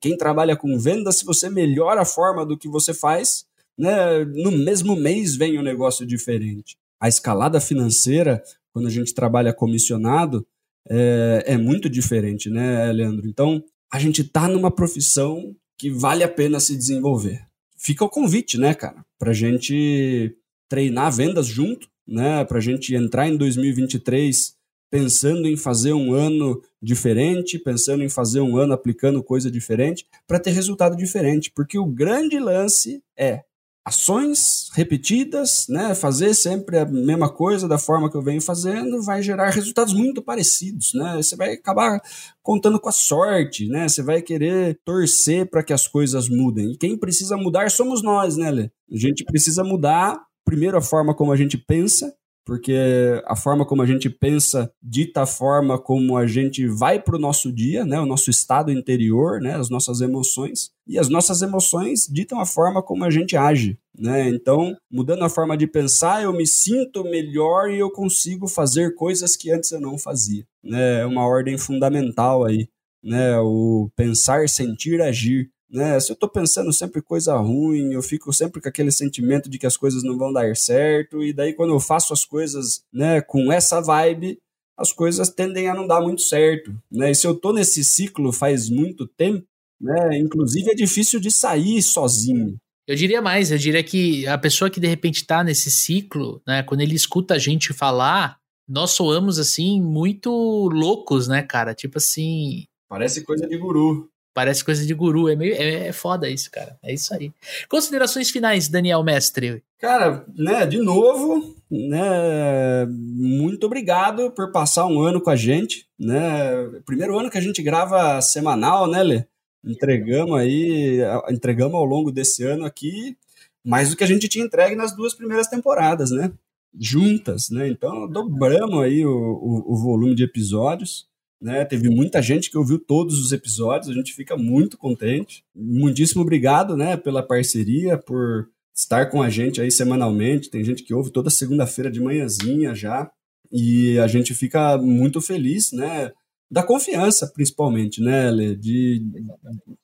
Quem 0.00 0.16
trabalha 0.16 0.56
com 0.56 0.78
venda, 0.78 1.12
se 1.12 1.24
você 1.24 1.48
melhora 1.48 2.02
a 2.02 2.06
forma 2.06 2.44
do 2.44 2.58
que 2.58 2.68
você 2.68 2.92
faz, 2.92 3.44
né, 3.78 4.24
no 4.26 4.50
mesmo 4.50 4.94
mês 4.94 5.36
vem 5.36 5.58
um 5.58 5.62
negócio 5.62 6.04
diferente. 6.04 6.76
A 7.00 7.08
escalada 7.08 7.60
financeira, 7.60 8.42
quando 8.74 8.88
a 8.88 8.90
gente 8.90 9.14
trabalha 9.14 9.54
comissionado, 9.54 10.46
é, 10.88 11.44
é 11.46 11.56
muito 11.56 11.88
diferente, 11.88 12.48
né, 12.50 12.90
Leandro? 12.92 13.28
Então, 13.28 13.62
a 13.92 13.98
gente 13.98 14.24
tá 14.24 14.48
numa 14.48 14.70
profissão 14.70 15.54
que 15.78 15.90
vale 15.90 16.22
a 16.22 16.28
pena 16.28 16.60
se 16.60 16.76
desenvolver. 16.76 17.46
Fica 17.76 18.04
o 18.04 18.10
convite, 18.10 18.58
né, 18.58 18.74
cara, 18.74 19.04
pra 19.18 19.32
gente 19.32 20.36
treinar 20.68 21.12
vendas 21.12 21.46
junto, 21.46 21.88
né, 22.06 22.44
pra 22.44 22.60
gente 22.60 22.94
entrar 22.94 23.28
em 23.28 23.36
2023 23.36 24.54
pensando 24.90 25.46
em 25.46 25.56
fazer 25.56 25.92
um 25.92 26.12
ano 26.12 26.60
diferente, 26.82 27.58
pensando 27.58 28.02
em 28.02 28.08
fazer 28.08 28.40
um 28.40 28.56
ano 28.56 28.72
aplicando 28.72 29.22
coisa 29.22 29.50
diferente, 29.50 30.04
para 30.26 30.40
ter 30.40 30.50
resultado 30.50 30.96
diferente, 30.96 31.50
porque 31.54 31.78
o 31.78 31.86
grande 31.86 32.38
lance 32.38 33.02
é 33.16 33.44
ações 33.84 34.68
repetidas, 34.74 35.66
né, 35.68 35.94
fazer 35.94 36.34
sempre 36.34 36.78
a 36.78 36.84
mesma 36.84 37.28
coisa 37.28 37.66
da 37.66 37.78
forma 37.78 38.10
que 38.10 38.16
eu 38.16 38.22
venho 38.22 38.40
fazendo, 38.40 39.02
vai 39.02 39.22
gerar 39.22 39.50
resultados 39.50 39.94
muito 39.94 40.22
parecidos, 40.22 40.92
né? 40.94 41.16
Você 41.16 41.34
vai 41.34 41.54
acabar 41.54 42.00
contando 42.42 42.78
com 42.78 42.88
a 42.88 42.92
sorte, 42.92 43.68
né? 43.68 43.88
Você 43.88 44.02
vai 44.02 44.20
querer 44.20 44.78
torcer 44.84 45.48
para 45.48 45.62
que 45.62 45.72
as 45.72 45.86
coisas 45.86 46.28
mudem. 46.28 46.72
E 46.72 46.76
quem 46.76 46.96
precisa 46.96 47.36
mudar 47.36 47.70
somos 47.70 48.02
nós, 48.02 48.36
né, 48.36 48.50
Lê? 48.50 48.70
A 48.92 48.96
gente 48.96 49.24
precisa 49.24 49.64
mudar 49.64 50.20
primeiro 50.44 50.76
a 50.76 50.82
forma 50.82 51.14
como 51.14 51.32
a 51.32 51.36
gente 51.36 51.56
pensa, 51.56 52.12
porque 52.44 53.22
a 53.26 53.36
forma 53.36 53.64
como 53.64 53.82
a 53.82 53.86
gente 53.86 54.08
pensa 54.08 54.72
dita 54.82 55.22
a 55.22 55.26
forma 55.26 55.78
como 55.78 56.16
a 56.16 56.26
gente 56.26 56.66
vai 56.66 57.00
para 57.00 57.16
o 57.16 57.20
nosso 57.20 57.52
dia, 57.52 57.84
né, 57.84 58.00
o 58.00 58.06
nosso 58.06 58.30
estado 58.30 58.72
interior, 58.72 59.40
né, 59.40 59.54
as 59.54 59.70
nossas 59.70 60.00
emoções, 60.00 60.70
e 60.86 60.98
as 60.98 61.08
nossas 61.08 61.42
emoções 61.42 62.06
ditam 62.10 62.40
a 62.40 62.46
forma 62.46 62.82
como 62.82 63.04
a 63.04 63.10
gente 63.10 63.36
age. 63.36 63.78
Né? 63.96 64.28
Então, 64.28 64.76
mudando 64.90 65.24
a 65.24 65.28
forma 65.28 65.56
de 65.56 65.66
pensar, 65.66 66.22
eu 66.22 66.32
me 66.32 66.46
sinto 66.46 67.04
melhor 67.04 67.70
e 67.70 67.78
eu 67.78 67.90
consigo 67.90 68.48
fazer 68.48 68.94
coisas 68.94 69.36
que 69.36 69.52
antes 69.52 69.70
eu 69.70 69.80
não 69.80 69.96
fazia. 69.98 70.44
Né? 70.64 71.02
É 71.02 71.06
uma 71.06 71.26
ordem 71.26 71.56
fundamental 71.56 72.44
aí. 72.44 72.68
Né? 73.02 73.38
O 73.38 73.90
pensar, 73.94 74.48
sentir, 74.48 75.00
agir. 75.00 75.50
Né? 75.70 76.00
Se 76.00 76.10
eu 76.10 76.14
estou 76.14 76.28
pensando 76.28 76.72
sempre 76.72 77.00
coisa 77.00 77.36
ruim, 77.36 77.92
eu 77.92 78.02
fico 78.02 78.32
sempre 78.32 78.60
com 78.60 78.68
aquele 78.68 78.90
sentimento 78.90 79.48
de 79.48 79.58
que 79.58 79.66
as 79.66 79.76
coisas 79.76 80.02
não 80.02 80.18
vão 80.18 80.32
dar 80.32 80.56
certo, 80.56 81.22
e 81.22 81.32
daí 81.32 81.52
quando 81.52 81.72
eu 81.72 81.80
faço 81.80 82.12
as 82.12 82.24
coisas 82.24 82.82
né, 82.92 83.20
com 83.20 83.52
essa 83.52 83.80
vibe, 83.80 84.38
as 84.76 84.92
coisas 84.92 85.28
tendem 85.28 85.68
a 85.68 85.74
não 85.74 85.86
dar 85.86 86.00
muito 86.00 86.22
certo. 86.22 86.74
Né? 86.90 87.12
E 87.12 87.14
se 87.14 87.26
eu 87.26 87.32
estou 87.32 87.52
nesse 87.52 87.84
ciclo 87.84 88.32
faz 88.32 88.68
muito 88.68 89.06
tempo, 89.06 89.46
né, 89.80 90.18
inclusive 90.18 90.70
é 90.70 90.74
difícil 90.74 91.20
de 91.20 91.30
sair 91.30 91.80
sozinho. 91.82 92.56
Eu 92.86 92.96
diria 92.96 93.22
mais, 93.22 93.52
eu 93.52 93.58
diria 93.58 93.84
que 93.84 94.26
a 94.26 94.36
pessoa 94.36 94.68
que 94.68 94.80
de 94.80 94.88
repente 94.88 95.18
está 95.18 95.44
nesse 95.44 95.70
ciclo, 95.70 96.42
né, 96.44 96.64
quando 96.64 96.80
ele 96.80 96.96
escuta 96.96 97.34
a 97.34 97.38
gente 97.38 97.72
falar, 97.72 98.40
nós 98.68 98.90
soamos 98.90 99.38
assim 99.38 99.80
muito 99.80 100.30
loucos, 100.68 101.28
né, 101.28 101.42
cara? 101.42 101.74
Tipo 101.74 101.98
assim. 101.98 102.64
Parece 102.88 103.22
coisa 103.22 103.46
de 103.46 103.56
guru. 103.56 104.09
Parece 104.32 104.64
coisa 104.64 104.86
de 104.86 104.94
guru, 104.94 105.28
é 105.28 105.34
meio 105.34 105.54
é, 105.54 105.88
é 105.88 105.92
foda 105.92 106.28
isso, 106.28 106.50
cara. 106.50 106.78
É 106.82 106.92
isso 106.92 107.12
aí. 107.14 107.32
Considerações 107.68 108.30
finais, 108.30 108.68
Daniel 108.68 109.02
Mestre. 109.02 109.62
Cara, 109.78 110.24
né, 110.36 110.66
de 110.66 110.78
novo, 110.78 111.56
né, 111.70 112.86
muito 112.86 113.66
obrigado 113.66 114.30
por 114.30 114.52
passar 114.52 114.86
um 114.86 115.00
ano 115.00 115.20
com 115.20 115.30
a 115.30 115.36
gente, 115.36 115.86
né? 115.98 116.52
Primeiro 116.84 117.18
ano 117.18 117.30
que 117.30 117.38
a 117.38 117.40
gente 117.40 117.62
grava 117.62 118.20
semanal, 118.20 118.86
né, 118.86 119.02
Lê? 119.02 119.24
Entregamos 119.64 120.38
aí, 120.38 121.00
entregamos 121.30 121.74
ao 121.74 121.84
longo 121.84 122.10
desse 122.10 122.44
ano 122.44 122.64
aqui 122.64 123.16
mais 123.64 123.90
do 123.90 123.96
que 123.96 124.04
a 124.04 124.06
gente 124.06 124.28
tinha 124.28 124.44
entregue 124.44 124.74
nas 124.74 124.94
duas 124.94 125.14
primeiras 125.14 125.46
temporadas, 125.46 126.10
né? 126.10 126.32
Juntas, 126.78 127.50
né? 127.50 127.68
Então 127.68 128.08
dobramos 128.08 128.82
aí 128.82 129.04
o, 129.04 129.10
o, 129.10 129.72
o 129.72 129.76
volume 129.76 130.14
de 130.14 130.24
episódios. 130.24 131.08
Né? 131.40 131.64
Teve 131.64 131.88
muita 131.88 132.20
gente 132.20 132.50
que 132.50 132.58
ouviu 132.58 132.78
todos 132.78 133.18
os 133.18 133.32
episódios, 133.32 133.88
a 133.88 133.94
gente 133.94 134.12
fica 134.12 134.36
muito 134.36 134.76
contente. 134.76 135.42
Muitíssimo 135.54 136.20
obrigado, 136.20 136.76
né, 136.76 136.96
pela 136.98 137.22
parceria, 137.22 137.96
por 137.96 138.48
estar 138.76 139.06
com 139.06 139.22
a 139.22 139.30
gente 139.30 139.60
aí 139.60 139.70
semanalmente. 139.70 140.50
Tem 140.50 140.62
gente 140.62 140.82
que 140.82 140.92
ouve 140.92 141.10
toda 141.10 141.30
segunda-feira 141.30 141.90
de 141.90 142.00
manhãzinha 142.00 142.74
já. 142.74 143.10
E 143.50 143.98
a 143.98 144.06
gente 144.06 144.34
fica 144.34 144.78
muito 144.78 145.20
feliz, 145.20 145.72
né? 145.72 146.12
Da 146.50 146.62
confiança, 146.62 147.30
principalmente, 147.32 148.00
né, 148.00 148.30
Lê? 148.30 148.54
De, 148.54 149.02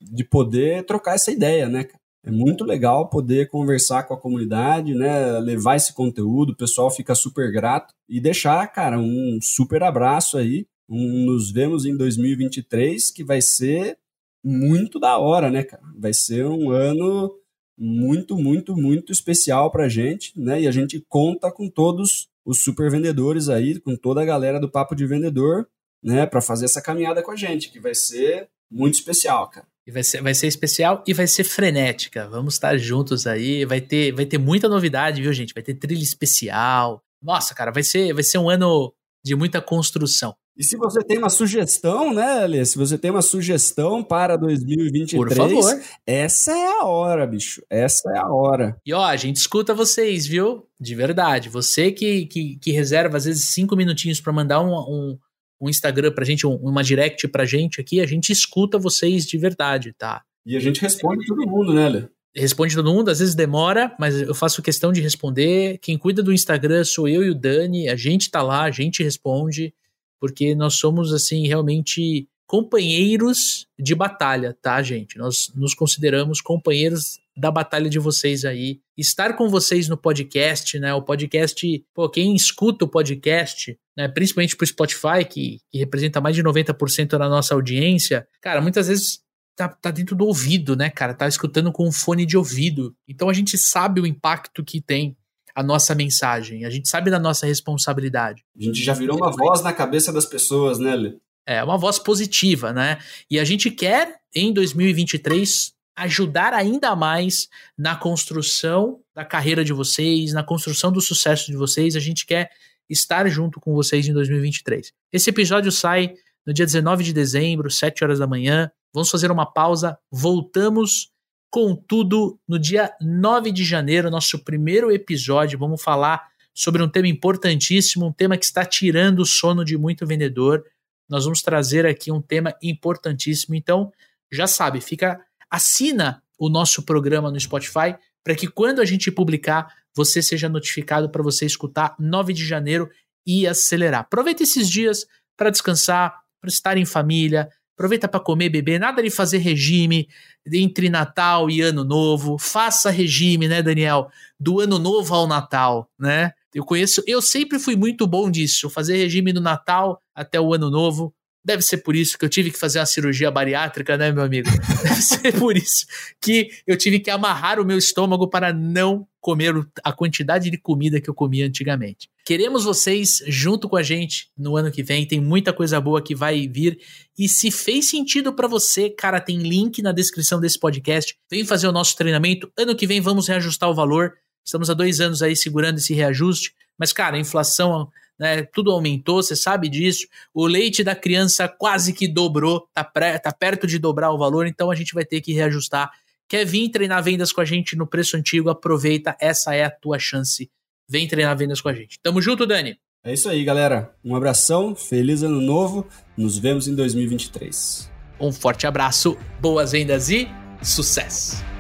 de 0.01 0.25
poder 0.25 0.85
trocar 0.85 1.15
essa 1.15 1.33
ideia, 1.33 1.69
né? 1.69 1.87
É 2.25 2.31
muito 2.31 2.65
legal 2.65 3.09
poder 3.09 3.49
conversar 3.49 4.05
com 4.05 4.15
a 4.15 4.21
comunidade, 4.21 4.95
né? 4.95 5.39
Levar 5.41 5.77
esse 5.77 5.95
conteúdo, 5.95 6.51
o 6.51 6.57
pessoal 6.57 6.91
fica 6.91 7.15
super 7.15 7.51
grato. 7.53 7.93
E 8.09 8.21
deixar, 8.21 8.67
cara, 8.69 8.99
um 8.99 9.39
super 9.41 9.83
abraço 9.83 10.37
aí 10.37 10.67
nos 10.89 11.51
vemos 11.51 11.85
em 11.85 11.97
2023, 11.97 13.11
que 13.11 13.25
vai 13.25 13.41
ser 13.41 13.99
muito 14.45 15.01
da 15.01 15.19
hora, 15.19 15.51
né, 15.51 15.65
cara? 15.65 15.83
Vai 15.99 16.15
ser 16.15 16.47
um 16.47 16.71
ano 16.71 17.35
muito, 17.79 18.37
muito, 18.37 18.77
muito 18.77 19.13
especial 19.13 19.71
pra 19.71 19.89
gente, 19.89 20.33
né? 20.39 20.63
E 20.63 20.69
a 20.69 20.71
gente 20.71 21.05
conta 21.09 21.51
com 21.51 21.69
todos 21.69 22.29
os 22.45 22.63
super 22.63 22.91
vendedores 22.91 23.49
aí, 23.49 23.81
com 23.81 23.97
toda 23.97 24.23
a 24.23 24.25
galera 24.25 24.61
do 24.61 24.71
Papo 24.71 24.95
de 24.95 25.05
Vendedor, 25.05 25.67
né, 26.03 26.25
para 26.25 26.41
fazer 26.41 26.67
essa 26.67 26.81
caminhada 26.81 27.23
com 27.23 27.33
a 27.33 27.37
gente, 27.37 27.71
que 27.71 27.81
vai 27.81 27.95
ser 27.95 28.49
muito 28.71 28.95
especial, 28.95 29.51
cara. 29.51 29.67
E 29.87 29.91
vai 29.91 30.03
ser, 30.03 30.23
vai 30.23 30.35
ser 30.35 30.47
especial 30.47 31.03
e 31.07 31.13
vai 31.13 31.27
ser 31.27 31.45
frenética. 31.45 32.29
Vamos 32.29 32.55
estar 32.55 32.77
juntos 32.77 33.27
aí. 33.27 33.65
Vai 33.65 33.81
ter, 33.81 34.13
vai 34.13 34.27
ter 34.27 34.39
muita 34.39 34.69
novidade, 34.69 35.23
viu, 35.23 35.33
gente? 35.33 35.55
Vai 35.55 35.63
ter 35.63 35.75
trilha 35.75 36.03
especial. 36.03 37.01
Nossa, 37.23 37.55
cara, 37.55 37.71
vai 37.71 37.85
ser, 37.85 38.13
vai 38.13 38.25
ser 38.25 38.39
um 38.39 38.51
ano 38.51 38.93
de 39.25 39.37
muita 39.37 39.61
construção. 39.61 40.35
E 40.59 40.65
se 40.65 40.77
você 40.77 41.05
tem 41.05 41.19
uma 41.19 41.29
sugestão, 41.29 42.15
né, 42.15 42.45
Alê? 42.45 42.65
Se 42.65 42.79
você 42.79 42.97
tem 42.97 43.11
uma 43.11 43.21
sugestão 43.21 44.03
para 44.03 44.37
2023, 44.37 45.11
Por 45.15 45.35
favor. 45.35 45.83
essa 46.07 46.53
é 46.53 46.67
a 46.67 46.85
hora, 46.85 47.27
bicho. 47.27 47.63
Essa 47.69 48.11
é 48.11 48.19
a 48.19 48.27
hora. 48.27 48.75
E 48.85 48.95
ó, 48.95 49.05
a 49.05 49.17
gente 49.17 49.37
escuta 49.37 49.75
vocês, 49.75 50.27
viu? 50.27 50.67
De 50.81 50.95
verdade. 50.95 51.51
Você 51.51 51.93
que, 51.93 52.25
que, 52.25 52.57
que 52.57 52.73
reserva, 52.73 53.19
às 53.19 53.27
vezes, 53.27 53.51
cinco 53.51 53.77
minutinhos 53.77 54.19
para 54.19 54.33
mandar 54.33 54.63
um, 54.63 54.73
um, 54.73 55.19
um, 55.61 55.69
Instagram 55.69 56.13
pra 56.13 56.25
gente, 56.25 56.47
um, 56.47 56.55
uma 56.55 56.83
direct 56.83 57.29
pra 57.29 57.45
gente 57.45 57.79
aqui, 57.79 58.01
a 58.01 58.07
gente 58.07 58.33
escuta 58.33 58.79
vocês 58.79 59.27
de 59.27 59.37
verdade, 59.37 59.93
tá? 59.93 60.23
E 60.47 60.57
a 60.57 60.61
gente 60.61 60.81
responde 60.81 61.27
todo 61.27 61.47
mundo, 61.47 61.75
né, 61.75 61.87
Alê? 61.87 62.09
responde 62.35 62.75
todo 62.75 62.93
mundo, 62.93 63.11
às 63.11 63.19
vezes 63.19 63.35
demora, 63.35 63.95
mas 63.99 64.21
eu 64.21 64.35
faço 64.35 64.63
questão 64.63 64.93
de 64.93 65.01
responder. 65.01 65.79
Quem 65.79 65.97
cuida 65.97 66.23
do 66.23 66.33
Instagram 66.33 66.85
sou 66.85 67.09
eu 67.09 67.25
e 67.25 67.31
o 67.31 67.35
Dani, 67.35 67.89
a 67.89 67.97
gente 67.97 68.31
tá 68.31 68.43
lá, 68.43 68.65
a 68.65 68.71
gente 68.71 69.03
responde 69.03 69.73
porque 70.21 70.55
nós 70.55 70.75
somos, 70.75 71.13
assim, 71.13 71.47
realmente 71.47 72.29
companheiros 72.47 73.67
de 73.79 73.95
batalha, 73.95 74.57
tá, 74.63 74.81
gente? 74.83 75.19
Nós 75.19 75.53
nos 75.55 75.75
consideramos 75.75 76.41
companheiros 76.41 77.19
da 77.37 77.51
batalha 77.51 77.91
de 77.91 77.99
vocês 77.99 78.45
aí. 78.45 78.81
Estar 78.97 79.37
com 79.37 79.49
vocês 79.49 79.89
no 79.89 79.97
podcast, 79.97 80.79
né? 80.79 80.95
O 80.95 81.03
podcast, 81.03 81.85
pô, 81.93 82.09
quem 82.09 82.35
escuta 82.35 82.85
o 82.85 82.89
podcast, 82.89 83.77
né, 83.97 84.09
principalmente 84.09 84.57
pro 84.57 84.67
Spotify, 84.67 85.25
que, 85.29 85.59
que 85.71 85.79
representa 85.79 86.21
mais 86.21 86.37
de 86.37 86.43
90% 86.43 87.19
da 87.19 87.29
nossa 87.29 87.55
audiência, 87.55 88.27
cara, 88.41 88.61
muitas 88.61 88.87
vezes 88.89 89.21
tá, 89.57 89.69
tá 89.69 89.91
dentro 89.91 90.15
do 90.15 90.27
ouvido, 90.27 90.77
né, 90.77 90.89
cara? 90.89 91.15
Tá 91.15 91.27
escutando 91.27 91.73
com 91.73 91.89
um 91.89 91.93
fone 91.93 92.25
de 92.25 92.37
ouvido. 92.37 92.95
Então 93.09 93.29
a 93.29 93.33
gente 93.33 93.59
sabe 93.59 94.01
o 94.01 94.07
impacto 94.07 94.65
que 94.65 94.81
tem 94.81 95.17
a 95.57 95.63
nossa 95.63 95.95
mensagem, 95.95 96.65
a 96.65 96.71
gente 96.71 96.89
sabe 96.89 97.11
da 97.11 97.19
nossa 97.19 97.47
responsabilidade. 97.47 98.45
A 98.57 98.63
gente 98.63 98.85
já 98.85 98.93
virou 98.93 99.17
uma 99.17 99.33
voz 99.33 99.63
na 99.63 99.73
cabeça 99.73 100.13
das 100.13 100.27
pessoas, 100.27 100.79
né, 100.79 100.95
Lê? 100.95 101.17
é 101.47 101.63
uma 101.63 101.79
voz 101.79 101.99
positiva, 101.99 102.73
né? 102.73 102.99
E 103.31 103.39
a 103.39 103.45
gente 103.45 103.71
quer, 103.71 104.17
em 104.35 104.53
2023, 104.53 105.73
ajudar 105.97 106.53
ainda 106.53 106.95
mais 106.97 107.49
na 107.79 107.95
construção 107.95 109.01
da 109.15 109.25
carreira 109.25 109.65
de 109.65 109.73
vocês, 109.73 110.33
na 110.33 110.43
construção 110.43 110.91
do 110.91 111.01
sucesso 111.01 111.47
de 111.47 111.57
vocês. 111.57 111.95
A 111.95 112.01
gente 112.01 112.27
quer 112.27 112.51
estar 112.91 113.29
junto 113.29 113.61
com 113.61 113.73
vocês 113.73 114.07
em 114.09 114.13
2023. 114.13 114.93
Esse 115.13 115.31
episódio 115.31 115.71
sai 115.71 116.15
no 116.45 116.53
dia 116.53 116.67
19 116.67 117.05
de 117.05 117.13
dezembro, 117.13 117.71
7 117.71 118.03
horas 118.03 118.19
da 118.19 118.27
manhã. 118.27 118.71
Vamos 118.93 119.09
fazer 119.09 119.31
uma 119.31 119.47
pausa, 119.47 119.97
voltamos 120.11 121.11
com 121.51 121.75
tudo 121.75 122.39
no 122.47 122.59
dia 122.59 122.93
9 123.01 123.51
de 123.51 123.65
janeiro, 123.65 124.11
nosso 124.11 124.39
primeiro 124.39 124.91
episódio. 124.91 125.59
Vamos 125.59 125.83
falar 125.83 126.29
sobre 126.55 126.83
um 126.83 126.89
tema 126.89 127.09
importantíssimo, 127.09 128.07
um 128.07 128.13
tema 128.13 128.37
que 128.37 128.45
está 128.45 128.65
tirando 128.65 129.21
o 129.21 129.27
sono 129.27 129.65
de 129.65 129.77
muito 129.77 130.07
vendedor. 130.07 130.65
Nós 131.09 131.25
vamos 131.25 131.43
trazer 131.43 131.87
aqui 131.87 132.11
um 132.11 132.21
tema 132.21 132.55
importantíssimo. 132.63 133.55
Então, 133.55 133.93
já 134.33 134.47
sabe, 134.47 134.81
fica 134.81 135.21
assina 135.51 136.23
o 136.39 136.49
nosso 136.49 136.83
programa 136.83 137.31
no 137.31 137.39
Spotify 137.39 137.97
para 138.25 138.35
que 138.35 138.49
quando 138.49 138.81
a 138.81 138.85
gente 138.85 139.11
publicar, 139.11 139.73
você 139.95 140.21
seja 140.21 140.49
notificado 140.49 141.09
para 141.09 141.23
você 141.23 141.47
escutar 141.47 141.95
9 141.99 142.33
de 142.33 142.45
janeiro 142.45 142.91
e 143.27 143.47
acelerar. 143.47 144.01
Aproveita 144.01 144.43
esses 144.43 144.69
dias 144.69 145.07
para 145.37 145.51
descansar, 145.51 146.23
para 146.41 146.49
estar 146.49 146.77
em 146.77 146.85
família, 146.85 147.49
aproveita 147.77 148.09
para 148.09 148.19
comer, 148.19 148.49
beber, 148.49 148.81
nada 148.81 149.03
de 149.03 149.11
fazer 149.11 149.39
regime 149.39 150.09
entre 150.51 150.89
Natal 150.89 151.51
e 151.51 151.61
Ano 151.61 151.85
Novo. 151.85 152.39
Faça 152.39 152.91
regime, 152.91 153.47
né, 153.47 153.63
Daniel? 153.63 154.09
Do 154.41 154.61
Ano 154.61 154.79
Novo 154.79 155.15
ao 155.15 155.27
Natal, 155.27 155.89
né? 155.99 156.33
Eu 156.55 156.65
conheço, 156.65 157.03
eu 157.07 157.21
sempre 157.21 157.59
fui 157.59 157.77
muito 157.77 158.07
bom 158.07 158.31
disso, 158.31 158.71
fazer 158.71 158.97
regime 158.97 159.31
do 159.31 159.43
Natal 159.43 160.01
até 160.15 160.41
o 160.41 160.55
Ano 160.55 160.71
Novo. 160.71 161.15
Deve 161.47 161.63
ser 161.63 161.77
por 161.77 161.95
isso 161.95 162.19
que 162.19 162.25
eu 162.25 162.29
tive 162.29 162.51
que 162.51 162.59
fazer 162.59 162.81
uma 162.81 162.87
cirurgia 162.87 163.31
bariátrica, 163.31 163.97
né, 163.97 164.11
meu 164.11 164.25
amigo? 164.25 164.49
Deve 164.83 165.01
ser 165.01 165.39
por 165.39 165.57
isso 165.57 165.87
que 166.21 166.51
eu 166.67 166.77
tive 166.77 166.99
que 166.99 167.09
amarrar 167.09 167.61
o 167.61 167.65
meu 167.65 167.79
estômago 167.79 168.29
para 168.29 168.53
não 168.53 169.07
comer 169.21 169.55
a 169.85 169.93
quantidade 169.93 170.51
de 170.51 170.59
comida 170.59 171.01
que 171.01 171.09
eu 171.09 171.15
comia 171.15 171.47
antigamente. 171.47 172.11
Queremos 172.25 172.65
vocês 172.65 173.23
junto 173.29 173.69
com 173.69 173.77
a 173.77 173.83
gente 173.85 174.29
no 174.37 174.57
ano 174.57 174.73
que 174.73 174.83
vem. 174.83 175.07
Tem 175.07 175.21
muita 175.21 175.53
coisa 175.53 175.81
boa 175.81 176.03
que 176.03 176.17
vai 176.17 176.49
vir. 176.49 176.81
E 177.17 177.29
se 177.29 177.53
fez 177.53 177.91
sentido 177.91 178.33
para 178.33 178.49
você, 178.49 178.91
cara, 178.91 179.21
tem 179.21 179.39
link 179.39 179.81
na 179.83 179.93
descrição 179.93 180.41
desse 180.41 180.59
podcast. 180.59 181.17
Vem 181.31 181.45
fazer 181.45 181.69
o 181.69 181.73
nosso 181.73 181.97
treinamento. 181.97 182.51
Ano 182.59 182.75
que 182.75 182.89
vem 182.89 183.01
vamos 183.01 183.29
reajustar 183.29 183.71
o 183.71 183.75
valor. 183.75 184.15
Estamos 184.45 184.69
há 184.69 184.75
dois 184.75 185.01
anos 185.01 185.23
aí 185.23 185.37
segurando 185.37 185.79
esse 185.79 185.95
reajuste. 185.95 186.53
Mas, 186.77 186.93
cara, 186.93 187.17
a 187.17 187.21
inflação 187.21 187.89
né? 188.19 188.43
Tudo 188.43 188.71
aumentou, 188.71 189.23
você 189.23 189.37
sabe 189.37 189.69
disso. 189.69 190.07
O 190.33 190.47
leite 190.47 190.83
da 190.83 190.95
criança 190.95 191.49
quase 191.49 191.93
que 191.93 192.09
dobrou, 192.09 192.69
tá, 192.73 192.85
pré, 192.85 193.19
tá 193.19 193.33
perto 193.33 193.67
de 193.67 193.79
dobrar 193.79 194.11
o 194.11 194.19
valor, 194.19 194.47
então 194.47 194.71
a 194.71 194.75
gente 194.75 194.95
vai 194.95 195.05
ter 195.05 195.21
que 195.21 195.33
reajustar. 195.33 195.91
Quer 196.29 196.45
vir 196.45 196.71
treinar 196.71 197.03
vendas 197.03 197.33
com 197.33 197.41
a 197.41 197.45
gente 197.45 197.77
no 197.77 197.87
preço 197.87 198.17
antigo? 198.17 198.51
Aproveita, 198.51 199.17
essa 199.21 199.55
é 199.55 199.65
a 199.65 199.71
tua 199.71 199.99
chance. 199.99 200.51
Vem 200.89 201.07
treinar 201.07 201.37
vendas 201.37 201.61
com 201.61 201.69
a 201.69 201.73
gente. 201.73 201.99
Tamo 202.03 202.21
junto, 202.21 202.47
Dani. 202.47 202.79
É 203.05 203.13
isso 203.13 203.29
aí, 203.29 203.45
galera. 203.45 203.95
Um 204.05 204.17
abração, 204.17 204.75
feliz 204.75 205.23
ano 205.23 205.41
novo. 205.41 205.87
Nos 206.17 206.39
vemos 206.39 206.67
em 206.67 206.75
2023. 206.75 207.91
Um 208.19 208.33
forte 208.33 208.67
abraço, 208.67 209.17
boas 209.41 209.73
vendas 209.73 210.09
e 210.11 210.29
sucesso! 210.63 211.56